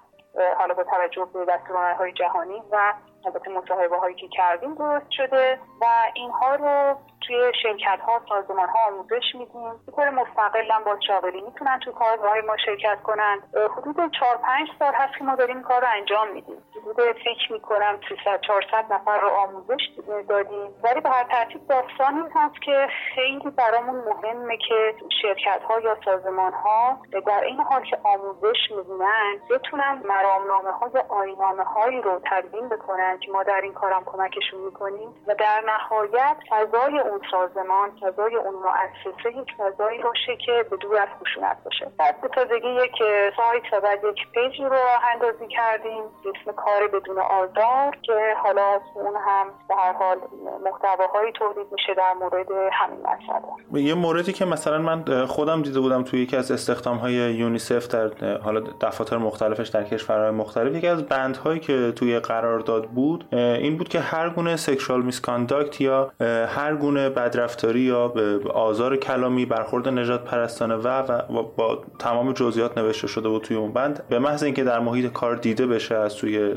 حالا 0.59 0.75
با 0.75 0.85
توجه 0.85 1.29
به 1.33 1.45
دستورالعمل 1.45 1.97
های 1.97 2.13
جهانی 2.13 2.63
و 2.73 2.95
البته 3.27 3.51
مصاحبه 3.51 3.99
هایی 3.99 4.15
که 4.15 4.29
کردیم 4.29 4.75
درست 4.75 5.11
شده 5.11 5.59
و 5.81 5.87
اینها 6.15 6.55
رو 6.55 6.97
توی 7.27 7.53
شرکت 7.63 8.01
ها 8.07 8.21
سازمان 8.29 8.69
ها 8.69 8.79
آموزش 8.89 9.35
میدیم. 9.35 9.73
به 9.87 9.93
طور 9.93 10.11
مستقل 10.11 10.71
هم 10.71 10.85
با 10.85 10.97
شاغلی 11.07 11.41
می‌تونن 11.41 11.81
تو 11.85 11.93
کارهای 11.93 12.41
ما 12.41 12.57
شرکت 12.57 13.03
کنن. 13.03 13.39
حدود 13.77 13.97
4 14.21 14.37
5 14.37 14.69
سال 14.79 14.95
هست 14.95 15.19
که 15.19 15.25
ما 15.25 15.35
داریم 15.35 15.57
این 15.57 15.65
کار 15.65 15.81
رو 15.81 15.87
انجام 15.97 16.29
میدیم. 16.33 16.63
حدود 16.83 17.13
فکر 17.13 17.53
می‌کنم 17.53 18.01
300 18.09 18.41
400 18.41 18.93
نفر 18.93 19.21
رو 19.21 19.29
آموزش 19.29 19.83
دادیم. 20.29 20.75
ولی 20.85 21.01
به 21.01 21.11
هر 21.11 21.25
ترتیب 21.25 21.67
داستان 21.69 22.15
این 22.15 22.31
هست 22.35 22.63
که 22.63 22.89
خیلی 23.15 23.51
برامون 23.51 23.97
مهمه 23.97 24.57
که 24.69 24.95
شرکت 25.23 25.63
ها 25.69 25.81
یا 25.81 25.97
سازمان 26.05 26.53
ها 26.53 26.99
در 27.27 27.45
این 27.45 27.61
حال 27.61 27.85
که 27.85 27.99
آموزش 28.05 28.71
می‌دونن 28.77 29.35
بتونن 29.51 30.03
مرامنامه 30.05 30.71
ها 30.71 30.91
یا 30.95 31.05
آینامه 31.09 31.65
هایی 31.65 32.03
رو 32.03 32.21
تدوین 32.31 32.69
بکنن 32.69 33.19
که 33.19 33.33
ما 33.33 33.43
در 33.43 33.61
این 33.61 33.73
کارم 33.73 34.05
کمکشون 34.05 34.61
می‌کنیم. 34.61 35.15
و 35.27 35.35
در 35.35 35.63
نهایت 35.67 36.37
فضای 36.51 36.99
اون 37.13 37.21
سازمان 37.31 37.89
فضای 38.01 38.37
اون 38.37 38.55
مؤسسه 38.55 39.29
یک 39.39 39.51
فضایی 39.59 39.99
باشه 40.03 40.37
که 40.47 40.65
به 40.71 40.77
دور 40.77 40.97
از 40.97 41.09
خشونت 41.21 41.57
باشه. 41.65 41.87
به 42.23 42.29
تازگی 42.29 42.69
یک 42.69 42.97
سایت 43.37 43.63
و 43.73 43.81
بعد 43.81 44.05
یک 44.05 44.31
page 44.35 44.65
ی 44.65 44.70
راه 44.70 44.79
اندازی 45.15 45.47
کردیم. 45.49 46.03
اسم 46.03 46.53
کار 46.53 46.89
بدون 46.89 47.19
آزار 47.19 47.97
که 48.03 48.35
حالا 48.43 48.81
اون 48.95 49.15
هم 49.27 49.47
به 49.69 49.75
هر 49.75 49.93
حال 49.93 50.17
محتواهایی 50.65 51.33
تولید 51.33 51.67
میشه 51.73 51.95
در 51.95 52.13
مورد 52.21 52.47
همین 52.73 53.01
مسئله. 53.01 53.83
یه 53.85 53.95
موردی 53.95 54.33
که 54.33 54.45
مثلا 54.45 54.79
من 54.79 55.27
خودم 55.27 55.63
دیده 55.63 55.81
بودم 55.81 56.05
توی 56.05 56.21
یکی 56.21 56.37
از 56.37 56.51
استخدام 56.51 56.97
های 56.97 57.13
یونیسف 57.13 57.89
در 57.89 58.39
حالا 58.39 58.61
دفاتر 58.61 59.17
مختلفش 59.17 59.69
در 59.69 59.85
کشورهای 59.85 60.31
مختلف 60.31 60.75
یکی 60.75 60.87
از 60.87 61.09
بندهایی 61.09 61.61
که 61.61 61.93
توی 61.97 62.19
قرارداد 62.19 62.85
بود 62.85 63.35
این 63.35 63.79
بود 63.79 63.89
که 63.89 64.01
هر 64.01 64.31
گونه 64.31 64.57
sexual 64.57 65.03
misconduct 65.03 65.81
یا 65.81 66.13
هر 66.47 66.75
گونه 66.75 67.02
بدرفتاری 67.09 67.81
یا 67.81 68.15
آزار 68.55 68.97
کلامی 68.97 69.47
برخورد 69.47 69.89
نجات 69.89 70.25
پرستانه 70.25 70.75
و, 70.75 70.89
و 70.89 71.43
با 71.57 71.85
تمام 71.99 72.33
جزئیات 72.33 72.79
نوشته 72.79 73.07
شده 73.07 73.29
بود 73.29 73.43
توی 73.43 73.57
اون 73.57 73.73
بند. 73.73 74.03
به 74.09 74.19
محض 74.19 74.43
اینکه 74.43 74.65
در 74.65 74.81
محیط 74.81 75.13
کار 75.13 75.37
دیده 75.37 75.67
بشه 75.67 75.95
از 75.95 76.15
توی 76.15 76.55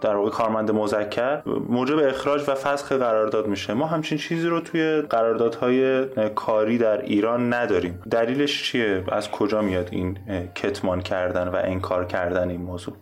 در 0.00 0.16
واقع 0.16 0.30
کارمند 0.30 0.70
مذکر 0.70 1.42
موجب 1.68 1.98
اخراج 1.98 2.42
و 2.48 2.54
فسخ 2.54 2.92
قرارداد 2.92 3.46
میشه. 3.46 3.74
ما 3.74 3.86
همچین 3.86 4.18
چیزی 4.18 4.48
رو 4.48 4.60
توی 4.60 5.00
قراردادهای 5.00 6.04
کاری 6.28 6.78
در 6.78 7.02
ایران 7.02 7.54
نداریم. 7.54 8.00
دلیلش 8.10 8.62
چیه؟ 8.62 9.04
از 9.08 9.30
کجا 9.30 9.62
میاد 9.62 9.88
این 9.92 10.18
کتمان 10.54 11.00
کردن 11.00 11.48
و 11.48 11.56
انکار 11.64 12.04
کردن 12.04 12.50
این 12.50 12.62
موضوع؟ 12.62 12.94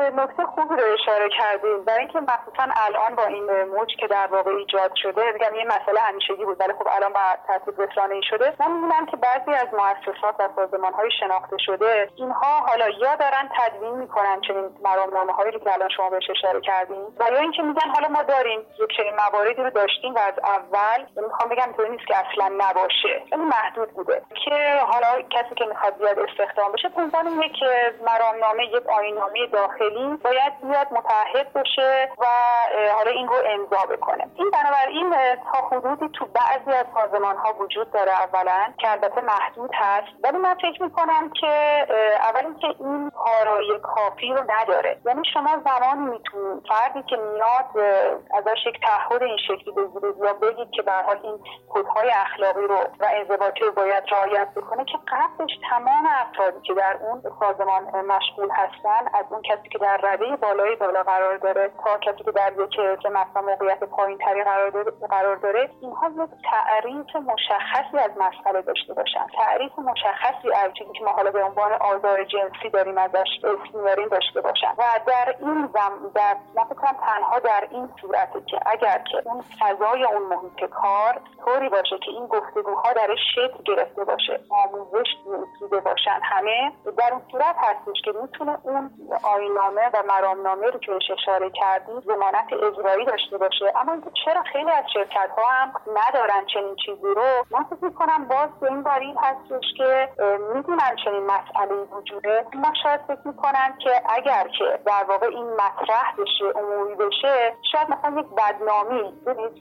نکته 0.00 0.44
خوبی 0.44 0.74
رو 0.76 0.92
اشاره 0.92 1.28
کردیم 1.38 1.84
برای 1.84 1.98
اینکه 1.98 2.20
مخصوصا 2.20 2.66
الان 2.76 3.14
با 3.14 3.24
این 3.24 3.62
موج 3.62 3.96
که 4.00 4.06
در 4.06 4.26
واقع 4.26 4.50
ایجاد 4.50 4.92
شده 5.02 5.32
میگم 5.32 5.54
یه 5.54 5.64
مسئله 5.64 6.00
همیشگی 6.00 6.44
بود 6.44 6.60
ولی 6.60 6.72
خب 6.72 6.88
الان 6.96 7.12
با 7.12 7.20
ترتیب 7.46 7.80
ای 7.80 8.22
شده. 8.30 8.54
من 8.60 8.72
می‌بینم 8.72 9.06
که 9.06 9.16
بعضی 9.16 9.50
از 9.50 9.68
مؤسسات 9.72 10.34
و 10.38 10.48
سازمان 10.56 10.92
های 10.92 11.10
شناخته 11.20 11.56
شده 11.58 12.08
اینها 12.16 12.60
حالا 12.66 12.88
یا 12.88 13.16
دارن 13.16 13.50
تدوین 13.58 13.94
می‌کنن 13.94 14.40
چنین 14.40 14.70
مرامنامه 14.82 15.32
هایی 15.32 15.50
رو 15.50 15.58
که 15.58 15.72
الان 15.72 15.88
شما 15.88 16.10
بهش 16.10 16.30
اشاره 16.30 16.60
کردیم 16.60 17.02
و 17.20 17.24
یا 17.32 17.38
اینکه 17.38 17.62
میگن 17.62 17.90
حالا 17.94 18.08
ما 18.08 18.22
داریم 18.22 18.60
یک 18.60 18.96
چنین 18.96 19.12
مواردی 19.14 19.62
رو 19.62 19.70
داشتیم 19.70 20.14
و 20.14 20.18
از 20.18 20.38
اول 20.38 20.98
یعنی 21.16 21.28
می‌خوام 21.28 21.48
بگم 21.50 21.72
تو 21.76 21.88
نیست 21.88 22.06
که 22.06 22.14
اصلا 22.16 22.48
نباشه. 22.58 23.22
یعنی 23.32 23.44
محدود 23.44 23.90
بوده 23.90 24.22
که 24.44 24.80
حالا 24.90 25.22
کسی 25.30 25.54
که 25.54 25.64
می‌خواد 25.64 25.98
بیاد 25.98 26.18
استخدام 26.18 26.72
بشه 26.72 26.88
به 26.88 27.02
یک 27.46 27.56
مرامنامه 28.06 28.64
یک 28.64 28.86
آییننامه 28.86 29.46
داخلی 29.86 30.16
باید 30.16 30.60
بیاد 30.60 30.86
متحد 30.92 31.52
بشه 31.52 32.08
و 32.18 32.24
حالا 32.96 33.10
این 33.10 33.28
رو 33.28 33.34
امضا 33.46 33.86
بکنه. 33.96 34.26
این 34.34 34.50
بنابراین 34.50 35.14
تا 35.52 35.66
حدودی 35.66 36.08
تو 36.18 36.26
بعضی 36.26 36.78
از 36.78 36.86
سازمان 36.94 37.36
ها 37.36 37.52
وجود 37.52 37.90
داره 37.90 38.12
اولا 38.12 38.72
که 38.78 38.90
البته 38.90 39.20
محدود 39.20 39.70
هست. 39.74 40.08
ولی 40.24 40.38
من 40.38 40.54
فکر 40.54 40.82
می‌کنم 40.82 41.30
که 41.40 41.86
اول 42.20 42.46
اینکه 42.46 42.66
این 42.66 43.10
کارایی 43.10 43.78
کافی 43.82 44.32
رو 44.32 44.42
نداره. 44.48 44.98
یعنی 45.06 45.22
شما 45.34 45.50
زمانی 45.64 46.10
می‌تونید 46.10 46.62
فردی 46.68 47.02
که 47.02 47.16
میاد 47.16 47.86
ازش 48.34 48.66
یک 48.66 48.80
تعهد 48.80 49.22
این 49.22 49.36
شکلی 49.48 49.72
بگیرید 49.72 50.16
یا 50.24 50.32
بگید 50.32 50.70
که 50.70 50.82
به 50.82 50.92
حال 50.92 51.20
این 51.22 51.38
کدهای 51.68 52.10
اخلاقی 52.10 52.66
رو 52.66 52.76
و 53.00 53.06
انضباطی 53.14 53.60
رو 53.60 53.72
باید 53.72 54.04
رعایت 54.10 54.48
بکنه 54.56 54.84
که 54.84 54.98
قبلش 55.08 55.52
تمام 55.70 56.06
افرادی 56.06 56.60
که 56.60 56.74
در 56.74 56.98
اون 57.00 57.22
سازمان 57.40 58.06
مشغول 58.06 58.50
هستن 58.50 59.08
از 59.14 59.24
اون 59.30 59.42
کسی 59.42 59.68
که 59.78 59.84
در 59.84 59.96
رده 59.96 60.36
بالایی 60.36 60.76
بالا 60.76 61.02
قرار 61.02 61.36
داره 61.36 61.70
تا 61.84 61.98
کسی 61.98 62.24
که 62.24 62.32
در 62.32 62.52
یک 62.52 62.70
که 62.70 63.08
مثلا 63.08 63.42
موقعیت 63.42 63.84
پایین 63.84 64.18
تری 64.18 64.44
قرار 64.44 64.70
داره 64.70 64.90
قرار 65.10 65.36
داره 65.36 65.70
اینها 65.80 66.08
یک 66.08 66.30
تعریف 66.50 67.16
مشخصی 67.16 67.98
از 67.98 68.10
مسئله 68.18 68.62
داشته 68.62 68.94
باشن. 68.94 69.26
تعریف 69.36 69.78
مشخصی 69.78 70.52
از 70.64 70.70
چیزی 70.78 70.92
که 70.98 71.04
ما 71.04 71.10
حالا 71.10 71.30
به 71.30 71.42
عنوان 71.42 71.72
آزار 71.72 72.24
جنسی 72.24 72.70
داریم 72.72 72.98
ازش 72.98 73.28
اسم 73.44 74.08
داشته 74.08 74.40
باشن. 74.40 74.70
و 74.78 74.82
در 75.06 75.34
این 75.40 75.68
زم 75.74 76.10
در 76.14 76.36
من 76.54 76.64
تنها 77.06 77.38
در 77.38 77.68
این 77.70 77.88
صورته 78.00 78.40
که 78.46 78.60
اگر 78.66 78.98
که 79.12 79.22
اون 79.24 79.44
فضای 79.60 80.04
اون 80.04 80.22
محیط 80.22 80.70
کار 80.70 81.20
طوری 81.44 81.68
باشه 81.68 81.98
که 81.98 82.10
این 82.10 82.26
گفتگوها 82.26 82.92
درش 82.92 83.18
شکل 83.34 83.62
گرفته 83.64 84.04
باشه 84.04 84.40
آموزش 84.50 85.06
دیده 85.60 85.80
باشن 85.80 86.20
همه 86.22 86.72
در 86.98 87.12
اون 87.12 87.22
صورت 87.30 87.56
هستش 87.58 88.02
که 88.04 88.12
می‌تونه 88.22 88.58
اون 88.62 88.90
آینامه 89.66 89.90
و 89.94 90.02
مرامنامه 90.08 90.66
رو 90.70 90.78
که 90.78 90.92
اشاره 91.12 91.50
کردید 91.50 92.04
زمانت 92.04 92.52
اجرایی 92.52 93.04
داشته 93.04 93.38
باشه. 93.38 93.72
اما 93.76 93.96
چرا 94.24 94.42
خیلی 94.52 94.70
از 94.70 94.84
شرکت 94.94 95.30
ها 95.36 95.50
هم 95.50 95.72
ندارن 95.96 96.46
چنین 96.54 96.76
چیزی 96.86 97.14
رو 97.16 97.46
من 97.50 97.64
فکر 97.64 97.84
می‌کنم 97.84 98.24
باز 98.24 98.60
به 98.60 98.70
این 98.70 98.82
دلیل 98.82 99.16
هستش 99.18 99.64
که 99.76 100.08
می‌دونن 100.54 100.96
چنین 101.04 101.22
مسئله 101.26 101.74
وجوده. 101.74 102.46
ما 102.54 102.72
شاید 102.82 103.00
فکر 103.00 103.20
می‌کنن 103.24 103.78
که 103.78 104.02
اگر 104.08 104.48
که 104.58 104.78
در 104.86 105.04
واقع 105.08 105.26
این 105.26 105.52
مطرح 105.52 106.14
بشه 106.18 106.58
عمومی 106.58 106.94
بشه 106.94 107.54
شاید 107.72 107.90
مثلا 107.90 108.20
یک 108.20 108.26
بدنامی 108.26 109.12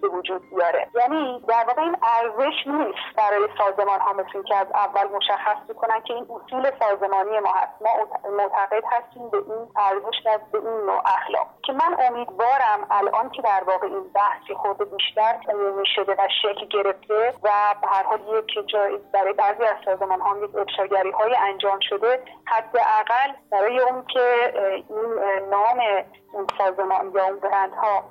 به 0.02 0.08
وجود 0.08 0.42
بیاره. 0.50 0.88
یعنی 0.96 1.44
در 1.48 1.66
واقع 1.68 1.82
این 1.82 1.98
ارزش 2.04 2.68
نیست 2.68 3.16
برای 3.18 3.48
سازمان 3.58 4.00
ها. 4.00 4.14
مثل 4.14 4.44
که 4.44 4.56
از 4.56 4.68
اول 4.74 5.08
مشخص 5.16 5.58
می‌کنن 5.68 6.02
که 6.02 6.14
این 6.14 6.28
اصول 6.30 6.72
سازمانی 6.80 7.40
ما 7.40 7.52
هست. 7.54 7.82
ما 7.82 7.90
معتقد 8.38 8.84
هستیم 8.92 9.30
به 9.30 9.38
این 9.38 9.68
بیشتر 10.00 10.38
به 10.52 10.58
این 10.58 10.86
نوع 10.86 11.02
اخلاق. 11.06 11.48
که 11.64 11.74
من 11.74 11.98
امیدوارم 12.00 12.88
الان 12.92 13.30
که 13.30 13.42
در 13.42 13.64
واقع 13.68 13.88
این 13.88 14.04
بحثی 14.14 14.54
خود 14.54 14.92
بیشتر 14.92 15.36
عمومی 15.50 15.86
شده 15.96 16.14
و 16.14 16.28
شکل 16.42 16.66
گرفته 16.66 17.34
و 17.44 17.50
به 17.82 17.88
هر 17.88 18.04
حال 18.04 18.20
یک 18.20 18.68
جای 18.68 18.98
برای 19.14 19.34
بعضی 19.34 19.64
از 19.64 19.78
سازمان 19.86 20.22
ها 20.22 20.38
یک 20.38 20.56
افشاگری 20.56 21.12
های 21.12 21.36
انجام 21.36 21.80
شده 21.90 22.20
حداقل 22.46 23.34
برای 23.52 23.80
اون 23.80 24.06
که 24.06 24.54
این 24.90 25.50
نام 25.50 25.80
اون 26.34 26.48
سازمان 26.58 27.12
یا 27.16 27.26
اون 27.26 27.40
برندها 27.40 28.04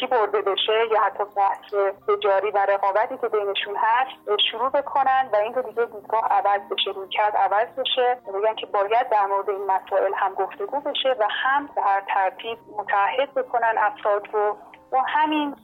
کی 0.00 0.06
برده 0.06 0.42
بشه 0.42 0.86
یا 0.90 1.00
حتی 1.00 1.24
بحث 1.36 1.74
تجاری 2.08 2.50
و 2.50 2.58
رقابتی 2.58 3.18
که 3.18 3.28
بینشون 3.28 3.76
هست 3.76 4.40
شروع 4.50 4.68
بکنن 4.68 5.28
و 5.32 5.36
این 5.36 5.54
رو 5.54 5.62
دیگه 5.62 5.84
دیدگاه 5.84 6.24
عوض 6.24 6.60
بشه 6.70 6.90
رویکرد 6.90 7.36
عوض 7.36 7.68
بشه. 7.68 8.18
بگن 8.34 8.54
که 8.54 8.66
باید 8.66 9.08
در 9.08 9.26
مورد 9.26 9.50
این 9.50 9.66
مسائل 9.66 10.12
هم 10.16 10.34
گفتگو 10.34 10.80
بشه 10.80 11.16
و 11.18 11.26
هم 11.30 11.68
به 11.74 11.82
هر 11.82 12.00
ترتیب 12.00 12.58
متحد 12.78 13.34
بکنن 13.34 13.74
افراد 13.78 14.28
رو. 14.32 14.56
و 14.92 14.96
همین 15.06 15.56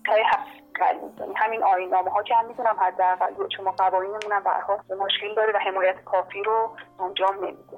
یعنی 1.21 1.35
همین 1.37 1.63
آینامه 1.65 2.11
ها 2.11 2.23
که 2.23 2.35
هم 2.35 2.47
می‌دونم 2.47 2.77
حداقل 2.81 3.49
چون 3.57 3.65
ما 3.65 3.71
قوانینمون 3.71 4.33
هم 4.33 4.43
به 4.89 4.95
مشکل 4.95 5.35
داره 5.35 5.53
و 5.53 5.59
حمایت 5.59 6.05
کافی 6.05 6.43
رو 6.43 6.71
انجام 7.01 7.35
نمیده. 7.35 7.77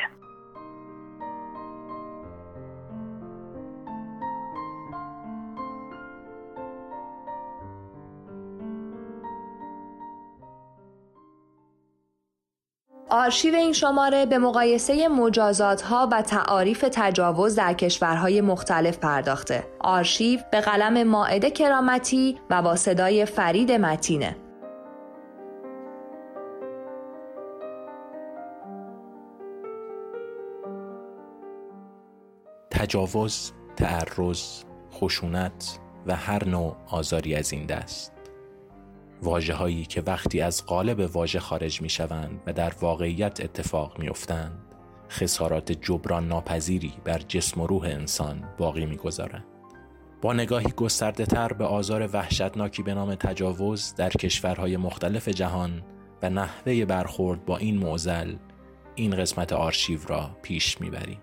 آرشیو 13.13 13.55
این 13.55 13.73
شماره 13.73 14.27
به 14.27 14.39
مقایسه 14.39 15.09
مجازات 15.09 15.83
ها 15.83 16.09
و 16.13 16.23
تعاریف 16.23 16.85
تجاوز 16.93 17.55
در 17.55 17.75
کشورهای 17.75 18.41
مختلف 18.41 18.99
پرداخته. 18.99 19.67
آرشیو 19.81 20.41
به 20.53 20.61
قلم 20.61 21.03
ماعده 21.03 21.51
کرامتی 21.51 22.39
و 22.51 22.63
با 22.63 22.77
صدای 22.77 23.25
فرید 23.25 23.73
متینه. 23.73 24.37
تجاوز، 32.71 33.53
تعرض، 33.77 34.63
خشونت 34.93 35.79
و 36.07 36.17
هر 36.17 36.49
نوع 36.49 36.77
آزاری 36.91 37.35
از 37.35 37.53
این 37.53 37.67
دست 37.67 38.20
واجه 39.23 39.55
هایی 39.55 39.85
که 39.85 40.01
وقتی 40.01 40.41
از 40.41 40.67
قالب 40.67 41.17
واژه 41.17 41.41
خارج 41.41 41.83
می 41.83 41.89
شوند 41.89 42.43
و 42.47 42.53
در 42.53 42.73
واقعیت 42.81 43.41
اتفاق 43.41 43.99
می 43.99 44.09
افتند 44.09 44.59
خسارات 45.11 45.73
جبران 45.73 46.29
ناپذیری 46.29 46.93
بر 47.05 47.19
جسم 47.19 47.61
و 47.61 47.67
روح 47.67 47.85
انسان 47.85 48.45
باقی 48.59 48.87
می 48.87 48.97
گذارند. 48.97 49.45
با 50.23 50.33
نگاهی 50.33 50.71
گسترده 50.77 51.27
تر 51.27 51.53
به 51.53 51.65
آزار 51.65 52.11
وحشتناکی 52.13 52.83
به 52.83 52.95
نام 52.95 53.15
تجاوز 53.15 53.95
در 53.95 54.09
کشورهای 54.09 54.77
مختلف 54.77 55.29
جهان 55.29 55.83
و 56.23 56.31
نحوه 56.31 56.85
برخورد 56.85 57.45
با 57.45 57.57
این 57.57 57.79
معزل 57.79 58.35
این 58.95 59.17
قسمت 59.17 59.53
آرشیو 59.53 60.01
را 60.07 60.31
پیش 60.43 60.81
می‌بریم. 60.81 61.19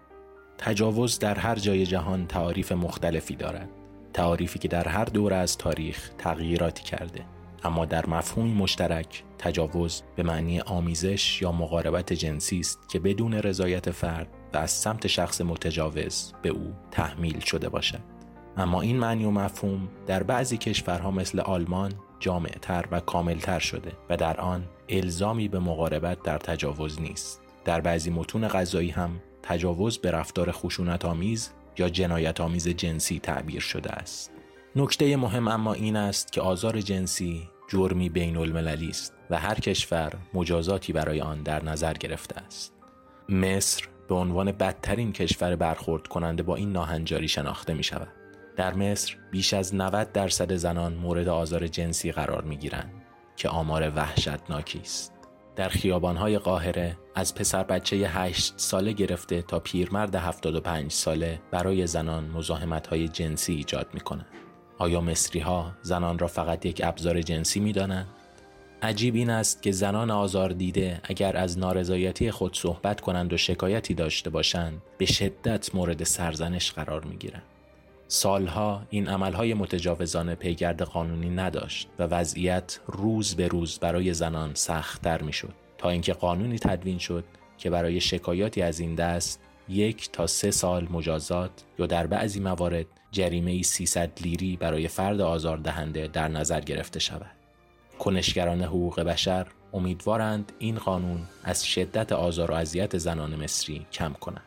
تجاوز 0.58 1.20
در 1.20 1.36
هر 1.36 1.56
جای 1.56 1.86
جهان 1.86 2.28
تعاریف 2.28 2.72
مختلفی 2.72 3.36
دارد. 3.36 3.70
تعاریفی 4.14 4.60
که 4.60 4.68
در 4.68 4.88
هر 4.88 5.06
دور 5.06 5.34
از 5.34 5.58
تاریخ 5.58 6.12
تغییراتی 6.18 6.84
کرده. 6.84 7.26
اما 7.64 7.86
در 7.86 8.05
مفهومی 8.05 8.53
مشترک 8.53 9.24
تجاوز 9.38 10.03
به 10.16 10.24
معنی 10.24 10.60
آمیزش 10.60 11.41
یا 11.41 11.51
مقاربت 11.51 12.14
جنسی 12.14 12.60
است 12.60 12.89
که 12.89 12.99
بدون 12.99 13.34
رضایت 13.34 13.91
فرد 13.91 14.28
و 14.53 14.58
از 14.58 14.72
سمت 14.72 15.08
شخص 15.08 15.41
متجاوز 15.41 16.34
به 16.41 16.49
او 16.49 16.74
تحمیل 16.91 17.39
شده 17.39 17.70
باشد 17.70 18.18
اما 18.58 18.82
این 18.82 18.97
معنی 18.97 19.26
و 19.26 19.32
مفهوم 19.32 19.88
در 20.08 20.24
بعضی 20.24 20.58
کشورها 20.58 21.12
مثل 21.12 21.39
آلمان، 21.39 21.93
جامعتر 22.20 22.86
و 22.91 22.99
کاملتر 22.99 23.60
شده 23.60 23.91
و 24.10 24.18
در 24.18 24.41
آن 24.41 24.64
الزامی 24.89 25.47
به 25.47 25.60
مقاربت 25.60 26.24
در 26.24 26.38
تجاوز 26.38 27.01
نیست. 27.01 27.41
در 27.66 27.82
بعضی 27.82 28.10
متون 28.10 28.47
غذایی 28.47 28.89
هم 28.89 29.12
تجاوز 29.43 29.97
به 29.97 30.12
رفتار 30.12 30.51
خشونت 30.51 31.05
آمیز 31.05 31.49
یا 31.78 31.89
جنایت 31.89 32.41
آمیز 32.41 32.68
جنسی 32.68 33.20
تعبیر 33.20 33.60
شده 33.60 33.91
است. 33.91 34.32
نکته 34.78 35.18
مهم 35.18 35.48
اما 35.48 35.74
این 35.74 35.96
است 35.96 36.32
که 36.32 36.42
آزار 36.42 36.82
جنسی 36.82 37.50
جرمی 37.70 38.10
بین 38.10 38.38
المللی 38.38 38.90
است 38.90 39.14
و 39.30 39.40
هر 39.40 39.56
کشور 39.56 40.14
مجازاتی 40.34 40.94
برای 40.94 41.22
آن 41.22 41.44
در 41.44 41.64
نظر 41.64 41.94
گرفته 41.94 42.42
است. 42.42 42.74
مصر 43.30 43.88
به 44.10 44.16
عنوان 44.16 44.52
بدترین 44.52 45.12
کشور 45.12 45.56
برخورد 45.56 46.08
کننده 46.08 46.44
با 46.44 46.56
این 46.56 46.72
ناهنجاری 46.72 47.28
شناخته 47.28 47.74
می 47.74 47.84
شود. 47.84 48.08
در 48.58 48.74
مصر 48.74 49.18
بیش 49.32 49.54
از 49.54 49.76
90 49.76 50.12
درصد 50.12 50.56
زنان 50.56 50.94
مورد 50.94 51.28
آزار 51.28 51.68
جنسی 51.68 52.12
قرار 52.12 52.44
می 52.44 52.58
گیرند 52.58 52.94
که 53.36 53.50
آمار 53.50 53.90
وحشتناکی 53.96 54.80
است. 54.80 55.14
در 55.56 55.70
خیابانهای 55.70 56.38
قاهره 56.38 56.98
از 57.16 57.36
پسر 57.36 57.64
بچه 57.64 57.96
8 57.96 58.54
ساله 58.58 58.92
گرفته 58.92 59.42
تا 59.42 59.60
پیرمرد 59.60 60.16
75 60.16 60.92
ساله 60.92 61.42
برای 61.52 61.88
زنان 61.88 62.30
مزاحمت 62.30 62.88
های 62.88 63.08
جنسی 63.08 63.54
ایجاد 63.54 63.88
می 63.94 64.00
کنند. 64.00 64.47
آیا 64.78 65.02
مصری 65.02 65.40
ها 65.40 65.72
زنان 65.82 66.20
را 66.20 66.28
فقط 66.28 66.66
یک 66.66 66.82
ابزار 66.84 67.22
جنسی 67.22 67.60
می 67.60 67.72
دانند؟ 67.72 68.08
عجیب 68.82 69.16
این 69.16 69.30
است 69.30 69.62
که 69.62 69.72
زنان 69.72 70.12
آزار 70.12 70.50
دیده 70.50 71.02
اگر 71.04 71.38
از 71.38 71.58
نارضایتی 71.58 72.32
خود 72.32 72.58
صحبت 72.58 73.02
کنند 73.02 73.34
و 73.34 73.38
شکایتی 73.38 73.94
داشته 73.94 74.30
باشند 74.30 74.82
به 74.98 75.06
شدت 75.06 75.76
مورد 75.76 76.04
سرزنش 76.04 76.72
قرار 76.72 77.04
می 77.04 77.18
گیرند. 77.18 77.44
سالها 78.08 78.82
این 78.90 79.08
عملهای 79.08 79.54
متجاوزانه 79.54 80.36
پیگرد 80.36 80.82
قانونی 80.82 81.30
نداشت 81.30 81.90
و 82.00 82.04
وضعیت 82.04 82.80
روز 82.88 83.36
به 83.36 83.48
روز 83.48 83.80
برای 83.80 84.14
زنان 84.14 84.52
سختتر 84.54 85.22
می 85.22 85.34
شد 85.34 85.54
تا 85.78 85.90
اینکه 85.90 86.14
قانونی 86.14 86.60
تدوین 86.60 86.98
شد 86.98 87.24
که 87.58 87.70
برای 87.70 88.02
شکایاتی 88.02 88.62
از 88.62 88.80
این 88.80 88.96
دست 88.96 89.40
یک 89.70 90.12
تا 90.12 90.28
سه 90.28 90.52
سال 90.52 90.88
مجازات 90.92 91.52
یا 91.80 91.86
در 91.86 92.08
بعضی 92.08 92.40
موارد 92.40 92.86
جریمه 93.12 93.62
300 93.62 94.12
لیری 94.22 94.58
برای 94.58 94.88
فرد 94.88 95.22
آزاردهنده 95.22 96.08
در 96.08 96.28
نظر 96.28 96.62
گرفته 96.62 96.99
شود. 96.99 97.32
کنشگران 97.99 98.64
حقوق 98.64 98.99
بشر 98.99 99.47
امیدوارند 99.74 100.51
این 100.60 100.78
قانون 100.78 101.22
از 101.43 101.66
شدت 101.66 102.12
آزار 102.12 102.51
و 102.51 102.53
اذیت 102.53 102.97
زنان 102.97 103.36
مصری 103.36 103.86
کم 103.91 104.14
کند. 104.14 104.41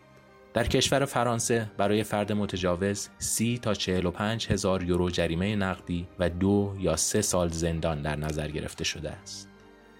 در 0.54 0.66
کشور 0.66 1.04
فرانسه 1.04 1.70
برای 1.76 2.02
فرد 2.02 2.32
متجاوز 2.32 3.08
30 3.18 3.58
تا 3.58 3.74
45 3.74 4.46
هزار 4.50 4.82
یورو 4.82 5.10
جریمه 5.10 5.56
نقدی 5.56 6.06
و 6.18 6.30
دو 6.30 6.76
یا 6.78 6.96
سه 6.96 7.22
سال 7.22 7.48
زندان 7.48 8.02
در 8.02 8.16
نظر 8.16 8.48
گرفته 8.48 8.84
شده 8.84 9.10
است. 9.10 9.48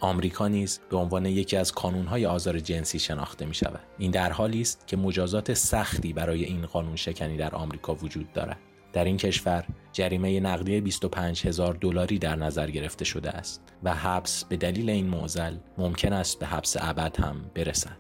آمریکا 0.01 0.49
نیز 0.49 0.81
به 0.91 0.97
عنوان 0.97 1.27
یکی 1.27 1.57
از 1.57 1.73
کانونهای 1.73 2.27
آزار 2.27 2.61
جنسی 2.61 2.99
شناخته 2.99 3.47
می 3.47 3.55
شود. 3.55 3.81
این 3.99 4.11
در 4.11 4.33
حالی 4.33 4.61
است 4.61 4.87
که 4.87 4.97
مجازات 4.97 5.55
سختی 5.55 6.13
برای 6.13 6.45
این 6.45 6.67
قانون 6.67 6.97
شکنی 6.97 7.37
در 7.37 7.55
آمریکا 7.55 7.95
وجود 7.95 8.33
دارد. 8.33 8.59
در 8.93 9.05
این 9.05 9.17
کشور 9.17 9.65
جریمه 9.93 10.41
نقدی 10.41 10.81
25 10.81 11.47
هزار 11.47 11.75
دلاری 11.75 12.19
در 12.19 12.37
نظر 12.37 12.71
گرفته 12.71 13.05
شده 13.05 13.31
است 13.31 13.63
و 13.83 13.95
حبس 13.95 14.45
به 14.45 14.57
دلیل 14.57 14.91
این 14.91 15.07
معضل 15.07 15.57
ممکن 15.79 16.13
است 16.13 16.39
به 16.39 16.47
حبس 16.47 16.77
ابد 16.81 17.17
هم 17.21 17.51
برسد. 17.55 17.97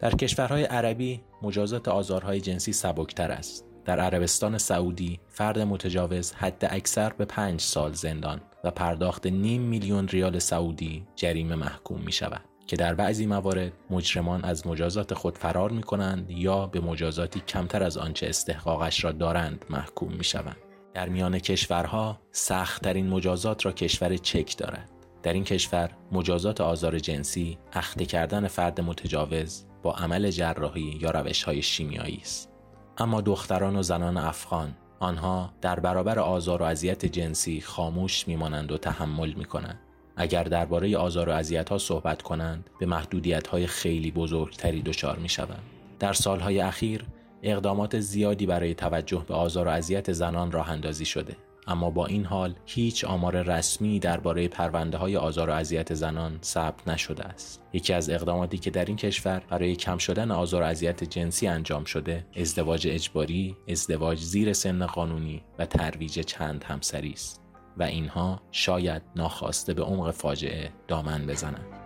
در 0.00 0.10
کشورهای 0.14 0.64
عربی 0.64 1.20
مجازات 1.42 1.88
آزارهای 1.88 2.40
جنسی 2.40 2.72
سبکتر 2.72 3.30
است. 3.30 3.64
در 3.84 4.00
عربستان 4.00 4.58
سعودی 4.58 5.20
فرد 5.28 5.58
متجاوز 5.58 6.32
حد 6.32 6.68
اکثر 6.70 7.12
به 7.12 7.24
پنج 7.24 7.60
سال 7.60 7.92
زندان 7.92 8.40
و 8.64 8.70
پرداخت 8.70 9.26
نیم 9.26 9.62
میلیون 9.62 10.08
ریال 10.08 10.38
سعودی 10.38 11.06
جریمه 11.16 11.54
محکوم 11.54 12.00
می 12.00 12.12
شود 12.12 12.44
که 12.68 12.76
در 12.76 12.94
بعضی 12.94 13.26
موارد 13.26 13.72
مجرمان 13.90 14.44
از 14.44 14.66
مجازات 14.66 15.14
خود 15.14 15.38
فرار 15.38 15.70
می 15.70 15.82
کنند 15.82 16.30
یا 16.30 16.66
به 16.66 16.80
مجازاتی 16.80 17.40
کمتر 17.40 17.82
از 17.82 17.96
آنچه 17.96 18.28
استحقاقش 18.28 19.04
را 19.04 19.12
دارند 19.12 19.64
محکوم 19.70 20.12
می 20.12 20.24
شوند. 20.24 20.56
در 20.94 21.08
میان 21.08 21.38
کشورها 21.38 22.20
سختترین 22.32 23.08
مجازات 23.08 23.66
را 23.66 23.72
کشور 23.72 24.16
چک 24.16 24.56
دارد. 24.56 24.90
در 25.22 25.32
این 25.32 25.44
کشور 25.44 25.90
مجازات 26.12 26.60
آزار 26.60 26.98
جنسی 26.98 27.58
اخته 27.72 28.06
کردن 28.06 28.48
فرد 28.48 28.80
متجاوز 28.80 29.64
با 29.82 29.92
عمل 29.94 30.30
جراحی 30.30 30.98
یا 31.00 31.10
روش 31.10 31.42
های 31.42 31.62
شیمیایی 31.62 32.18
است. 32.22 32.52
اما 32.98 33.20
دختران 33.20 33.76
و 33.76 33.82
زنان 33.82 34.16
افغان 34.16 34.74
آنها 35.00 35.52
در 35.60 35.80
برابر 35.80 36.18
آزار 36.18 36.62
و 36.62 36.64
اذیت 36.64 37.06
جنسی 37.06 37.60
خاموش 37.60 38.28
میمانند 38.28 38.72
و 38.72 38.78
تحمل 38.78 39.32
می‌کنند. 39.32 39.78
اگر 40.16 40.44
درباره 40.44 40.96
آزار 40.96 41.28
و 41.28 41.32
اذیت 41.32 41.68
ها 41.68 41.78
صحبت 41.78 42.22
کنند 42.22 42.70
به 42.78 42.86
محدودیت 42.86 43.46
های 43.46 43.66
خیلی 43.66 44.10
بزرگتری 44.10 44.82
دچار 44.82 45.18
می 45.18 45.28
شوند. 45.28 45.62
در 45.98 46.12
سالهای 46.12 46.60
اخیر 46.60 47.04
اقدامات 47.42 48.00
زیادی 48.00 48.46
برای 48.46 48.74
توجه 48.74 49.24
به 49.28 49.34
آزار 49.34 49.66
و 49.66 49.70
اذیت 49.70 50.12
زنان 50.12 50.52
راه 50.52 50.70
اندازی 50.70 51.04
شده 51.04 51.36
اما 51.68 51.90
با 51.90 52.06
این 52.06 52.24
حال 52.24 52.54
هیچ 52.66 53.04
آمار 53.04 53.42
رسمی 53.42 54.00
درباره 54.00 54.48
پرونده 54.48 54.98
های 54.98 55.16
آزار 55.16 55.50
و 55.50 55.52
اذیت 55.52 55.94
زنان 55.94 56.38
ثبت 56.42 56.88
نشده 56.88 57.24
است. 57.24 57.62
یکی 57.72 57.92
از 57.92 58.10
اقداماتی 58.10 58.58
که 58.58 58.70
در 58.70 58.84
این 58.84 58.96
کشور 58.96 59.42
برای 59.50 59.76
کم 59.76 59.98
شدن 59.98 60.30
آزار 60.30 60.62
و 60.62 60.64
اذیت 60.64 61.04
جنسی 61.04 61.46
انجام 61.46 61.84
شده، 61.84 62.26
ازدواج 62.36 62.88
اجباری، 62.88 63.56
ازدواج 63.68 64.20
زیر 64.20 64.52
سن 64.52 64.86
قانونی 64.86 65.42
و 65.58 65.66
ترویج 65.66 66.20
چند 66.20 66.64
همسری 66.64 67.12
است 67.12 67.40
و 67.76 67.82
اینها 67.82 68.40
شاید 68.52 69.02
ناخواسته 69.16 69.74
به 69.74 69.82
عمق 69.82 70.10
فاجعه 70.10 70.70
دامن 70.88 71.26
بزنند. 71.26 71.77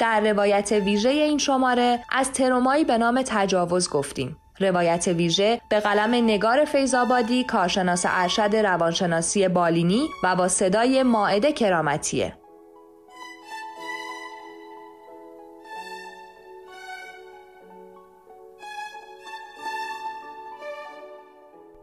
در 0.00 0.20
روایت 0.20 0.72
ویژه 0.72 1.08
این 1.08 1.38
شماره 1.38 2.04
از 2.10 2.32
ترومایی 2.32 2.84
به 2.84 2.98
نام 2.98 3.22
تجاوز 3.26 3.90
گفتیم. 3.90 4.36
روایت 4.60 5.08
ویژه 5.08 5.60
به 5.68 5.80
قلم 5.80 6.14
نگار 6.14 6.64
فیزابادی 6.64 7.44
کارشناس 7.44 8.06
ارشد 8.08 8.56
روانشناسی 8.56 9.48
بالینی 9.48 10.08
و 10.22 10.36
با 10.36 10.48
صدای 10.48 11.02
ماعده 11.02 11.52
کرامتیه. 11.52 12.36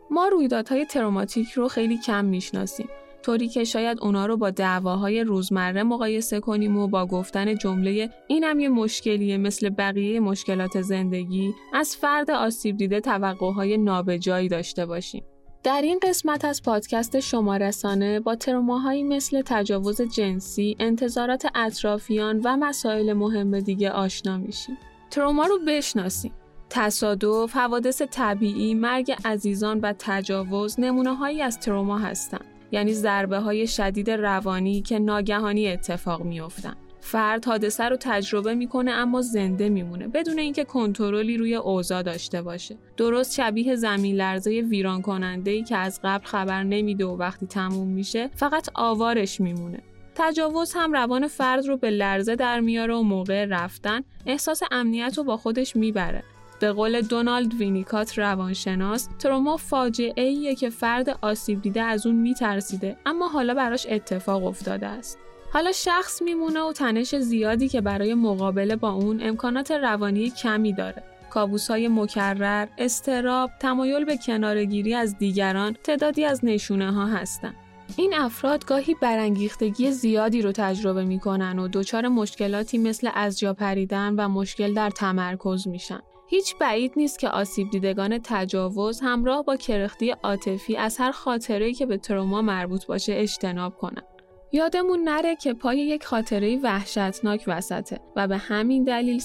ما 0.10 0.28
رویدادهای 0.28 0.86
تروماتیک 0.86 1.52
رو 1.52 1.68
خیلی 1.68 1.98
کم 1.98 2.26
می‌شناسیم 2.26 2.90
طوری 3.28 3.48
که 3.48 3.64
شاید 3.64 4.00
اونا 4.02 4.26
رو 4.26 4.38
با 4.38 4.50
دعواهای 4.50 5.24
روزمره 5.24 5.84
مقایسه 5.84 6.40
کنیم 6.40 6.78
و 6.78 6.88
با 6.88 7.06
گفتن 7.06 7.56
جمله 7.56 8.10
اینم 8.28 8.60
یه 8.60 8.70
مشکلیه 8.70 9.38
مثل 9.38 9.70
بقیه 9.70 10.20
مشکلات 10.20 10.82
زندگی 10.82 11.54
از 11.74 11.96
فرد 11.96 12.32
آسیب 12.32 12.78
دیده 12.78 13.02
توقعهای 13.02 13.78
نابجایی 13.78 14.48
داشته 14.48 14.86
باشیم. 14.86 15.24
در 15.64 15.82
این 15.82 16.00
قسمت 16.04 16.46
از 16.46 16.64
پادکست 16.64 17.20
شما 17.20 17.58
رسانه 17.58 18.20
با 18.20 18.36
تروماهایی 18.36 19.04
مثل 19.04 19.42
تجاوز 19.46 20.02
جنسی، 20.02 20.76
انتظارات 20.80 21.48
اطرافیان 21.56 22.42
و 22.44 22.58
مسائل 22.58 23.14
مهم 23.14 23.60
دیگه 23.60 23.92
آشنا 23.92 24.38
میشیم. 24.38 24.78
تروما 25.12 25.46
رو 25.46 25.60
بشناسیم. 25.68 26.34
تصادف، 26.70 27.56
حوادث 27.56 28.02
طبیعی، 28.02 28.74
مرگ 28.74 29.16
عزیزان 29.26 29.80
و 29.80 29.94
تجاوز 30.00 30.80
نمونه 30.80 31.16
هایی 31.16 31.42
از 31.42 31.60
تروما 31.60 31.98
هستند. 31.98 32.57
یعنی 32.72 32.94
ضربه 32.94 33.38
های 33.38 33.68
شدید 33.68 34.10
روانی 34.12 34.82
که 34.82 35.00
ناگهانی 35.00 35.68
اتفاق 35.68 36.24
میافتن. 36.24 36.76
فرد 37.02 37.46
حادثه 37.46 37.84
رو 37.84 37.98
تجربه 38.00 38.56
می‌کنه 38.56 38.92
اما 38.92 39.22
زنده 39.22 39.70
میمونه 39.70 40.08
بدون 40.08 40.40
اینکه 40.40 40.64
کنترلی 40.64 41.38
روی 41.38 41.56
اوضاع 41.56 42.02
داشته 42.02 42.42
باشه. 42.42 42.78
درست 42.98 43.34
شبیه 43.34 43.76
زمین 43.76 44.16
لرزه 44.16 44.52
ویران 44.52 45.02
کننده 45.02 45.52
ای 45.52 45.64
که 45.64 45.78
از 45.78 46.00
قبل 46.04 46.26
خبر 46.26 46.64
نمیده 46.64 47.06
و 47.06 47.18
وقتی 47.18 47.48
تموم 47.48 47.88
میشه 47.88 48.30
فقط 48.36 48.70
آوارش 48.76 49.42
میمونه. 49.42 49.84
تجاوز 50.16 50.74
هم 50.76 50.94
روان 50.94 51.28
فرد 51.28 51.68
رو 51.68 51.78
به 51.78 51.90
لرزه 51.90 52.36
در 52.36 52.60
میاره 52.60 52.96
و 52.96 53.02
موقع 53.02 53.46
رفتن 53.46 54.02
احساس 54.26 54.62
امنیت 54.72 55.18
رو 55.18 55.24
با 55.24 55.38
خودش 55.38 55.76
می‌بره. 55.76 56.24
به 56.60 56.72
قول 56.72 57.02
دونالد 57.02 57.54
وینیکات 57.54 58.20
روانشناس 58.20 59.10
تروما 59.20 59.58
فاجعه 59.58 60.24
ایه 60.24 60.56
که 60.56 60.70
فرد 60.70 61.20
آسیب 61.22 61.62
دیده 61.62 61.82
از 61.82 62.08
اون 62.08 62.16
میترسیده 62.16 62.98
اما 63.06 63.28
حالا 63.28 63.54
براش 63.54 63.88
اتفاق 63.90 64.46
افتاده 64.46 64.88
است 64.88 65.20
حالا 65.54 65.72
شخص 65.72 66.22
میمونه 66.22 66.62
و 66.62 66.74
تنش 66.74 67.16
زیادی 67.16 67.70
که 67.70 67.82
برای 67.82 68.14
مقابله 68.14 68.76
با 68.76 68.90
اون 68.90 69.20
امکانات 69.24 69.72
روانی 69.72 70.30
کمی 70.30 70.74
داره 70.74 71.04
کابوس 71.30 71.68
های 71.72 71.88
مکرر، 71.88 72.68
استراب، 72.78 73.52
تمایل 73.60 74.06
به 74.06 74.18
کنارگیری 74.18 74.96
از 74.96 75.18
دیگران 75.18 75.76
تعدادی 75.84 76.26
از 76.26 76.46
نشونه 76.46 76.92
ها 76.92 77.06
هستند. 77.06 77.56
این 77.98 78.14
افراد 78.14 78.66
گاهی 78.66 78.96
برانگیختگی 79.02 79.92
زیادی 79.92 80.42
رو 80.42 80.52
تجربه 80.52 81.04
می‌کنن 81.04 81.60
و 81.60 81.68
دچار 81.68 82.08
مشکلاتی 82.08 82.78
مثل 82.78 83.10
از 83.14 83.40
جا 83.40 83.54
پریدن 83.54 84.16
و 84.18 84.30
مشکل 84.30 84.74
در 84.74 84.90
تمرکز 84.90 85.68
میشن. 85.68 86.00
هیچ 86.30 86.56
بعید 86.58 86.94
نیست 86.96 87.20
که 87.20 87.30
آسیب 87.30 87.70
دیدگان 87.70 88.20
تجاوز 88.24 89.02
همراه 89.02 89.44
با 89.44 89.56
کرختی 89.56 90.12
عاطفی 90.24 90.78
از 90.78 90.98
هر 90.98 91.12
خاطره‌ای 91.12 91.74
که 91.74 91.86
به 91.86 91.98
تروما 91.98 92.42
مربوط 92.42 92.86
باشه 92.86 93.14
اجتناب 93.16 93.78
کنن. 93.78 94.04
یادمون 94.52 95.04
نره 95.04 95.36
که 95.36 95.54
پای 95.54 95.78
یک 95.78 96.06
خاطره 96.06 96.60
وحشتناک 96.64 97.44
وسطه 97.48 98.00
و 98.16 98.28
به 98.28 98.38
همین 98.38 98.84
دلیل 98.84 99.22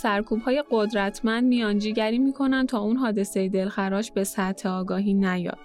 های 0.47 0.65
قدرتمند 0.71 1.45
میانجیگری 1.45 2.19
می‌کنن 2.19 2.67
تا 2.67 2.81
اون 2.81 2.97
حادثه 2.97 3.49
دلخراش 3.49 4.13
به 4.13 4.25
سطح 4.25 4.69
آگاهی 4.69 5.15
نیاد. 5.15 5.59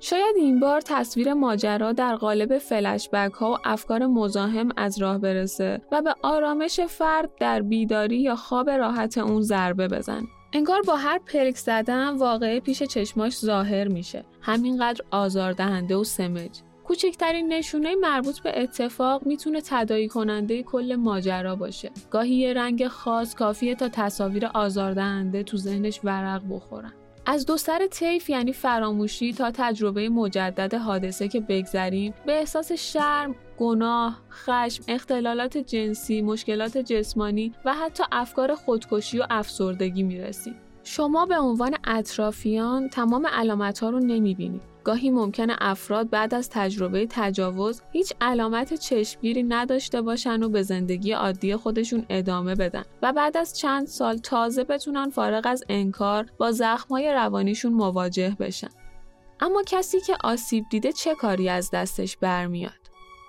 شاید 0.00 0.36
این 0.36 0.60
بار 0.60 0.80
تصویر 0.80 1.34
ماجرا 1.34 1.92
در 1.92 2.16
قالب 2.16 2.58
فلشبک 2.58 3.32
ها 3.32 3.52
و 3.52 3.56
افکار 3.64 4.06
مزاحم 4.06 4.68
از 4.76 5.02
راه 5.02 5.18
برسه 5.18 5.82
و 5.92 6.02
به 6.02 6.14
آرامش 6.22 6.80
فرد 6.80 7.30
در 7.40 7.62
بیداری 7.62 8.16
یا 8.16 8.36
خواب 8.36 8.70
راحت 8.70 9.18
اون 9.18 9.42
ضربه 9.42 9.88
بزن. 9.88 10.22
انگار 10.54 10.82
با 10.82 10.96
هر 10.96 11.18
پلک 11.18 11.56
زدن 11.56 12.08
واقعه 12.08 12.60
پیش 12.60 12.82
چشماش 12.82 13.38
ظاهر 13.38 13.88
میشه. 13.88 14.24
همینقدر 14.40 15.04
آزاردهنده 15.10 15.96
و 15.96 16.04
سمج. 16.04 16.50
کوچکترین 16.84 17.52
نشونه 17.52 17.94
مربوط 17.94 18.40
به 18.40 18.62
اتفاق 18.62 19.26
می‌تونه 19.26 19.60
تدایی 19.60 20.08
کننده 20.08 20.62
کل 20.62 20.96
ماجرا 20.96 21.56
باشه. 21.56 21.90
گاهی 22.10 22.34
یه 22.34 22.52
رنگ 22.52 22.86
خاص 22.86 23.34
کافیه 23.34 23.74
تا 23.74 23.88
تصاویر 23.88 24.46
آزاردهنده 24.46 25.42
تو 25.42 25.56
ذهنش 25.56 26.00
ورق 26.04 26.42
بخورن. 26.50 26.92
از 27.26 27.46
دو 27.46 27.56
سر 27.56 27.86
طیف 27.86 28.30
یعنی 28.30 28.52
فراموشی 28.52 29.32
تا 29.32 29.50
تجربه 29.54 30.08
مجدد 30.08 30.74
حادثه 30.74 31.28
که 31.28 31.40
بگذریم 31.40 32.14
به 32.26 32.32
احساس 32.32 32.72
شرم، 32.72 33.34
گناه، 33.58 34.22
خشم، 34.30 34.84
اختلالات 34.88 35.58
جنسی، 35.58 36.22
مشکلات 36.22 36.78
جسمانی 36.78 37.52
و 37.64 37.74
حتی 37.74 38.02
افکار 38.12 38.54
خودکشی 38.54 39.18
و 39.18 39.26
افسردگی 39.30 40.02
می‌رسیم. 40.02 40.54
شما 40.84 41.26
به 41.26 41.38
عنوان 41.38 41.76
اطرافیان 41.84 42.88
تمام 42.88 43.26
علامت 43.26 43.78
ها 43.78 43.90
رو 43.90 43.98
نمی‌بینید. 44.00 44.71
گاهی 44.84 45.10
ممکنه 45.10 45.56
افراد 45.60 46.10
بعد 46.10 46.34
از 46.34 46.48
تجربه 46.50 47.06
تجاوز 47.10 47.82
هیچ 47.92 48.12
علامت 48.20 48.74
چشمگیری 48.74 49.42
نداشته 49.42 50.02
باشن 50.02 50.42
و 50.42 50.48
به 50.48 50.62
زندگی 50.62 51.12
عادی 51.12 51.56
خودشون 51.56 52.06
ادامه 52.08 52.54
بدن 52.54 52.84
و 53.02 53.12
بعد 53.12 53.36
از 53.36 53.58
چند 53.58 53.86
سال 53.86 54.18
تازه 54.18 54.64
بتونن 54.64 55.10
فارغ 55.10 55.46
از 55.46 55.64
انکار 55.68 56.26
با 56.38 56.52
زخمهای 56.52 57.12
روانیشون 57.12 57.72
مواجه 57.72 58.36
بشن. 58.40 58.70
اما 59.40 59.62
کسی 59.66 60.00
که 60.00 60.16
آسیب 60.24 60.64
دیده 60.70 60.92
چه 60.92 61.14
کاری 61.14 61.48
از 61.48 61.70
دستش 61.72 62.16
برمیاد؟ 62.16 62.82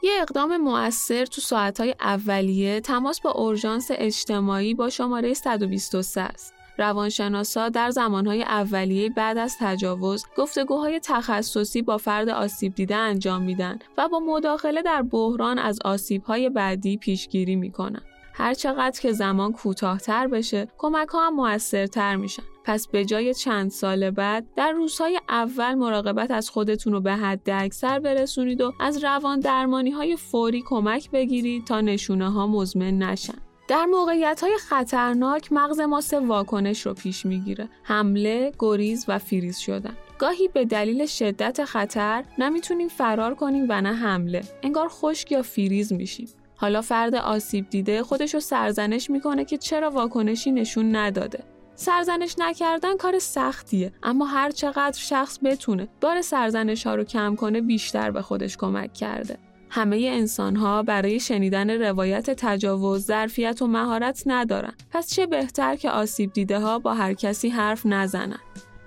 یه 0.04 0.12
اقدام 0.22 0.58
مؤثر 0.58 1.26
تو 1.26 1.42
ساعتهای 1.42 1.96
اولیه 2.00 2.80
تماس 2.80 3.22
با 3.22 3.32
اورژانس 3.32 3.88
اجتماعی 3.92 4.74
با 4.74 4.90
شماره 4.90 5.34
123 5.34 6.22
است. 6.22 6.54
روانشناسا 6.78 7.70
در 7.70 7.90
زمانهای 7.90 8.44
اولیه 8.44 9.10
بعد 9.10 9.38
از 9.38 9.56
تجاوز 9.60 10.26
گفتگوهای 10.38 11.00
تخصصی 11.04 11.82
با 11.82 11.98
فرد 11.98 12.30
آسیب 12.30 12.76
دیده 12.76 12.96
انجام 12.96 13.42
میدن 13.42 13.80
و 13.98 14.08
با 14.08 14.20
مداخله 14.20 14.82
در 14.82 15.02
بحران 15.02 15.60
از 15.60 15.80
آسیبهای 15.86 16.50
بعدی 16.50 16.98
پیشگیری 16.98 17.56
می‌کنن. 17.56 18.02
هر 18.34 18.54
چقدر 18.54 19.02
که 19.02 19.12
زمان 19.12 19.52
کوتاهتر 19.52 20.28
بشه 20.28 20.68
کمک 20.78 21.08
ها 21.08 21.28
هم 21.28 21.36
موثرتر 21.36 22.16
میشن. 22.16 22.44
پس 22.64 22.88
به 22.88 23.06
جای 23.06 23.34
چند 23.34 23.72
سال 23.72 24.12
بعد 24.12 24.46
در 24.56 24.72
روزهای 24.72 25.20
اول 25.30 25.74
مراقبت 25.74 26.32
از 26.32 26.50
خودتون 26.50 26.94
رو 26.94 27.02
به 27.02 27.14
حد 27.14 27.50
اکثر 27.50 28.00
برسونید 28.00 28.62
و 28.62 28.74
از 28.80 29.04
روان 29.04 29.40
درمانی 29.40 29.92
های 29.92 30.16
فوری 30.16 30.64
کمک 30.66 31.12
بگیرید 31.12 31.66
تا 31.66 31.82
نشونه 31.82 32.32
ها 32.32 32.48
مزمن 32.48 32.98
نشن. 32.98 33.38
در 33.68 33.86
موقعیت 33.86 34.42
های 34.42 34.58
خطرناک 34.58 35.52
مغز 35.52 35.80
ما 35.80 36.02
سه 36.02 36.20
واکنش 36.20 36.86
رو 36.86 36.94
پیش 36.94 37.26
می‌گیره. 37.26 37.70
حمله، 37.84 38.52
گریز 38.60 39.06
و 39.08 39.20
فریز 39.20 39.58
شدن. 39.58 39.98
گاهی 40.20 40.48
به 40.48 40.66
دلیل 40.66 41.06
شدت 41.06 41.66
خطر 41.66 42.24
نمی‌تونیم 42.38 42.88
فرار 42.88 43.36
کنیم 43.36 43.66
و 43.70 43.82
نه 43.82 43.94
حمله. 43.94 44.42
انگار 44.64 44.88
خشک 44.88 45.32
یا 45.32 45.42
فریز 45.42 45.94
میشیم. 45.94 46.30
حالا 46.56 46.82
فرد 46.82 47.16
آسیب 47.16 47.70
دیده 47.70 48.04
خودش 48.04 48.34
رو 48.34 48.40
سرزنش 48.40 49.10
می‌کنه 49.10 49.46
که 49.46 49.58
چرا 49.58 49.90
واکنشی 49.90 50.52
نشون 50.52 50.96
نداده. 50.96 51.44
سرزنش 51.76 52.36
نکردن 52.38 52.98
کار 52.98 53.20
سختیه 53.20 53.94
اما 54.04 54.26
هر 54.26 54.52
چقدر 54.52 54.98
شخص 55.00 55.40
بتونه 55.44 55.88
بار 56.02 56.22
سرزنش 56.22 56.88
ها 56.88 56.96
رو 56.96 57.04
کم 57.04 57.36
کنه 57.36 57.62
بیشتر 57.62 58.12
به 58.12 58.22
خودش 58.22 58.58
کمک 58.58 58.94
کرده. 58.94 59.38
همه 59.76 60.10
انسان 60.14 60.56
ها 60.56 60.84
برای 60.84 61.20
شنیدن 61.20 61.70
روایت 61.70 62.30
تجاوز 62.30 63.06
ظرفیت 63.06 63.62
و 63.62 63.68
مهارت 63.68 64.24
ندارن 64.26 64.74
پس 64.92 65.10
چه 65.10 65.26
بهتر 65.26 65.76
که 65.76 65.90
آسیب 65.90 66.34
دیده 66.34 66.60
ها 66.60 66.80
با 66.80 66.94
هر 66.94 67.14
کسی 67.14 67.50
حرف 67.50 67.86
نزنند 67.86 68.40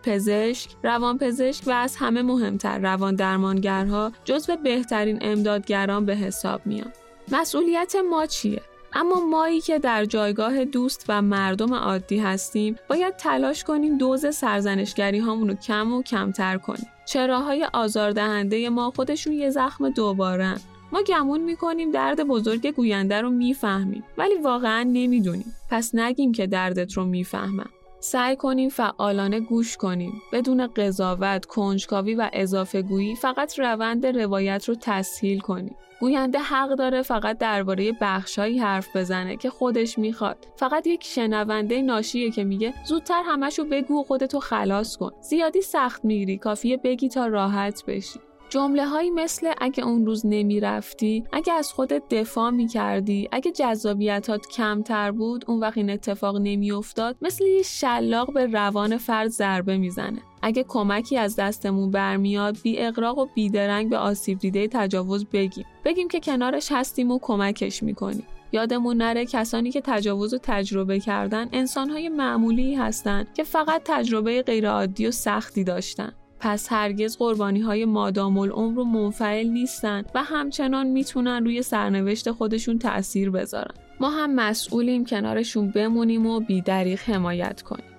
پزشک، 0.03 0.71
روانپزشک 0.83 1.67
و 1.67 1.71
از 1.71 1.97
همه 1.97 2.23
مهمتر 2.23 2.79
روان 2.79 3.15
درمانگرها 3.15 4.13
جزو 4.25 4.57
بهترین 4.57 5.19
امدادگران 5.21 6.07
به 6.07 6.17
حساب 6.17 6.61
میان. 6.67 6.93
مسئولیت 7.33 7.95
ما 8.11 8.27
چیه؟ 8.27 8.63
اما 8.93 9.21
مایی 9.21 9.61
که 9.61 9.79
در 9.79 10.05
جایگاه 10.05 10.65
دوست 10.65 11.05
و 11.09 11.23
مردم 11.23 11.75
عادی 11.75 12.19
هستیم 12.19 12.77
باید 12.89 13.17
تلاش 13.17 13.65
کنیم 13.65 13.99
دوز 13.99 14.35
سرزنشگری 14.35 15.19
هامون 15.19 15.49
رو 15.49 15.55
کم 15.55 15.93
و 15.93 16.03
کمتر 16.03 16.59
کنیم. 16.59 16.87
چراهای 17.07 17.69
آزاردهنده 17.73 18.71
ما 18.71 18.91
خودشون 18.91 19.33
یه 19.33 19.51
زخم 19.51 19.91
دوباره 19.91 20.55
ما 20.93 21.03
گمون 21.03 21.41
می‌کنیم 21.41 21.91
درد 21.91 22.23
بزرگ 22.23 22.67
گوینده 22.67 23.21
رو 23.21 23.31
می‌فهمیم 23.31 24.05
ولی 24.19 24.35
واقعا 24.35 24.83
نمی‌دونیم. 24.83 25.55
پس 25.71 25.95
نگیم 25.95 26.33
که 26.33 26.47
دردت 26.47 26.93
رو 26.93 27.05
می‌فهمم. 27.05 27.71
سعی 28.01 28.37
کنیم 28.37 28.69
فعالانه 28.69 29.41
گوش 29.41 29.77
کنیم. 29.77 30.13
بدون 30.33 30.67
قضاوت، 30.67 31.45
کنجکاوی 31.45 32.15
و 32.15 32.31
اضافه 32.33 32.83
گویی 32.83 33.17
فقط 33.17 33.59
روند 33.59 34.07
روایت 34.07 34.69
رو 34.69 34.75
تسهیل 34.81 35.41
کنیم. 35.41 35.77
گوینده 36.01 36.39
حق 36.39 36.75
داره 36.75 37.03
فقط 37.03 37.39
درباره 37.39 37.93
بخشهایی 38.01 38.59
حرف 38.59 38.97
بزنه 38.97 39.37
که 39.37 39.51
خودش 39.51 39.99
می‌خواد. 39.99 40.37
فقط 40.57 40.87
یک 40.87 41.05
شنونده 41.05 41.83
ناشیه 41.83 42.31
که 42.31 42.45
میگه 42.45 42.75
زودتر 42.89 43.23
همشو 43.27 43.65
بگو 43.65 44.03
خودتو 44.03 44.41
خلاص 44.41 44.97
کن. 44.97 45.11
زیادی 45.21 45.63
سخت 45.63 46.05
می‌گیری. 46.05 46.39
کافیه 46.39 46.77
بگی 46.77 47.09
تا 47.09 47.27
راحت 47.27 47.85
بشی. 47.87 48.21
جمله 48.57 48.87
هایی 48.87 49.11
مثل 49.11 49.53
اگه 49.59 49.85
اون 49.85 50.07
روز 50.07 50.27
نمی 50.27 50.61
رفتی، 50.61 51.25
اگه 51.33 51.53
از 51.53 51.73
خودت 51.73 52.03
دفاع 52.11 52.51
می 52.51 52.67
کردی، 52.67 53.29
اگه 53.33 53.53
جذابیتات 53.53 54.47
کمتر 54.47 55.11
بود، 55.11 55.45
اون 55.49 55.61
وقت 55.61 55.77
این 55.77 55.91
اتفاق 55.91 56.37
نمی 56.37 56.73
افتاد، 56.73 57.17
مثل 57.23 57.45
یه 57.45 57.63
شلاق 57.63 58.33
به 58.33 58.47
روان 58.47 58.97
فرد 58.97 59.29
ضربه 59.29 59.77
می‌زنه. 59.79 60.19
اگه 60.43 60.65
کمکی 60.69 61.19
از 61.19 61.37
دستمون 61.37 61.91
برمیاد 61.91 62.57
بی 62.63 62.79
اقراق 62.79 63.19
و 63.19 63.27
بیدرنگ 63.35 63.91
به 63.91 63.99
آسیب 63.99 64.39
دیده 64.39 64.69
تجاوز 64.69 65.27
بگیم. 65.33 65.65
بگیم 65.85 66.09
که 66.09 66.21
کنارش 66.21 66.73
هستیم 66.73 67.11
و 67.11 67.19
کمکش 67.23 67.83
می‌کنیم. 67.83 68.27
یادمون 68.53 68.97
نره 68.97 69.27
کسانی 69.27 69.71
که 69.71 69.81
تجاوز 69.85 70.35
و 70.35 70.39
تجربه 70.43 71.01
کردن 71.01 71.49
انسانهای 71.53 72.09
معمولی 72.09 72.75
هستند 72.75 73.35
که 73.35 73.45
فقط 73.45 73.83
تجربه 73.85 74.43
غیرعادی 74.43 75.07
و 75.07 75.11
سختی 75.11 75.65
داشتن. 75.65 76.13
پس 76.47 76.73
هرگز 76.73 77.17
قربانی 77.17 77.61
های 77.61 77.85
مادام 77.85 78.39
العمر 78.39 78.77
رو 78.77 78.85
منفعل 78.85 79.47
نیستن 79.47 80.05
و 80.15 80.23
همچنان 80.23 80.87
می‌تونن 80.87 81.45
روی 81.45 81.63
سرنوشت 81.63 82.31
خودشون 82.31 82.79
تأثیر 82.79 83.31
بذارن. 83.31 83.75
ما 84.01 84.11
هم 84.11 84.35
مسئولیم 84.35 85.05
کنارشون 85.05 85.71
بمونیم 85.71 86.27
و 86.27 86.41
بیدریق 86.41 87.01
حمایت 87.01 87.63
کنیم. 87.63 87.96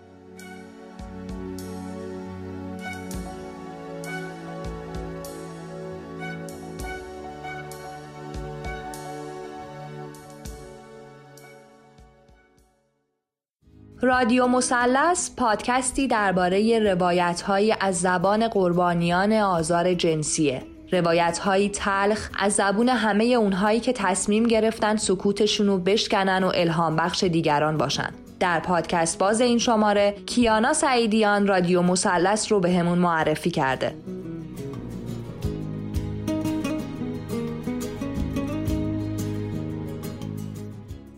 رادیو 14.02 14.48
مثلث 14.48 15.30
پادکستی 15.38 16.08
درباره 16.08 16.80
روایت 16.80 17.44
از 17.80 18.00
زبان 18.00 18.48
قربانیان 18.48 19.34
آزار 19.34 19.94
جنسیه. 19.94 20.64
روایت 20.92 21.42
تلخ 21.74 22.30
از 22.40 22.54
زبون 22.54 22.90
همه 22.90 23.24
اونهایی 23.24 23.80
که 23.80 23.94
تصمیم 23.94 24.44
گرفتن 24.44 24.96
سکوتشون 24.96 25.68
رو 25.68 25.78
بشکنن 25.78 26.44
و 26.44 26.52
الهام 26.56 26.96
بخش 26.96 27.24
دیگران 27.24 27.78
باشن. 27.78 28.10
در 28.40 28.60
پادکست 28.60 29.18
باز 29.18 29.42
این 29.42 29.58
شماره 29.58 30.16
کیانا 30.26 30.74
سعیدیان 30.74 31.48
رادیو 31.48 31.82
مثلث 31.82 32.52
رو 32.52 32.60
به 32.60 32.72
همون 32.72 33.00
معرفی 33.00 33.52
کرده. 33.52 33.96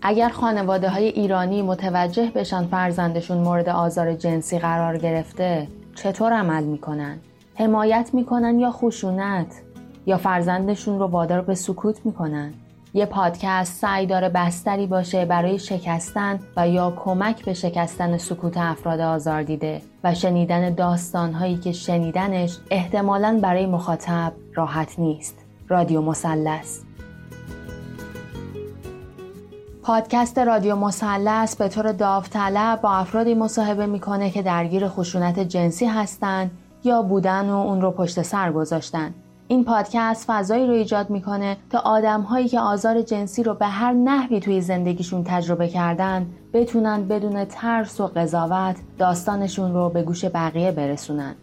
اگر 0.02 0.30
خانواده 0.30 0.90
های 0.90 1.08
ایرانی 1.08 1.62
متوجه 1.62 2.32
بشن 2.36 2.66
فرزندشون 2.66 3.38
مورد 3.38 3.70
آزار 3.70 4.14
جنسی 4.14 4.60
قرار 4.60 4.98
گرفته 4.98 5.68
چطور 5.96 6.34
عمل 6.34 6.64
می‌کنن؟ 6.64 7.18
حمایت 7.56 8.10
می‌کنن 8.14 8.60
یا 8.60 8.72
خشونت؟ 8.72 9.62
یا 10.06 10.18
فرزندشون 10.18 11.00
رو 11.00 11.08
وادار 11.08 11.42
به 11.42 11.56
سکوت 11.56 12.06
می‌کنن 12.06 12.54
یه 12.94 13.06
پادکست 13.06 13.82
سعی 13.82 14.06
داره 14.06 14.30
بستری 14.30 14.88
باشه 14.88 15.26
برای 15.26 15.60
شکستن 15.60 16.40
و 16.58 16.68
یا 16.68 16.94
کمک 17.04 17.46
به 17.46 17.54
شکستن 17.54 18.18
سکوت 18.18 18.58
افراد 18.58 19.00
آزار 19.00 19.44
دیده 19.44 19.82
و 20.04 20.14
شنیدن 20.14 20.74
داستانهایی 20.74 21.58
که 21.58 21.72
شنیدنش 21.72 22.58
احتمالا 22.72 23.40
برای 23.42 23.66
مخاطب 23.66 24.34
راحت 24.56 25.00
نیست 25.00 25.36
رادیو 25.68 26.02
مسلس 26.02 26.89
پادکست 29.90 30.40
رادیو 30.40 30.76
مثلث 30.76 31.56
به 31.56 31.68
طور 31.68 31.92
داوطلب 31.92 32.82
با 32.82 32.92
افرادی 32.92 33.34
مصاحبه 33.34 33.86
می‌کنه 33.86 34.30
که 34.30 34.42
درگیر 34.42 34.88
خشونت 34.88 35.40
جنسی 35.40 35.86
هستند 35.86 36.52
یا 36.84 37.02
بودن 37.02 37.50
و 37.50 37.56
اون 37.56 37.82
رو 37.82 37.92
پشت 37.92 38.22
سر 38.22 38.52
گذاشتن. 38.52 39.14
این 39.48 39.64
پادکست 39.64 40.26
فضایی 40.28 40.68
رو 40.68 40.74
ایجاد 40.74 41.10
می‌کنه 41.10 41.58
تا 41.70 41.80
آدم 41.80 42.22
هایی 42.22 42.48
که 42.48 42.60
آزار 42.60 43.02
جنسی 43.02 43.44
رو 43.44 43.54
به 43.54 43.66
هر 43.66 43.94
نحوی 43.94 44.40
توی 44.40 44.62
زندگیشون 44.62 45.24
تجربه 45.24 45.68
کردن 45.68 46.26
بتونن 46.54 47.08
بدون 47.08 47.46
ترس 47.46 48.02
و 48.02 48.08
قضاوت 48.08 48.76
داستانشون 48.98 49.74
رو 49.74 49.90
به 49.90 50.04
گوش 50.04 50.26
بقیه 50.26 50.72
برسونن. 50.72 51.36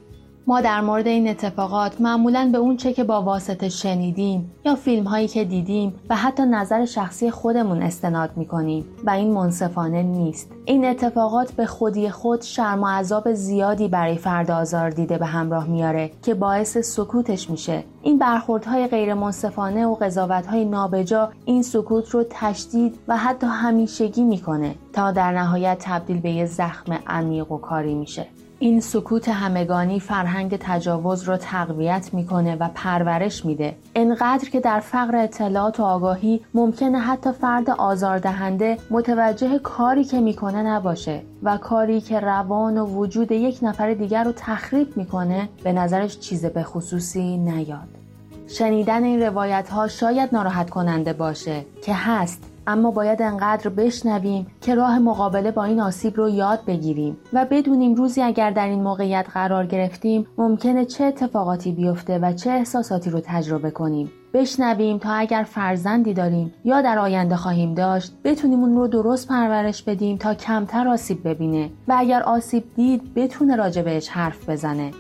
ما 0.48 0.60
در 0.60 0.80
مورد 0.80 1.06
این 1.06 1.28
اتفاقات 1.28 2.00
معمولا 2.00 2.48
به 2.52 2.58
اون 2.58 2.76
چه 2.76 2.92
که 2.92 3.04
با 3.04 3.22
واسطه 3.22 3.68
شنیدیم 3.68 4.52
یا 4.64 4.74
فیلم 4.74 5.04
هایی 5.04 5.28
که 5.28 5.44
دیدیم 5.44 5.94
و 6.10 6.16
حتی 6.16 6.42
نظر 6.42 6.84
شخصی 6.84 7.30
خودمون 7.30 7.82
استناد 7.82 8.30
می‌کنیم 8.36 8.84
و 9.04 9.10
این 9.10 9.32
منصفانه 9.32 10.02
نیست. 10.02 10.52
این 10.64 10.84
اتفاقات 10.84 11.52
به 11.52 11.66
خودی 11.66 12.10
خود 12.10 12.42
شرم 12.42 12.82
و 12.82 12.86
عذاب 12.86 13.32
زیادی 13.32 13.88
برای 13.88 14.16
فرد 14.16 14.50
آزار 14.50 14.90
دیده 14.90 15.18
به 15.18 15.26
همراه 15.26 15.66
میاره 15.66 16.10
که 16.22 16.34
باعث 16.34 16.78
سکوتش 16.78 17.50
میشه. 17.50 17.84
این 18.02 18.18
برخوردهای 18.18 18.86
غیر 18.86 19.14
منصفانه 19.14 19.86
و 19.86 19.94
قضاوتهای 19.94 20.64
نابجا 20.64 21.30
این 21.44 21.62
سکوت 21.62 22.10
رو 22.10 22.24
تشدید 22.30 22.98
و 23.08 23.16
حتی 23.16 23.46
همیشگی 23.46 24.24
می‌کنه 24.24 24.74
تا 24.92 25.10
در 25.10 25.32
نهایت 25.32 25.76
تبدیل 25.80 26.20
به 26.20 26.30
یه 26.30 26.46
زخم 26.46 26.98
عمیق 27.06 27.52
و 27.52 27.58
کاری 27.58 27.94
میشه. 27.94 28.26
این 28.58 28.80
سکوت 28.80 29.28
همگانی 29.28 30.00
فرهنگ 30.00 30.56
تجاوز 30.60 31.22
رو 31.22 31.36
تقویت 31.36 32.10
می‌کنه 32.12 32.56
و 32.56 32.68
پرورش 32.74 33.44
میده. 33.44 33.76
انقدر 33.94 34.48
که 34.50 34.60
در 34.60 34.80
فقر 34.80 35.16
اطلاعات 35.16 35.80
و 35.80 35.82
آگاهی 35.82 36.40
ممکنه 36.54 36.98
حتی 36.98 37.32
فرد 37.32 37.70
آزاردهنده 37.70 38.78
متوجه 38.90 39.58
کاری 39.58 40.04
که 40.04 40.20
می‌کنه 40.20 40.62
نباشه 40.62 41.22
و 41.42 41.56
کاری 41.56 42.00
که 42.00 42.20
روان 42.20 42.78
و 42.78 42.86
وجود 42.86 43.32
یک 43.32 43.58
نفر 43.62 43.94
دیگر 43.94 44.24
رو 44.24 44.32
تخریب 44.36 44.96
می‌کنه 44.96 45.48
به 45.64 45.72
نظرش 45.72 46.18
چیز 46.18 46.44
به 46.46 46.62
خصوصی 46.62 47.36
نیاد. 47.38 47.88
شنیدن 48.48 49.04
این 49.04 49.22
روایت 49.22 49.68
ها 49.68 49.88
شاید 49.88 50.30
ناراحت 50.32 50.70
کننده 50.70 51.12
باشه 51.12 51.64
که 51.82 51.94
هست 51.94 52.42
اما 52.66 52.90
باید 52.90 53.22
انقدر 53.22 53.70
بشنویم 53.70 54.46
که 54.60 54.74
راه 54.74 54.98
مقابله 54.98 55.50
با 55.50 55.64
این 55.64 55.80
آسیب 55.80 56.16
رو 56.16 56.28
یاد 56.28 56.64
بگیریم 56.66 57.16
و 57.32 57.46
بدونیم 57.50 57.94
روزی 57.94 58.22
اگر 58.22 58.50
در 58.50 58.68
این 58.68 58.82
موقعیت 58.82 59.26
قرار 59.34 59.66
گرفتیم 59.66 60.26
ممکنه 60.38 60.84
چه 60.84 61.04
اتفاقاتی 61.04 61.72
بیفته 61.72 62.18
و 62.18 62.32
چه 62.32 62.50
احساساتی 62.50 63.10
رو 63.10 63.20
تجربه 63.24 63.70
کنیم. 63.70 64.12
بشنویم 64.34 64.98
تا 64.98 65.12
اگر 65.12 65.42
فرزندی 65.42 66.14
داریم 66.14 66.54
یا 66.64 66.82
در 66.82 66.98
آینده 66.98 67.36
خواهیم 67.36 67.74
داشت 67.74 68.12
بتونیم 68.24 68.60
اون 68.60 68.76
رو 68.76 68.88
درست 68.88 69.28
پرورش 69.28 69.82
بدیم 69.82 70.16
تا 70.16 70.34
کمتر 70.34 70.88
آسیب 70.88 71.28
ببینه 71.28 71.70
و 71.88 71.94
اگر 71.98 72.22
آسیب 72.22 72.64
دید 72.74 73.14
بتونه 73.14 73.56
راجع 73.56 73.82
بهش 73.82 74.08
حرف 74.08 74.48
بزنه. 74.48 74.90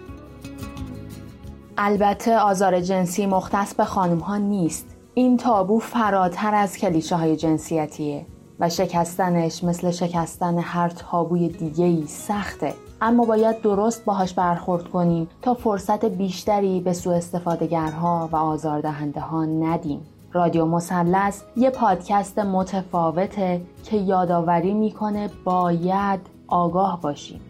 البته 1.78 2.38
آزار 2.38 2.80
جنسی 2.80 3.26
مختص 3.26 3.74
به 3.74 3.84
خانم 3.84 4.18
ها 4.18 4.36
نیست. 4.36 4.95
این 5.18 5.36
تابو 5.36 5.78
فراتر 5.78 6.54
از 6.54 6.76
کلیشه 6.76 7.16
های 7.16 7.36
جنسیتیه 7.36 8.26
و 8.60 8.68
شکستنش 8.68 9.64
مثل 9.64 9.90
شکستن 9.90 10.58
هر 10.58 10.88
تابوی 10.88 11.48
دیگه 11.48 12.06
سخته. 12.06 12.74
اما 13.00 13.24
باید 13.24 13.60
درست 13.60 14.04
باهاش 14.04 14.34
برخورد 14.34 14.88
کنیم 14.88 15.28
تا 15.42 15.54
فرصت 15.54 16.04
بیشتری 16.04 16.80
به 16.80 16.92
سوء 16.92 17.16
استفادهگرها 17.16 18.28
و 18.32 18.36
آزاردهنده 18.36 19.20
ها 19.20 19.44
ندیم. 19.44 20.00
رادیو 20.32 20.66
مثلث 20.66 21.42
یه 21.56 21.70
پادکست 21.70 22.38
متفاوته 22.38 23.60
که 23.84 23.96
یادآوری 23.96 24.74
می‌کنه 24.74 25.30
باید 25.44 26.20
آگاه 26.48 27.00
باشیم. 27.00 27.40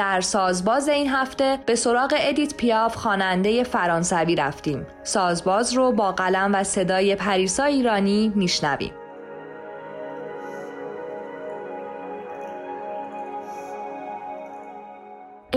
در 0.00 0.20
سازباز 0.20 0.88
این 0.88 1.08
هفته 1.08 1.58
به 1.66 1.74
سراغ 1.74 2.14
ادیت 2.18 2.54
پیاف 2.54 2.96
خواننده 2.96 3.64
فرانسوی 3.64 4.36
رفتیم. 4.36 4.86
سازباز 5.02 5.72
رو 5.72 5.92
با 5.92 6.12
قلم 6.12 6.50
و 6.54 6.64
صدای 6.64 7.14
پریسا 7.14 7.64
ایرانی 7.64 8.32
میشنویم. 8.34 8.92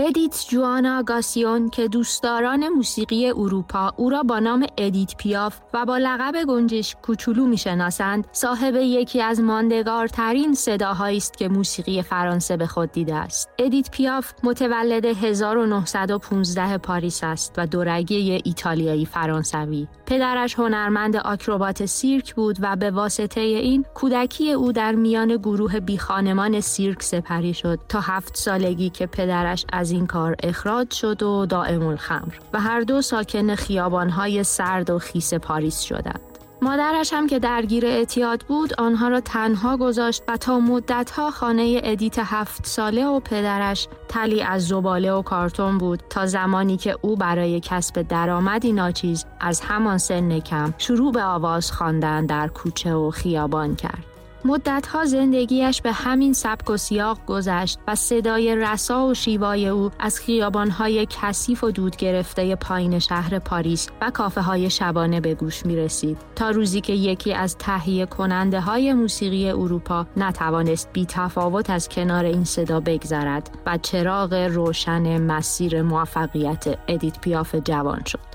ادیت 0.06 0.44
جوانا 0.48 1.02
گاسیون 1.02 1.68
که 1.68 1.88
دوستداران 1.88 2.68
موسیقی 2.68 3.30
اروپا 3.30 3.92
او 3.96 4.10
را 4.10 4.22
با 4.22 4.38
نام 4.38 4.66
ادیت 4.78 5.16
پیاف 5.16 5.60
و 5.74 5.84
با 5.84 5.98
لقب 5.98 6.44
گنجشک 6.48 6.96
کوچولو 7.02 7.46
می‌شناسند 7.46 8.26
صاحب 8.32 8.74
یکی 8.76 9.22
از 9.22 9.40
ماندگارترین 9.40 10.54
صداهایی 10.54 11.16
است 11.16 11.36
که 11.36 11.48
موسیقی 11.48 12.02
فرانسه 12.02 12.56
به 12.56 12.66
خود 12.66 12.92
دیده 12.92 13.14
است. 13.14 13.48
ادیت 13.58 13.90
پیاف 13.90 14.32
متولد 14.42 15.04
1915 15.04 16.78
پاریس 16.78 17.24
است 17.24 17.54
و 17.56 17.66
دورگه 17.66 18.40
ایتالیایی 18.44 19.06
فرانسوی. 19.06 19.86
پدرش 20.06 20.54
هنرمند 20.54 21.16
آکروبات 21.16 21.86
سیرک 21.86 22.34
بود 22.34 22.56
و 22.60 22.76
به 22.76 22.90
واسطه 22.90 23.40
این 23.40 23.84
کودکی 23.94 24.52
او 24.52 24.72
در 24.72 24.92
میان 24.92 25.36
گروه 25.36 25.80
بیخانمان 25.80 26.60
سیرک 26.60 27.02
سپری 27.02 27.54
شد 27.54 27.78
تا 27.88 28.00
هفت 28.00 28.36
سالگی 28.36 28.90
که 28.90 29.06
پدرش 29.06 29.66
از 29.72 29.93
این 29.94 30.06
کار 30.06 30.36
اخراج 30.42 30.90
شد 30.90 31.22
و 31.22 31.46
دائم 31.46 31.86
الخمر 31.86 32.34
و 32.52 32.60
هر 32.60 32.80
دو 32.80 33.02
ساکن 33.02 33.54
خیابانهای 33.54 34.44
سرد 34.44 34.90
و 34.90 34.98
خیس 34.98 35.34
پاریس 35.34 35.80
شدند. 35.80 36.20
مادرش 36.62 37.12
هم 37.12 37.26
که 37.26 37.38
درگیر 37.38 37.86
اعتیاد 37.86 38.42
بود 38.48 38.74
آنها 38.80 39.08
را 39.08 39.20
تنها 39.20 39.76
گذاشت 39.76 40.22
و 40.28 40.36
تا 40.36 40.58
مدتها 40.58 41.30
خانه 41.30 41.80
ادیت 41.84 42.18
هفت 42.18 42.66
ساله 42.66 43.06
و 43.06 43.20
پدرش 43.20 43.88
تلی 44.08 44.42
از 44.42 44.68
زباله 44.68 45.12
و 45.12 45.22
کارتون 45.22 45.78
بود 45.78 46.02
تا 46.10 46.26
زمانی 46.26 46.76
که 46.76 46.96
او 47.02 47.16
برای 47.16 47.60
کسب 47.60 48.02
درآمدی 48.02 48.72
ناچیز 48.72 49.24
از 49.40 49.60
همان 49.60 49.98
سن 49.98 50.40
کم 50.40 50.74
شروع 50.78 51.12
به 51.12 51.22
آواز 51.22 51.72
خواندن 51.72 52.26
در 52.26 52.48
کوچه 52.48 52.94
و 52.94 53.10
خیابان 53.10 53.76
کرد. 53.76 54.13
مدتها 54.44 55.04
زندگیش 55.04 55.82
به 55.82 55.92
همین 55.92 56.32
سبک 56.32 56.70
و 56.70 56.76
سیاق 56.76 57.18
گذشت 57.26 57.78
و 57.88 57.94
صدای 57.94 58.56
رسا 58.56 59.06
و 59.06 59.14
شیوای 59.14 59.68
او 59.68 59.90
از 59.98 60.18
خیابانهای 60.20 61.06
کثیف 61.10 61.64
و 61.64 61.70
دود 61.70 61.96
گرفته 61.96 62.56
پایین 62.56 62.98
شهر 62.98 63.38
پاریس 63.38 63.88
و 64.00 64.10
کافه 64.10 64.40
های 64.40 64.70
شبانه 64.70 65.20
به 65.20 65.34
گوش 65.34 65.66
می 65.66 65.76
رسید 65.76 66.18
تا 66.36 66.50
روزی 66.50 66.80
که 66.80 66.92
یکی 66.92 67.34
از 67.34 67.56
تهیه 67.58 68.06
کننده 68.06 68.60
های 68.60 68.92
موسیقی 68.92 69.50
اروپا 69.50 70.06
نتوانست 70.16 70.88
بی 70.92 71.06
تفاوت 71.06 71.70
از 71.70 71.88
کنار 71.88 72.24
این 72.24 72.44
صدا 72.44 72.80
بگذرد 72.80 73.50
و 73.66 73.78
چراغ 73.78 74.34
روشن 74.34 75.20
مسیر 75.22 75.82
موفقیت 75.82 76.78
ادیت 76.88 77.20
پیاف 77.20 77.54
جوان 77.54 78.04
شد. 78.04 78.33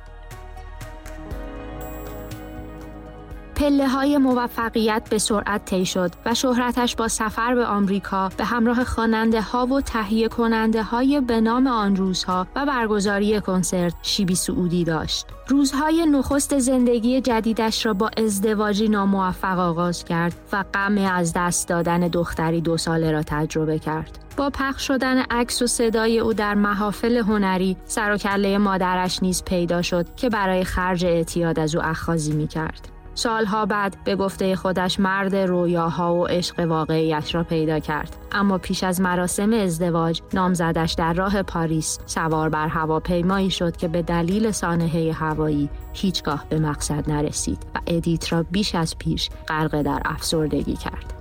پله 3.69 3.87
های 3.87 4.17
موفقیت 4.17 5.07
به 5.09 5.17
سرعت 5.17 5.65
طی 5.65 5.85
شد 5.85 6.11
و 6.25 6.33
شهرتش 6.33 6.95
با 6.95 7.07
سفر 7.07 7.55
به 7.55 7.65
آمریکا 7.65 8.29
به 8.37 8.43
همراه 8.45 8.83
خواننده 8.83 9.41
ها 9.41 9.65
و 9.65 9.81
تهیه 9.81 10.27
کننده 10.27 10.83
های 10.83 11.21
به 11.21 11.41
نام 11.41 11.67
آن 11.67 11.95
روزها 11.95 12.47
و 12.55 12.65
برگزاری 12.65 13.41
کنسرت 13.41 13.93
شیبی 14.01 14.35
صعودی 14.35 14.83
داشت. 14.83 15.25
روزهای 15.47 16.05
نخست 16.05 16.59
زندگی 16.59 17.21
جدیدش 17.21 17.85
را 17.85 17.93
با 17.93 18.09
ازدواجی 18.17 18.87
ناموفق 18.87 19.59
آغاز 19.59 20.05
کرد 20.05 20.35
و 20.53 20.63
غم 20.73 20.97
از 20.97 21.33
دست 21.35 21.67
دادن 21.67 21.99
دختری 21.99 22.61
دو 22.61 22.77
ساله 22.77 23.11
را 23.11 23.23
تجربه 23.23 23.79
کرد. 23.79 24.19
با 24.37 24.49
پخش 24.49 24.87
شدن 24.87 25.21
عکس 25.21 25.61
و 25.61 25.67
صدای 25.67 26.19
او 26.19 26.33
در 26.33 26.53
محافل 26.53 27.17
هنری 27.17 27.77
سر 27.85 28.11
و 28.11 28.17
کله 28.17 28.57
مادرش 28.57 29.23
نیز 29.23 29.43
پیدا 29.43 29.81
شد 29.81 30.15
که 30.15 30.29
برای 30.29 30.63
خرج 30.63 31.05
اعتیاد 31.05 31.59
از 31.59 31.75
او 31.75 31.81
اخاذی 31.83 32.33
می 32.33 32.47
کرد. 32.47 32.98
سالها 33.19 33.65
بعد 33.65 33.97
به 34.03 34.15
گفته 34.15 34.55
خودش 34.55 34.99
مرد 34.99 35.35
رویاها 35.35 36.15
و 36.15 36.27
عشق 36.27 36.59
واقعیش 36.59 37.35
را 37.35 37.43
پیدا 37.43 37.79
کرد. 37.79 38.15
اما 38.31 38.57
پیش 38.57 38.83
از 38.83 39.01
مراسم 39.01 39.53
ازدواج 39.53 40.21
نامزدش 40.33 40.93
در 40.93 41.13
راه 41.13 41.43
پاریس 41.43 41.99
سوار 42.05 42.49
بر 42.49 42.67
هواپیمایی 42.67 43.49
شد 43.49 43.77
که 43.77 43.87
به 43.87 44.01
دلیل 44.01 44.51
سانحه 44.51 45.11
هوایی 45.11 45.69
هیچگاه 45.93 46.45
به 46.49 46.59
مقصد 46.59 47.09
نرسید 47.09 47.65
و 47.75 47.79
ادیت 47.87 48.33
را 48.33 48.43
بیش 48.43 48.75
از 48.75 48.97
پیش 48.97 49.29
غرق 49.47 49.81
در 49.81 50.01
افسردگی 50.05 50.75
کرد. 50.75 51.18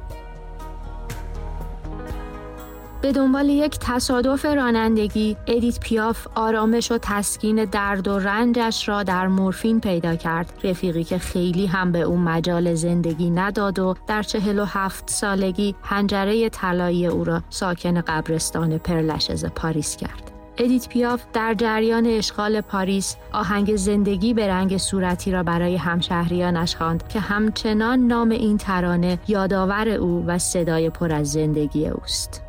به 3.01 3.13
دنبال 3.13 3.49
یک 3.49 3.79
تصادف 3.81 4.45
رانندگی 4.45 5.37
ادیت 5.47 5.81
پیاف 5.81 6.27
آرامش 6.35 6.93
و 6.93 6.99
تسکین 7.03 7.65
درد 7.65 8.09
و 8.09 8.19
رنجش 8.19 8.89
را 8.89 9.03
در 9.03 9.29
مورفین 9.29 9.81
پیدا 9.81 10.17
کرد 10.17 10.53
رفیقی 10.65 11.05
که 11.05 11.19
خیلی 11.19 11.67
هم 11.67 11.93
به 11.93 12.01
او 12.01 12.21
مجال 12.21 12.75
زندگی 12.75 13.31
نداد 13.31 13.79
و 13.79 13.95
در 14.07 14.23
چهل 14.23 14.59
و 14.59 14.65
هفت 14.65 15.11
سالگی 15.11 15.75
حنجره 15.83 16.49
طلایی 16.49 17.07
او 17.07 17.25
را 17.25 17.43
ساکن 17.51 18.01
قبرستان 18.01 18.79
پرلاشز 18.79 19.45
پاریس 19.45 19.97
کرد 19.97 20.33
ادیت 20.59 20.89
پیاف 20.89 21.25
در 21.33 21.55
جریان 21.55 22.07
اشغال 22.07 22.61
پاریس 22.61 23.17
آهنگ 23.33 23.77
زندگی 23.77 24.35
به 24.35 24.49
رنگ 24.49 24.77
صورتی 24.77 25.31
را 25.31 25.43
برای 25.43 25.77
همشهریانش 25.77 26.77
خواند 26.77 27.09
که 27.09 27.21
همچنان 27.21 28.07
نام 28.07 28.31
این 28.31 28.57
ترانه 28.57 29.19
یادآور 29.29 29.89
او 29.89 30.25
و 30.27 30.39
صدای 30.39 30.91
پر 30.91 31.13
از 31.13 31.33
زندگی 31.33 31.89
اوست. 31.89 32.48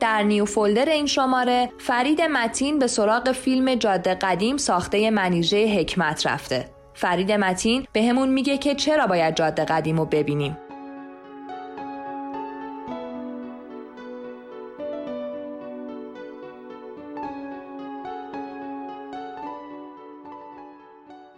در 0.00 0.22
نیو 0.22 0.44
فولدر 0.44 0.88
این 0.88 1.06
شماره 1.06 1.70
فرید 1.78 2.22
متین 2.22 2.78
به 2.78 2.86
سراغ 2.86 3.32
فیلم 3.32 3.74
جاده 3.74 4.14
قدیم 4.14 4.56
ساخته 4.56 5.10
منیژه 5.10 5.66
حکمت 5.78 6.26
رفته. 6.26 6.68
فرید 6.94 7.32
متین 7.32 7.86
به 7.92 8.02
همون 8.02 8.28
میگه 8.28 8.58
که 8.58 8.74
چرا 8.74 9.06
باید 9.06 9.36
جاده 9.36 9.64
قدیم 9.64 9.98
رو 9.98 10.04
ببینیم. 10.04 10.65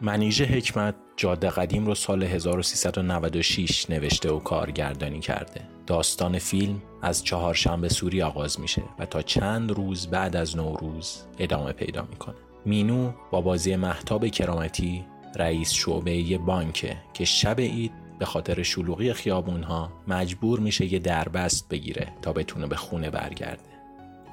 منیژه 0.01 0.44
حکمت 0.44 0.94
جاده 1.16 1.51
قدیم 1.51 1.86
رو 1.86 1.94
سال 1.94 2.22
1396 2.22 3.90
نوشته 3.90 4.30
و 4.30 4.38
کارگردانی 4.38 5.20
کرده. 5.20 5.61
داستان 5.86 6.38
فیلم 6.38 6.82
از 7.03 7.24
چهارشنبه 7.24 7.88
سوری 7.88 8.22
آغاز 8.22 8.61
میشه 8.61 8.82
و 8.99 9.07
تا 9.07 9.22
چند 9.22 9.70
روز 9.70 10.07
بعد 10.07 10.36
از 10.36 10.57
نوروز 10.57 11.22
ادامه 11.38 11.72
پیدا 11.72 12.03
می‌کنه. 12.11 12.34
مینو 12.64 13.12
با 13.30 13.40
بازی 13.40 13.76
محتاب 13.76 14.28
کرامتی 14.28 15.05
رئیس 15.36 15.72
شعبه 15.72 16.38
بانکه 16.38 16.96
که 17.14 17.24
شب 17.24 17.61
عید 17.61 17.92
به 18.18 18.24
خاطر 18.24 18.62
شلوغی 18.62 19.12
خیابونها 19.12 19.92
مجبور 20.09 20.61
میشه 20.61 20.92
یه 20.92 20.99
دربست 20.99 21.68
بگیره 21.68 22.12
تا 22.22 22.32
بتونه 22.32 22.66
به 22.66 22.76
خونه 22.76 23.11
برگرده. 23.11 23.68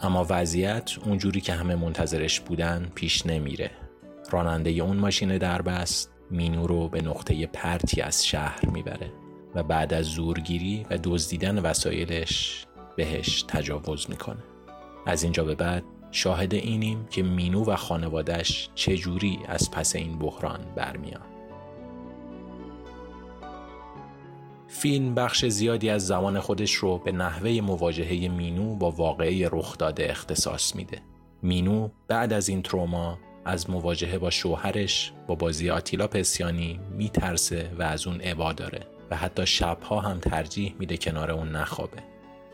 اما 0.02 0.26
وضعیت 0.30 0.92
اونجوری 1.06 1.42
که 1.42 1.54
همه 1.54 1.76
منتظرش 1.76 2.40
بودن 2.40 2.92
پیش 2.96 3.26
نمیره 3.26 3.72
راننده 4.32 4.70
اون 4.70 4.98
ماشین 4.98 5.38
دربست 5.38 6.12
مینو 6.32 6.68
رو 6.68 6.90
به 6.90 7.02
نقطه 7.02 7.48
پرتی 7.48 8.02
از 8.02 8.26
شهر 8.26 8.66
می‌بره 8.66 9.12
و 9.56 9.64
بعد 9.64 9.94
از 9.94 10.06
زورگیری 10.06 10.86
و 10.90 10.98
دزدیدن 11.04 11.60
وسایلش 11.60 12.66
بهش 12.96 13.46
تجاوز 13.48 14.10
می‌کنه 14.10 14.44
از 15.06 15.24
اینجا 15.24 15.44
به 15.44 15.56
بعد 15.56 15.84
شاهد 16.12 16.54
اینیم 16.54 17.08
که 17.10 17.24
مینو 17.24 17.66
و 17.66 17.76
خانوادش 17.76 18.70
چجوری 18.76 19.40
از 19.48 19.72
پس 19.72 19.96
این 19.96 20.20
بحران 20.20 20.60
برمیان 20.76 21.22
فیلم 24.68 25.16
بخش 25.16 25.46
زیادی 25.46 25.90
از 25.90 26.08
زمان 26.08 26.40
خودش 26.40 26.74
رو 26.74 26.98
به 26.98 27.12
نحوه 27.12 27.62
مواجهه 27.62 28.28
مینو 28.28 28.76
با 28.76 28.92
واقعه 28.92 29.50
رخ 29.52 29.78
داده 29.78 30.08
اختصاص 30.10 30.76
میده. 30.76 31.02
مینو 31.42 31.90
بعد 32.08 32.34
از 32.34 32.50
این 32.50 32.62
تروما 32.62 33.18
از 33.46 33.70
مواجهه 33.70 34.18
با 34.18 34.30
شوهرش 34.30 35.14
با 35.28 35.36
بازی 35.36 35.70
آتیلا 35.70 36.08
پسیانی 36.08 36.80
میترسه 36.92 37.72
و 37.80 37.84
از 37.84 38.08
اون 38.08 38.22
عبا 38.22 38.54
داره 38.54 38.88
و 39.12 39.16
حتی 39.16 39.46
شبها 39.46 40.00
هم 40.00 40.20
ترجیح 40.20 40.76
میده 40.80 40.98
کنار 40.98 41.32
اون 41.32 41.52
نخوابه. 41.52 42.04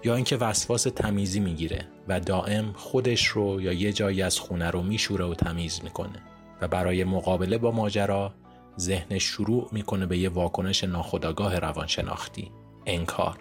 یا 0.04 0.16
اینکه 0.16 0.38
وسواس 0.38 0.84
تمیزی 0.84 1.40
می‌گیره 1.40 1.88
و 2.08 2.20
دائم 2.20 2.74
خودش 2.76 3.28
رو 3.28 3.62
یا 3.62 3.74
یه 3.74 3.94
جایی 3.94 4.22
از 4.22 4.40
خونه 4.40 4.70
رو 4.70 4.82
میشوره 4.82 5.26
و 5.26 5.34
تمیز 5.34 5.80
می‌کنه 5.84 6.24
و 6.62 6.68
برای 6.68 7.04
مقابله 7.04 7.58
با 7.58 7.72
ماجرا 7.72 8.34
ذهنش 8.80 9.24
شروع 9.24 9.70
می‌کنه 9.72 10.06
به 10.06 10.18
یه 10.18 10.30
واکنش 10.30 10.84
ناخودآگاه 10.84 11.60
روانشناختی. 11.60 12.52
انکار. 12.86 13.38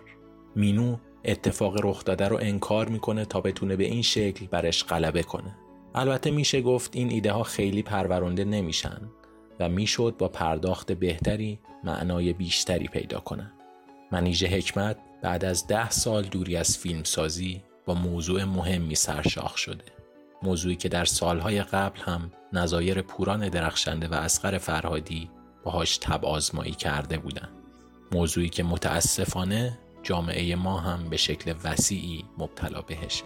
مینو 0.57 0.97
اتفاق 1.25 1.85
رخ 1.85 2.05
داده 2.05 2.29
رو 2.29 2.39
انکار 2.41 2.89
می‌کنه 2.89 3.25
تا 3.25 3.41
بتونه 3.41 3.77
به 3.77 3.85
این 3.85 4.03
شکل 4.03 4.47
برش 4.47 4.85
غلبه 4.85 5.23
کنه. 5.23 5.57
البته 5.95 6.31
میشه 6.31 6.63
گفت 6.63 6.97
این 6.97 7.11
ایده 7.11 7.33
ها 7.33 7.43
خیلی 7.43 7.83
پرورنده 7.83 8.45
نمیشن 8.45 9.01
و 9.61 9.69
می‌شد 9.69 10.15
با 10.19 10.29
پرداخت 10.29 10.93
بهتری 10.93 11.59
معنای 11.85 12.33
بیشتری 12.33 12.89
پیدا 12.89 13.21
کنن. 13.21 13.53
منیژه 14.13 14.47
حکمت 14.47 14.97
بعد 15.23 15.45
از 15.45 15.67
ده 15.67 15.91
سال 15.91 16.23
دوری 16.23 16.57
از 16.57 16.79
فیلم 16.79 17.05
سازی 17.05 17.63
با 17.87 17.95
موضوع 17.95 18.45
مهمی 18.45 18.95
سرشاخ 18.95 19.57
شده. 19.57 19.85
موضوعی 20.43 20.77
که 20.77 20.89
در 20.89 21.05
سالهای 21.05 21.63
قبل 21.63 22.01
هم 22.01 22.33
نظایر 22.53 23.03
پوران 23.03 23.49
درخشنده 23.49 24.09
و 24.09 24.15
اسقر 24.15 24.59
فرهادی 24.59 25.31
باهاش 25.65 25.99
تب 25.99 26.25
آزمایی 26.25 26.73
کرده 26.73 27.19
بودن. 27.19 27.49
موضوعی 28.13 28.49
که 28.49 28.63
متاسفانه 28.63 29.79
جامعه 30.03 30.57
ما 30.57 30.79
هم 30.79 31.09
به 31.09 31.17
شکل 31.17 31.55
وسیعی 31.65 32.25
مبتلا 32.39 32.81
بهشه. 32.81 33.25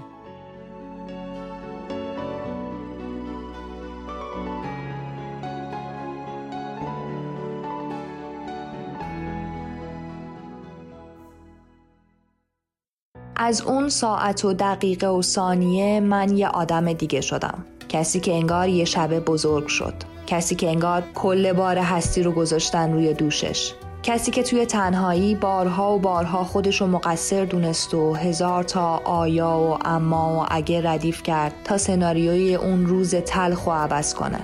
از 13.36 13.62
اون 13.62 13.88
ساعت 13.88 14.44
و 14.44 14.52
دقیقه 14.52 15.06
و 15.06 15.22
ثانیه 15.22 16.00
من 16.00 16.36
یه 16.36 16.48
آدم 16.48 16.92
دیگه 16.92 17.20
شدم. 17.20 17.64
کسی 17.88 18.20
که 18.20 18.32
انگار 18.32 18.68
یه 18.68 18.84
شب 18.84 19.20
بزرگ 19.20 19.66
شد. 19.66 19.94
کسی 20.26 20.54
که 20.54 20.68
انگار 20.68 21.02
کل 21.14 21.52
بار 21.52 21.78
هستی 21.78 22.22
رو 22.22 22.32
گذاشتن 22.32 22.92
روی 22.92 23.14
دوشش. 23.14 23.72
کسی 24.02 24.30
که 24.30 24.42
توی 24.42 24.66
تنهایی 24.66 25.34
بارها 25.34 25.94
و 25.94 25.98
بارها 25.98 26.44
خودش 26.44 26.80
رو 26.80 26.86
مقصر 26.86 27.44
دونست 27.44 27.94
و 27.94 28.14
هزار 28.14 28.62
تا 28.62 28.96
آیا 29.04 29.58
و 29.58 29.78
اما 29.88 30.40
و 30.40 30.46
اگه 30.50 30.90
ردیف 30.90 31.22
کرد 31.22 31.52
تا 31.64 31.78
سناریوی 31.78 32.54
اون 32.54 32.86
روز 32.86 33.14
تلخ 33.14 33.66
و 33.66 33.70
عوض 33.70 34.14
کنه. 34.14 34.40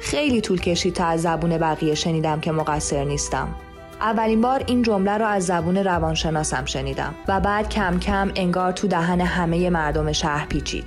خیلی 0.00 0.40
طول 0.40 0.60
کشید 0.60 0.94
تا 0.94 1.04
از 1.04 1.22
زبون 1.22 1.58
بقیه 1.58 1.94
شنیدم 1.94 2.40
که 2.40 2.52
مقصر 2.52 3.04
نیستم. 3.04 3.48
اولین 4.02 4.40
بار 4.40 4.64
این 4.66 4.82
جمله 4.82 5.18
رو 5.18 5.26
از 5.26 5.46
زبون 5.46 5.76
روانشناسم 5.76 6.64
شنیدم 6.64 7.14
و 7.28 7.40
بعد 7.40 7.68
کم 7.68 7.98
کم 7.98 8.30
انگار 8.36 8.72
تو 8.72 8.88
دهن 8.88 9.20
همه 9.20 9.70
مردم 9.70 10.12
شهر 10.12 10.46
پیچید. 10.46 10.84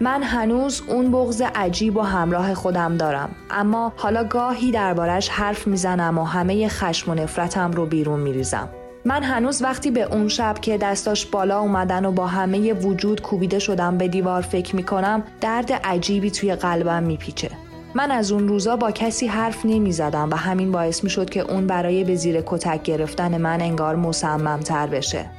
من 0.00 0.22
هنوز 0.22 0.82
اون 0.88 1.10
بغض 1.10 1.42
عجیب 1.54 1.96
و 1.96 2.00
همراه 2.00 2.54
خودم 2.54 2.96
دارم 2.96 3.30
اما 3.50 3.92
حالا 3.96 4.24
گاهی 4.24 4.70
دربارش 4.70 5.28
حرف 5.28 5.66
می‌زنم 5.66 6.18
و 6.18 6.24
همه 6.24 6.68
خشم 6.68 7.10
و 7.10 7.14
نفرتم 7.14 7.72
رو 7.72 7.86
بیرون 7.86 8.20
میریزم. 8.20 8.68
من 9.04 9.22
هنوز 9.22 9.62
وقتی 9.62 9.90
به 9.90 10.02
اون 10.02 10.28
شب 10.28 10.54
که 10.62 10.78
دستاش 10.78 11.26
بالا 11.26 11.60
اومدن 11.60 12.04
و 12.04 12.12
با 12.12 12.26
همه 12.26 12.72
وجود 12.72 13.22
کوبیده 13.22 13.58
شدم 13.58 13.98
به 13.98 14.08
دیوار 14.08 14.42
فکر 14.42 14.76
می‌کنم 14.76 15.22
درد 15.40 15.72
عجیبی 15.72 16.30
توی 16.30 16.54
قلبم 16.54 17.02
میپیچه. 17.02 17.50
من 17.94 18.10
از 18.10 18.32
اون 18.32 18.48
روزا 18.48 18.76
با 18.76 18.90
کسی 18.90 19.26
حرف 19.26 19.66
نمی 19.66 19.92
زدم 19.92 20.30
و 20.30 20.34
همین 20.34 20.72
باعث 20.72 21.04
می 21.04 21.10
شد 21.10 21.30
که 21.30 21.40
اون 21.40 21.66
برای 21.66 22.04
به 22.04 22.14
زیر 22.14 22.42
کتک 22.46 22.82
گرفتن 22.82 23.38
من 23.38 23.60
انگار 23.60 23.96
مصممتر 23.96 24.86
بشه. 24.86 25.30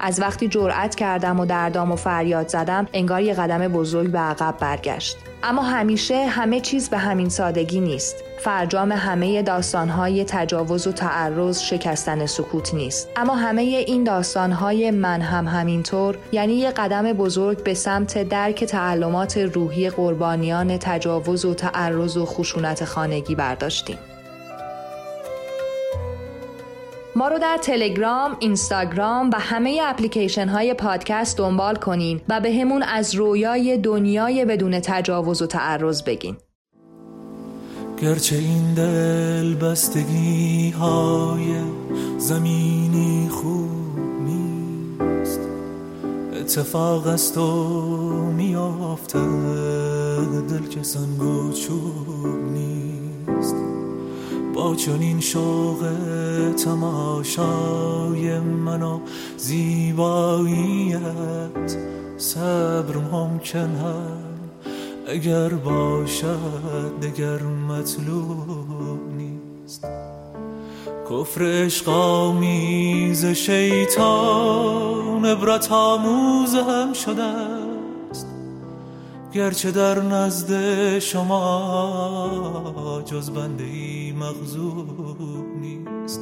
از 0.00 0.20
وقتی 0.20 0.48
جرأت 0.48 0.94
کردم 0.94 1.40
و 1.40 1.46
دردام 1.46 1.92
و 1.92 1.96
فریاد 1.96 2.48
زدم 2.48 2.86
انگار 2.92 3.22
یه 3.22 3.34
قدم 3.34 3.68
بزرگ 3.68 4.10
به 4.10 4.18
عقب 4.18 4.54
برگشت. 4.60 5.16
اما 5.42 5.62
همیشه 5.62 6.26
همه 6.26 6.60
چیز 6.60 6.88
به 6.88 6.98
همین 6.98 7.28
سادگی 7.28 7.80
نیست. 7.80 8.16
فرجام 8.38 8.92
همه 8.92 9.42
داستانهای 9.42 10.24
تجاوز 10.24 10.86
و 10.86 10.92
تعرض 10.92 11.60
شکستن 11.60 12.26
سکوت 12.26 12.74
نیست. 12.74 13.08
اما 13.16 13.34
همه 13.34 13.62
این 13.62 14.04
داستانهای 14.04 14.90
من 14.90 15.20
هم 15.20 15.48
همینطور 15.48 16.18
یعنی 16.32 16.54
یه 16.54 16.70
قدم 16.70 17.12
بزرگ 17.12 17.62
به 17.62 17.74
سمت 17.74 18.28
درک 18.28 18.64
تعلمات 18.64 19.38
روحی 19.38 19.90
قربانیان 19.90 20.78
تجاوز 20.78 21.44
و 21.44 21.54
تعرض 21.54 22.16
و 22.16 22.26
خشونت 22.26 22.84
خانگی 22.84 23.34
برداشتیم. 23.34 23.98
ما 27.16 27.28
رو 27.28 27.38
در 27.38 27.58
تلگرام، 27.62 28.36
اینستاگرام 28.40 29.30
و 29.30 29.36
همه 29.38 29.80
اپلیکیشن 29.82 30.48
های 30.48 30.74
پادکست 30.74 31.38
دنبال 31.38 31.76
کنین 31.76 32.20
و 32.28 32.40
به 32.40 32.52
همون 32.52 32.82
از 32.82 33.14
رویای 33.14 33.78
دنیای 33.78 34.44
بدون 34.44 34.80
تجاوز 34.80 35.42
و 35.42 35.46
تعرض 35.46 36.02
بگین. 36.02 36.36
گرچه 38.02 38.36
این 38.36 38.74
دل 38.74 39.54
بستگی 39.54 40.70
های 40.70 41.60
زمینی 42.18 43.28
خوب 43.30 43.98
نیست 44.20 45.40
اتفاق 46.40 47.06
است 47.06 47.38
و 47.38 47.52
میافته 48.36 49.18
دل 50.50 50.66
که 50.70 50.82
سنگ 50.82 51.22
و 51.22 51.52
چوب 51.52 52.52
نیست 52.52 53.77
با 54.58 54.74
چنین 54.74 55.20
شوق 55.20 55.86
تماشای 56.64 58.38
من 58.40 58.82
و 58.82 59.00
زیباییت 59.36 60.98
صبر 62.16 62.96
ممکن 63.12 63.58
هم 63.58 64.18
اگر 65.08 65.48
باشد 65.48 67.00
دگر 67.02 67.42
مطلوب 67.42 69.00
نیست. 69.16 69.86
کفر 71.10 71.42
عشق 71.42 71.88
آمیز 71.88 73.26
شیطان 73.26 75.24
عبرت 75.24 75.72
آموز 75.72 76.54
هم 76.54 76.92
است 76.94 77.57
گرچه 79.34 79.70
در 79.70 80.02
نزد 80.02 80.98
شما 80.98 82.30
جز 83.06 83.30
بنده 83.30 83.64
ای 83.64 84.12
مغزوب 84.12 85.18
نیست. 85.60 86.20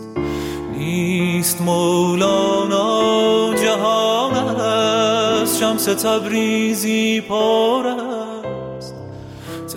نیست 0.79 1.63
مولانا 1.63 3.55
جهان 3.55 4.35
است 4.61 5.59
شمس 5.61 5.85
تبریزی 5.85 7.21
پر 7.21 7.87
است. 7.87 8.95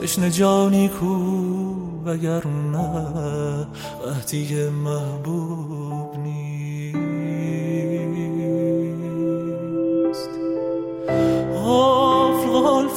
تشن 0.02 0.30
جانی 0.30 0.88
کو 0.88 1.16
وگر 2.06 2.48
نه 2.48 3.68
قهدی 4.06 4.70
محبوب 4.70 6.18
نیست. 6.18 6.39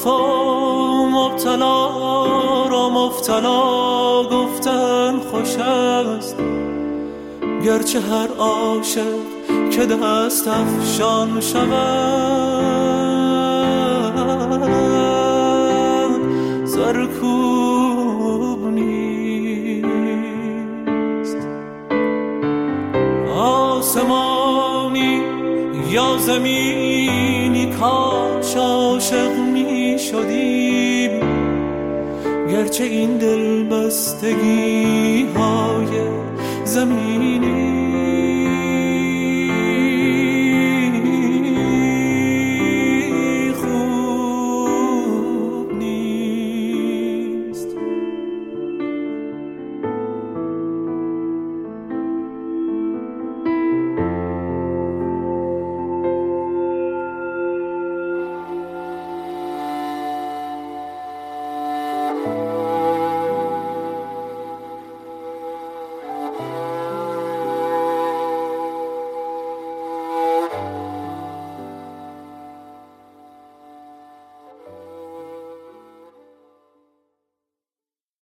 غلفا 0.05 1.07
مبتلا 1.07 1.87
را 2.67 2.91
مبتلا 2.91 4.23
گفتن 4.23 5.19
خوش 5.19 5.57
است. 5.57 6.37
گرچه 7.65 8.01
هر 8.01 8.29
عاشق 8.39 9.17
که 9.71 9.87
دست 9.87 10.49
افشان 10.49 11.41
شود 11.41 12.23
زرکوب 16.65 18.67
نیست. 18.67 18.87
آسمانی 23.37 25.21
یا 25.91 26.17
زمینی 26.19 27.67
کاش 27.81 28.57
عاشق 28.57 29.52
شدیم. 30.11 31.21
گرچه 32.51 32.85
این 32.85 33.19
دل 33.19 33.63
بستگی 33.63 35.27
های 35.37 35.93
زمینی 36.65 37.72